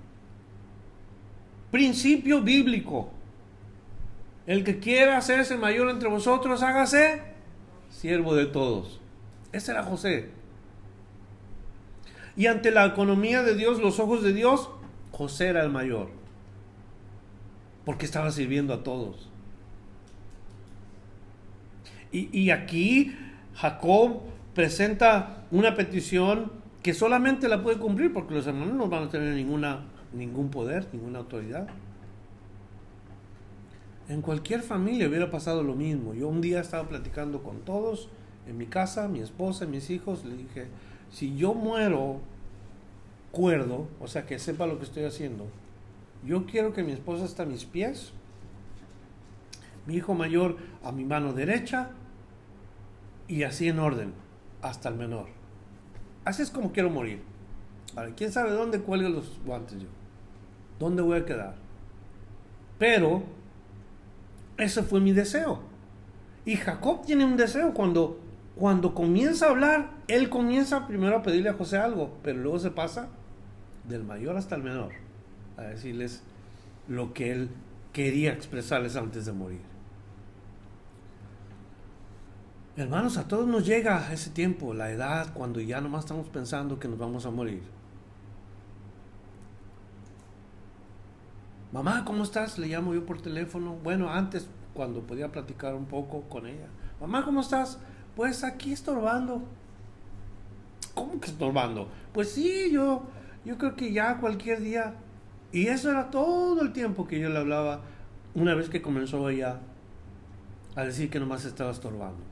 Principio 1.70 2.42
bíblico. 2.42 3.10
El 4.46 4.64
que 4.64 4.78
quiera 4.78 5.16
hacerse 5.16 5.56
mayor 5.56 5.88
entre 5.88 6.08
vosotros, 6.08 6.62
hágase 6.62 7.22
siervo 7.90 8.34
de 8.34 8.46
todos. 8.46 9.00
Ese 9.52 9.70
era 9.72 9.82
José. 9.84 10.30
Y 12.36 12.46
ante 12.46 12.70
la 12.70 12.86
economía 12.86 13.42
de 13.42 13.54
Dios, 13.54 13.80
los 13.80 14.00
ojos 14.00 14.22
de 14.22 14.32
Dios, 14.32 14.70
José 15.12 15.48
era 15.48 15.62
el 15.62 15.70
mayor. 15.70 16.10
Porque 17.84 18.06
estaba 18.06 18.30
sirviendo 18.30 18.72
a 18.72 18.82
todos. 18.82 19.28
Y, 22.10 22.50
aquí 22.50 23.16
Jacob 23.54 24.20
presenta 24.54 25.46
una 25.50 25.74
petición 25.74 26.52
que 26.82 26.94
solamente 26.94 27.48
la 27.48 27.62
puede 27.62 27.78
cumplir 27.78 28.12
porque 28.12 28.34
los 28.34 28.46
hermanos 28.46 28.74
no 28.74 28.88
van 28.88 29.04
a 29.04 29.08
tener 29.08 29.34
ninguna, 29.34 29.84
ningún 30.12 30.50
poder, 30.50 30.88
ninguna 30.92 31.20
autoridad. 31.20 31.68
En 34.08 34.20
cualquier 34.20 34.62
familia 34.62 35.08
hubiera 35.08 35.30
pasado 35.30 35.62
lo 35.62 35.74
mismo. 35.74 36.12
Yo 36.12 36.28
un 36.28 36.40
día 36.40 36.60
estaba 36.60 36.88
platicando 36.88 37.42
con 37.42 37.60
todos 37.60 38.08
en 38.48 38.58
mi 38.58 38.66
casa, 38.66 39.06
mi 39.06 39.20
esposa, 39.20 39.64
mis 39.66 39.90
hijos, 39.90 40.24
le 40.24 40.36
dije, 40.36 40.66
si 41.10 41.36
yo 41.36 41.54
muero 41.54 42.20
cuerdo, 43.30 43.86
o 44.00 44.08
sea, 44.08 44.26
que 44.26 44.38
sepa 44.40 44.66
lo 44.66 44.78
que 44.78 44.84
estoy 44.84 45.04
haciendo, 45.04 45.46
yo 46.24 46.46
quiero 46.46 46.72
que 46.72 46.82
mi 46.82 46.92
esposa 46.92 47.24
esté 47.24 47.42
a 47.42 47.46
mis 47.46 47.64
pies, 47.64 48.12
mi 49.86 49.94
hijo 49.94 50.14
mayor 50.14 50.56
a 50.82 50.90
mi 50.90 51.04
mano 51.04 51.32
derecha 51.32 51.90
y 53.28 53.44
así 53.44 53.68
en 53.68 53.78
orden, 53.78 54.12
hasta 54.60 54.88
el 54.88 54.96
menor. 54.96 55.41
Así 56.24 56.42
es 56.42 56.50
como 56.50 56.72
quiero 56.72 56.90
morir. 56.90 57.20
¿quién 58.16 58.32
sabe 58.32 58.52
dónde 58.52 58.80
cuelgo 58.80 59.08
los 59.08 59.38
guantes 59.44 59.78
yo? 59.78 59.88
¿Dónde 60.78 61.02
voy 61.02 61.18
a 61.18 61.24
quedar? 61.24 61.54
Pero 62.78 63.22
ese 64.56 64.82
fue 64.82 65.00
mi 65.00 65.12
deseo. 65.12 65.60
Y 66.44 66.56
Jacob 66.56 67.04
tiene 67.04 67.24
un 67.24 67.36
deseo 67.36 67.74
cuando 67.74 68.18
cuando 68.54 68.94
comienza 68.94 69.46
a 69.46 69.50
hablar, 69.50 69.90
él 70.08 70.28
comienza 70.28 70.86
primero 70.86 71.16
a 71.16 71.22
pedirle 71.22 71.48
a 71.48 71.54
José 71.54 71.78
algo, 71.78 72.18
pero 72.22 72.38
luego 72.38 72.58
se 72.58 72.70
pasa 72.70 73.08
del 73.88 74.04
mayor 74.04 74.36
hasta 74.36 74.56
el 74.56 74.62
menor 74.62 74.90
a 75.56 75.62
decirles 75.62 76.22
lo 76.88 77.14
que 77.14 77.32
él 77.32 77.48
quería 77.92 78.32
expresarles 78.32 78.96
antes 78.96 79.24
de 79.26 79.32
morir. 79.32 79.71
Hermanos, 82.74 83.18
a 83.18 83.28
todos 83.28 83.46
nos 83.46 83.66
llega 83.66 84.10
ese 84.14 84.30
tiempo, 84.30 84.72
la 84.72 84.90
edad, 84.90 85.34
cuando 85.34 85.60
ya 85.60 85.82
nomás 85.82 86.04
estamos 86.04 86.28
pensando 86.28 86.78
que 86.78 86.88
nos 86.88 86.98
vamos 86.98 87.26
a 87.26 87.30
morir. 87.30 87.62
Mamá, 91.70 92.02
¿cómo 92.06 92.22
estás? 92.22 92.58
Le 92.58 92.68
llamo 92.68 92.94
yo 92.94 93.04
por 93.04 93.20
teléfono. 93.20 93.76
Bueno, 93.84 94.08
antes, 94.08 94.48
cuando 94.72 95.02
podía 95.02 95.30
platicar 95.30 95.74
un 95.74 95.84
poco 95.84 96.22
con 96.30 96.46
ella. 96.46 96.68
Mamá, 96.98 97.26
¿cómo 97.26 97.42
estás? 97.42 97.78
Pues 98.16 98.42
aquí 98.42 98.72
estorbando. 98.72 99.42
¿Cómo 100.94 101.20
que 101.20 101.28
estorbando? 101.28 101.88
Pues 102.14 102.30
sí, 102.30 102.70
yo, 102.72 103.02
yo 103.44 103.58
creo 103.58 103.76
que 103.76 103.92
ya 103.92 104.16
cualquier 104.16 104.62
día. 104.62 104.94
Y 105.52 105.66
eso 105.66 105.90
era 105.90 106.10
todo 106.10 106.62
el 106.62 106.72
tiempo 106.72 107.06
que 107.06 107.20
yo 107.20 107.28
le 107.28 107.38
hablaba 107.38 107.82
una 108.34 108.54
vez 108.54 108.70
que 108.70 108.80
comenzó 108.80 109.28
ella 109.28 109.60
a 110.74 110.84
decir 110.84 111.10
que 111.10 111.20
nomás 111.20 111.44
estaba 111.44 111.70
estorbando 111.70 112.31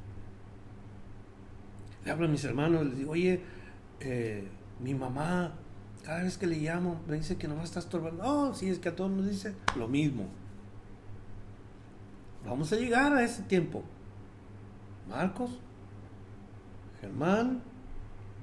le 2.05 2.11
hablo 2.11 2.27
a 2.27 2.29
mis 2.29 2.45
hermanos, 2.45 2.87
les 2.87 2.97
digo, 2.97 3.13
oye, 3.13 3.41
eh, 4.01 4.49
mi 4.81 4.95
mamá, 4.95 5.53
cada 6.05 6.23
vez 6.23 6.39
que 6.39 6.47
le 6.47 6.57
llamo, 6.57 7.01
me 7.07 7.17
dice 7.17 7.37
que 7.37 7.47
nomás 7.47 7.65
está 7.65 7.81
estorbando. 7.81 8.23
No, 8.23 8.55
si 8.55 8.69
es 8.69 8.79
que 8.79 8.89
a 8.89 8.97
todos 8.97 9.11
nos 9.11 9.29
dice 9.29 9.55
lo 9.77 9.87
mismo. 9.87 10.27
Vamos 12.47 12.73
a 12.73 12.77
llegar 12.77 13.13
a 13.13 13.23
ese 13.23 13.43
tiempo. 13.43 13.83
Marcos, 15.09 15.59
Germán, 17.01 17.61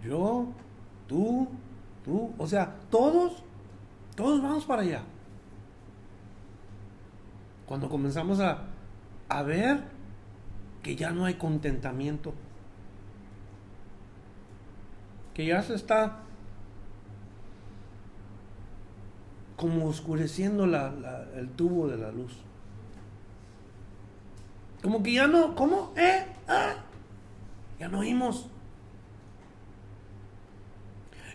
yo, 0.03 0.49
tú, 1.07 1.47
tú, 2.05 2.31
o 2.37 2.47
sea, 2.47 2.75
todos, 2.91 3.43
todos 4.15 4.41
vamos 4.41 4.65
para 4.65 4.83
allá. 4.83 5.01
Cuando 7.65 7.89
comenzamos 7.89 8.39
a, 8.39 8.65
a 9.29 9.43
ver 9.43 9.83
que 10.83 10.95
ya 10.95 11.11
no 11.11 11.25
hay 11.25 11.33
contentamiento 11.35 12.33
que 15.37 15.45
ya 15.45 15.61
se 15.61 15.75
está 15.75 16.17
como 19.55 19.85
oscureciendo 19.85 20.63
el 20.65 21.49
tubo 21.51 21.87
de 21.87 21.95
la 21.95 22.11
luz. 22.11 22.35
Como 24.81 25.03
que 25.03 25.13
ya 25.13 25.27
no, 25.27 25.53
¿cómo? 25.53 25.93
¿Eh? 25.95 26.25
¿Ah? 26.47 26.77
Ya 27.79 27.87
no 27.87 27.99
oímos. 27.99 28.49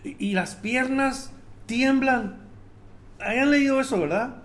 Y, 0.03 0.31
y, 0.31 0.33
las 0.33 0.55
piernas 0.55 1.31
tiemblan. 1.65 2.41
Hayan 3.21 3.51
leído 3.51 3.79
eso, 3.79 4.01
¿verdad? 4.01 4.35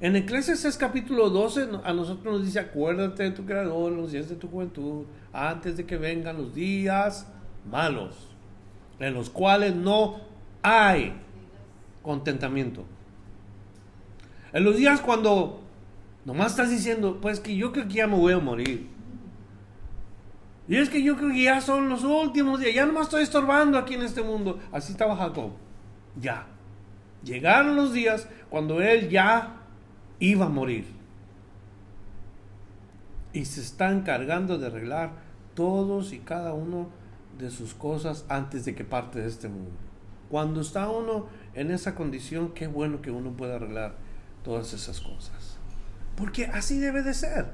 En 0.00 0.16
Eclesiastes 0.16 0.78
capítulo 0.78 1.28
12 1.28 1.68
a 1.84 1.92
nosotros 1.92 2.36
nos 2.36 2.46
dice, 2.46 2.60
acuérdate 2.60 3.24
de 3.24 3.30
tu 3.32 3.44
creador 3.44 3.92
los 3.92 4.12
días 4.12 4.30
de 4.30 4.36
tu 4.36 4.48
juventud, 4.48 5.04
antes 5.30 5.76
de 5.76 5.84
que 5.84 5.98
vengan 5.98 6.38
los 6.38 6.54
días 6.54 7.30
malos 7.70 8.25
en 8.98 9.14
los 9.14 9.30
cuales 9.30 9.74
no 9.74 10.20
hay 10.62 11.14
contentamiento. 12.02 12.84
En 14.52 14.64
los 14.64 14.76
días 14.76 15.00
cuando 15.00 15.60
nomás 16.24 16.52
estás 16.52 16.70
diciendo, 16.70 17.18
pues 17.20 17.40
que 17.40 17.56
yo 17.56 17.72
creo 17.72 17.88
que 17.88 17.94
ya 17.94 18.06
me 18.06 18.16
voy 18.16 18.32
a 18.32 18.38
morir. 18.38 18.88
Y 20.68 20.76
es 20.76 20.88
que 20.88 21.02
yo 21.02 21.16
creo 21.16 21.30
que 21.30 21.44
ya 21.44 21.60
son 21.60 21.88
los 21.88 22.02
últimos 22.02 22.60
días, 22.60 22.74
ya 22.74 22.86
nomás 22.86 23.04
estoy 23.04 23.22
estorbando 23.22 23.78
aquí 23.78 23.94
en 23.94 24.02
este 24.02 24.22
mundo. 24.22 24.58
Así 24.72 24.92
estaba 24.92 25.16
Jacob. 25.16 25.52
Ya. 26.20 26.46
Llegaron 27.22 27.76
los 27.76 27.92
días 27.92 28.28
cuando 28.50 28.80
él 28.82 29.08
ya 29.08 29.56
iba 30.18 30.46
a 30.46 30.48
morir. 30.48 30.86
Y 33.32 33.44
se 33.44 33.60
está 33.60 33.90
encargando 33.90 34.58
de 34.58 34.66
arreglar 34.66 35.10
todos 35.54 36.12
y 36.12 36.18
cada 36.18 36.52
uno 36.54 36.88
de 37.38 37.50
sus 37.50 37.74
cosas 37.74 38.24
antes 38.28 38.64
de 38.64 38.74
que 38.74 38.84
parte 38.84 39.20
de 39.20 39.28
este 39.28 39.48
mundo. 39.48 39.70
Cuando 40.30 40.60
está 40.60 40.88
uno 40.88 41.26
en 41.54 41.70
esa 41.70 41.94
condición, 41.94 42.52
qué 42.52 42.66
bueno 42.66 43.00
que 43.00 43.10
uno 43.10 43.32
pueda 43.32 43.56
arreglar 43.56 43.96
todas 44.42 44.72
esas 44.72 45.00
cosas. 45.00 45.58
Porque 46.16 46.46
así 46.46 46.78
debe 46.78 47.02
de 47.02 47.14
ser. 47.14 47.46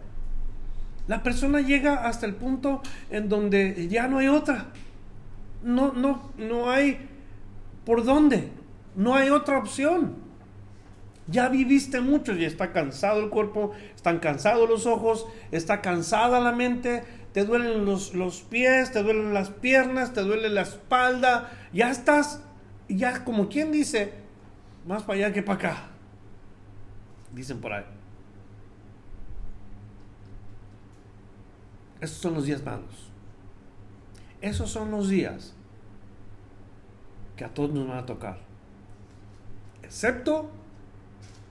La 1.09 1.22
persona 1.22 1.61
llega 1.61 2.07
hasta 2.07 2.26
el 2.26 2.35
punto 2.35 2.80
en 3.11 3.28
donde 3.28 3.89
ya 3.89 4.07
no 4.09 4.18
hay 4.18 4.28
otra. 4.28 4.68
No, 5.62 5.93
no, 5.93 6.30
no 6.39 6.70
hay 6.70 7.09
por 7.85 8.05
dónde. 8.05 8.51
No 8.95 9.14
hay 9.14 9.30
otra 9.30 9.59
opción. 9.59 10.14
Ya 11.28 11.49
viviste 11.49 12.01
mucho 12.01 12.35
y 12.35 12.45
está 12.45 12.72
cansado 12.72 13.20
el 13.20 13.30
cuerpo, 13.30 13.72
están 13.95 14.18
cansados 14.18 14.68
los 14.68 14.87
ojos, 14.87 15.26
está 15.51 15.80
cansada 15.80 16.41
la 16.41 16.53
mente, 16.53 17.05
te 17.33 17.45
duelen 17.45 17.85
los, 17.85 18.14
los 18.14 18.43
pies, 18.43 18.93
te 18.93 19.03
duelen 19.03 19.33
las 19.33 19.51
piernas, 19.51 20.12
te 20.12 20.20
duele 20.20 20.51
la 20.51 20.62
espalda, 20.62 21.51
ya 21.72 21.91
estás, 21.91 22.43
ya 22.89 23.24
como 23.24 23.49
quien 23.49 23.72
dice, 23.72 24.12
más 24.87 25.03
para 25.03 25.18
allá 25.18 25.33
que 25.33 25.43
para 25.43 25.59
acá. 25.59 25.87
Dicen 27.33 27.61
por 27.61 27.72
ahí. 27.72 27.85
Esos 32.01 32.18
son 32.18 32.35
los 32.35 32.45
días 32.45 32.62
malos. 32.64 33.11
Esos 34.41 34.70
son 34.70 34.91
los 34.91 35.09
días 35.09 35.55
que 37.37 37.45
a 37.45 37.55
todos 37.55 37.70
nos 37.72 37.89
van 37.89 37.99
a 37.99 38.07
tocar. 38.07 38.41
Excepto 39.83 40.51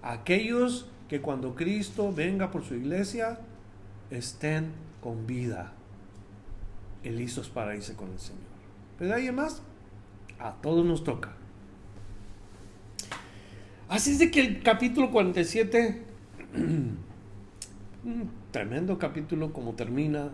aquellos 0.03 0.87
que 1.07 1.21
cuando 1.21 1.55
Cristo 1.55 2.13
venga 2.13 2.51
por 2.51 2.63
su 2.63 2.75
iglesia, 2.75 3.39
estén 4.09 4.73
con 5.01 5.27
vida 5.27 5.73
y 7.03 7.09
listos 7.09 7.49
para 7.49 7.75
irse 7.75 7.95
con 7.95 8.11
el 8.11 8.19
Señor. 8.19 8.41
Pero 8.97 9.15
ahí 9.15 9.31
más, 9.31 9.61
a 10.39 10.53
todos 10.53 10.85
nos 10.85 11.03
toca. 11.03 11.33
Así 13.89 14.11
es 14.11 14.19
de 14.19 14.31
que 14.31 14.39
el 14.39 14.63
capítulo 14.63 15.11
47, 15.11 16.03
un 16.55 18.31
tremendo 18.51 18.97
capítulo 18.97 19.51
como 19.51 19.73
termina, 19.73 20.29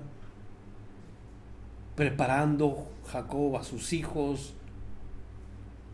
preparando 1.95 2.87
Jacob 3.07 3.57
a 3.57 3.63
sus 3.63 3.93
hijos, 3.93 4.53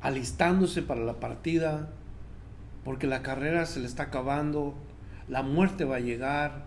alistándose 0.02 0.82
para 0.82 1.02
la 1.02 1.22
partida, 1.22 1.90
porque 2.84 3.08
la 3.08 3.22
carrera 3.22 3.66
se 3.66 3.80
le 3.80 3.86
está 3.86 4.04
acabando, 4.04 4.74
la 5.30 5.44
muerte 5.44 5.86
va 5.86 5.96
a 5.98 6.02
llegar. 6.02 6.66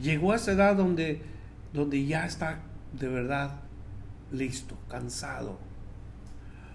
Llegó 0.00 0.32
a 0.32 0.36
esa 0.36 0.52
edad 0.52 0.76
donde, 0.76 1.22
donde 1.72 2.04
ya 2.04 2.26
está 2.26 2.60
de 2.92 3.08
verdad 3.08 3.60
listo, 4.32 4.76
cansado. 4.88 5.58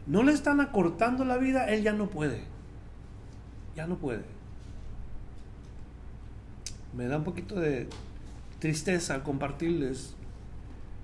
No 0.08 0.24
le 0.24 0.32
están 0.32 0.62
acortando 0.62 1.26
la 1.26 1.38
vida, 1.38 1.66
él 1.70 1.84
ya 1.84 1.94
no 1.94 2.10
puede. 2.10 2.44
Ya 3.76 3.86
no 3.88 3.98
puede. 3.98 4.24
Me 6.96 7.06
da 7.06 7.18
un 7.18 7.24
poquito 7.24 7.60
de 7.60 7.88
tristeza 8.60 9.24
compartirles. 9.24 10.16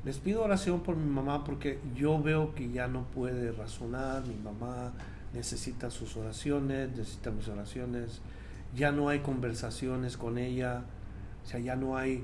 Les 0.04 0.18
pido 0.18 0.44
oración 0.44 0.82
por 0.82 0.96
mi 0.96 1.10
mamá 1.10 1.44
porque 1.44 1.80
yo 1.96 2.22
veo 2.22 2.54
que 2.56 2.72
ya 2.72 2.88
no 2.88 3.04
puede 3.04 3.52
razonar. 3.52 4.26
Mi 4.26 4.36
mamá 4.36 4.94
necesita 5.34 5.90
sus 5.90 6.16
oraciones, 6.18 6.90
necesita 6.96 7.32
mis 7.32 7.48
oraciones. 7.48 8.22
Ya 8.76 8.92
no 8.92 9.10
hay 9.10 9.20
conversaciones 9.20 10.18
con 10.18 10.38
ella. 10.38 10.84
O 11.46 11.48
sea, 11.48 11.60
ya 11.60 11.76
no 11.76 11.96
hay 11.96 12.24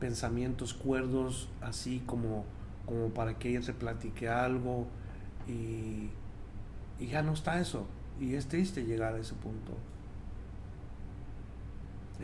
pensamientos 0.00 0.72
cuerdos 0.72 1.48
así 1.60 2.02
como, 2.06 2.46
como 2.86 3.10
para 3.10 3.38
que 3.38 3.50
ella 3.50 3.62
se 3.62 3.74
platique 3.74 4.28
algo. 4.28 4.86
Y, 5.46 6.10
y 6.98 7.06
ya 7.08 7.22
no 7.22 7.34
está 7.34 7.60
eso. 7.60 7.86
Y 8.18 8.34
es 8.34 8.46
triste 8.46 8.84
llegar 8.84 9.14
a 9.14 9.18
ese 9.18 9.34
punto. 9.34 9.72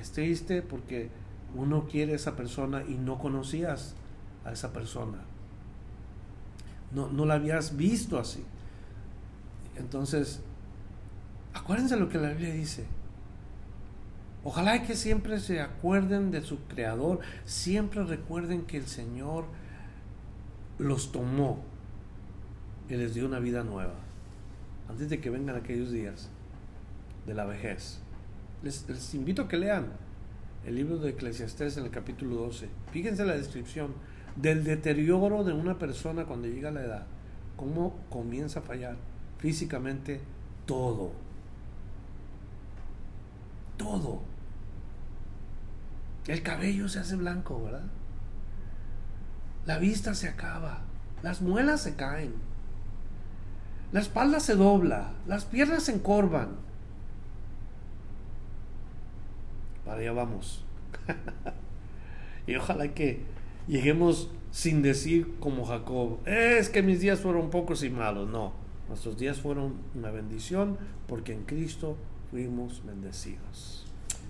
Es 0.01 0.13
triste 0.13 0.63
porque 0.63 1.11
uno 1.55 1.87
quiere 1.87 2.15
a 2.15 2.17
esa 2.17 2.35
persona 2.35 2.83
y 2.89 2.95
no 2.95 3.19
conocías 3.19 3.95
a 4.45 4.53
esa 4.53 4.73
persona. 4.73 5.19
No, 6.93 7.09
no 7.09 7.27
la 7.27 7.35
habías 7.35 7.77
visto 7.77 8.19
así. 8.19 8.43
Entonces, 9.77 10.41
acuérdense 11.53 11.97
lo 11.97 12.09
que 12.09 12.19
la 12.19 12.31
Biblia 12.31 12.55
dice. 12.55 12.87
Ojalá 14.45 14.83
que 14.83 14.97
siempre 14.97 15.39
se 15.39 15.61
acuerden 15.61 16.31
de 16.31 16.43
su 16.43 16.59
creador, 16.65 17.21
siempre 17.45 18.03
recuerden 18.03 18.63
que 18.63 18.77
el 18.77 18.87
Señor 18.87 19.45
los 20.79 21.13
tomó 21.13 21.63
y 22.89 22.97
les 22.97 23.15
dio 23.15 23.27
una 23.27 23.39
vida 23.39 23.63
nueva 23.63 23.95
antes 24.89 25.09
de 25.09 25.21
que 25.21 25.31
vengan 25.31 25.57
aquellos 25.57 25.91
días 25.93 26.29
de 27.27 27.35
la 27.35 27.45
vejez. 27.45 28.01
Les, 28.63 29.15
invito 29.15 29.43
a 29.43 29.49
que 29.49 29.57
lean 29.57 29.87
el 30.67 30.75
libro 30.75 30.99
de 30.99 31.11
Eclesiastés 31.11 31.77
en 31.77 31.85
el 31.85 31.91
capítulo 31.91 32.37
12. 32.37 32.69
Fíjense 32.91 33.25
la 33.25 33.35
descripción 33.35 33.95
del 34.37 34.65
deterioro 34.65 35.45
de 35.45 35.53
una 35.53 35.79
persona 35.79 36.25
cuando 36.25 36.49
llega 36.49 36.69
a 36.69 36.73
la 36.73 36.83
edad. 36.83 37.07
Cómo 37.57 37.97
comienza 38.11 38.61
a 38.61 38.63
fallar 38.63 38.97
físicamente 39.39 40.21
todo. 40.67 41.13
Todo. 43.77 44.32
El 46.27 46.43
cabello 46.43 46.89
se 46.89 47.01
hace 47.01 47.17
blanco, 47.17 47.63
¿verdad? 47.63 47.85
La 49.67 49.79
vista 49.79 50.15
se 50.15 50.29
acaba. 50.29 50.81
Las 51.23 51.41
muelas 51.41 51.83
se 51.83 51.95
caen 51.95 52.35
la 53.93 54.01
espalda 54.01 54.41
se 54.41 54.57
dobla, 54.57 55.13
las 55.27 55.45
piernas 55.45 55.85
se 55.85 55.93
encorvan. 55.93 56.57
Para 59.85 60.01
allá 60.01 60.13
vamos. 60.13 60.65
y 62.47 62.57
ojalá 62.57 62.89
que 62.95 63.21
lleguemos 63.69 64.31
sin 64.51 64.81
decir 64.81 65.35
como 65.41 65.67
Jacob, 65.67 66.21
es 66.27 66.71
que 66.71 66.83
mis 66.83 67.01
días 67.01 67.21
fueron 67.21 67.51
pocos 67.51 67.83
y 67.83 67.91
malos. 67.91 68.31
No, 68.31 68.55
nuestros 68.89 69.19
días 69.19 69.41
fueron 69.41 69.75
una 69.95 70.11
bendición 70.11 70.79
porque 71.07 71.35
en 71.35 71.45
Cristo 71.45 71.99
fuimos 72.31 72.83
bendecidos. 72.87 73.85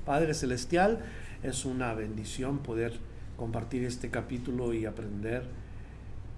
Padre 0.04 0.34
Celestial, 0.34 1.04
es 1.42 1.64
una 1.64 1.94
bendición 1.94 2.58
poder 2.58 2.98
compartir 3.36 3.84
este 3.84 4.10
capítulo 4.10 4.72
y 4.74 4.86
aprender 4.86 5.48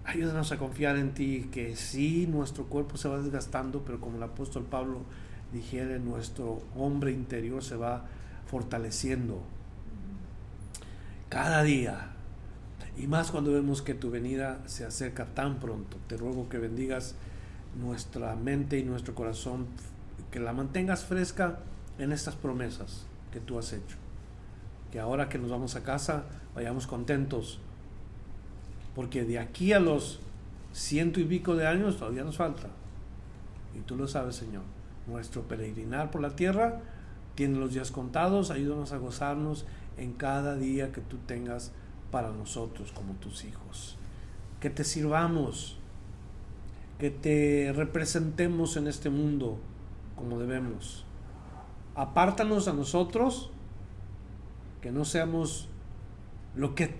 Ayúdanos 0.07 0.53
a 0.53 0.59
confiar 0.59 0.97
en 0.97 1.15
ti, 1.15 1.49
que 1.51 1.77
sí, 1.77 2.27
nuestro 2.27 2.67
cuerpo 2.67 2.99
se 2.99 3.09
va 3.09 3.21
desgastando, 3.21 3.85
pero 3.85 4.01
como 4.01 4.19
el 4.19 4.23
apóstol 4.23 4.65
Pablo 4.65 5.01
dijera, 5.51 5.99
nuestro 5.99 6.63
hombre 6.77 7.11
interior 7.11 7.65
se 7.65 7.77
va 7.77 8.05
fortaleciendo 8.47 9.41
cada 11.31 11.63
día. 11.63 12.11
Y 12.99 13.07
más 13.07 13.31
cuando 13.31 13.53
vemos 13.53 13.81
que 13.81 13.95
tu 13.95 14.11
venida 14.11 14.61
se 14.67 14.85
acerca 14.85 15.25
tan 15.25 15.59
pronto. 15.59 15.97
Te 16.07 16.19
ruego 16.19 16.51
que 16.51 16.59
bendigas 16.59 17.15
nuestra 17.81 18.37
mente 18.37 18.79
y 18.79 18.85
nuestro 18.85 19.15
corazón, 19.15 19.67
que 20.31 20.39
la 20.39 20.53
mantengas 20.53 21.05
fresca 21.05 21.61
en 21.99 22.13
estas 22.13 22.35
promesas 22.35 23.07
que 23.33 23.41
tú 23.41 23.59
has 23.59 23.73
hecho. 23.73 24.04
Que 24.95 25.01
ahora 25.01 25.29
que 25.29 25.39
nos 25.39 25.51
vamos 25.51 25.75
a 25.75 25.83
casa 25.83 26.23
vayamos 26.55 26.87
contentos 26.87 27.59
porque 28.95 29.25
de 29.25 29.41
aquí 29.41 29.73
a 29.73 29.81
los 29.81 30.21
ciento 30.73 31.19
y 31.19 31.25
pico 31.25 31.57
de 31.57 31.67
años 31.67 31.99
todavía 31.99 32.23
nos 32.23 32.37
falta. 32.37 32.69
Y 33.77 33.81
tú 33.81 33.97
lo 33.97 34.07
sabes, 34.07 34.37
Señor. 34.37 34.63
Nuestro 35.09 35.43
peregrinar 35.43 36.13
por 36.13 36.21
la 36.21 36.37
tierra 36.37 36.81
tiene 37.35 37.59
los 37.59 37.75
días 37.75 37.91
contados. 37.91 38.53
Ayúdanos 38.53 38.93
a 38.93 38.99
gozarnos 38.99 39.67
en 39.99 40.13
cada 40.13 40.55
día 40.55 40.93
que 40.93 41.01
tú 41.01 41.17
tengas 41.27 41.73
para 42.13 42.31
nosotros 42.31 42.93
como 42.93 43.15
tus 43.15 43.45
hijos. 43.45 43.97
Que 44.61 44.71
te 44.71 44.85
sirvamos, 44.85 45.77
que 47.01 47.11
te 47.11 47.73
representemos 47.75 48.77
en 48.77 48.87
este 48.87 49.11
mundo 49.11 49.59
como 50.15 50.39
debemos. 50.39 51.05
Apártanos 51.97 52.69
a 52.69 52.73
nosotros, 52.73 53.51
que 54.85 54.93
no 54.93 55.07
seamos 55.07 55.67
lo 56.55 56.75
que 56.75 56.91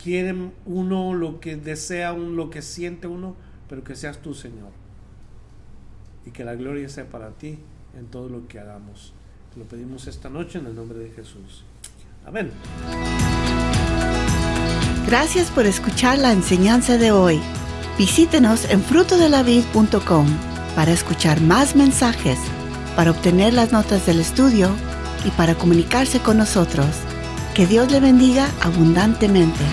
quieren 0.00 0.52
uno, 0.66 1.14
lo 1.14 1.40
que 1.40 1.56
desea 1.56 2.12
uno, 2.12 2.28
lo 2.28 2.48
que 2.48 2.62
siente 2.62 3.08
uno, 3.08 3.34
pero 3.68 3.82
que 3.82 3.96
seas 3.96 4.22
tú, 4.22 4.34
Señor. 4.34 4.70
Y 6.24 6.30
que 6.30 6.44
la 6.44 6.54
gloria 6.54 6.88
sea 6.88 7.10
para 7.10 7.30
ti 7.30 7.58
en 7.98 8.06
todo 8.06 8.28
lo 8.28 8.46
que 8.46 8.60
hagamos. 8.60 9.14
Te 9.52 9.58
lo 9.58 9.66
pedimos 9.66 10.06
esta 10.06 10.28
noche 10.28 10.60
en 10.60 10.66
el 10.66 10.76
nombre 10.76 11.00
de 11.00 11.10
Jesús. 11.10 11.64
Amén. 12.24 12.52
Gracias 15.04 15.50
por 15.50 15.66
escuchar 15.66 16.18
la 16.18 16.30
enseñanza 16.30 16.98
de 16.98 17.10
hoy. 17.10 17.40
Visítenos 17.98 18.64
en 18.70 18.80
frutodelavid.com 18.80 20.26
para 20.76 20.92
escuchar 20.92 21.40
más 21.40 21.74
mensajes, 21.74 22.38
para 22.94 23.10
obtener 23.10 23.54
las 23.54 23.72
notas 23.72 24.06
del 24.06 24.20
estudio 24.20 24.70
y 25.24 25.30
para 25.30 25.54
comunicarse 25.54 26.20
con 26.20 26.38
nosotros. 26.38 26.86
Que 27.54 27.66
Dios 27.66 27.90
le 27.90 28.00
bendiga 28.00 28.50
abundantemente. 28.60 29.64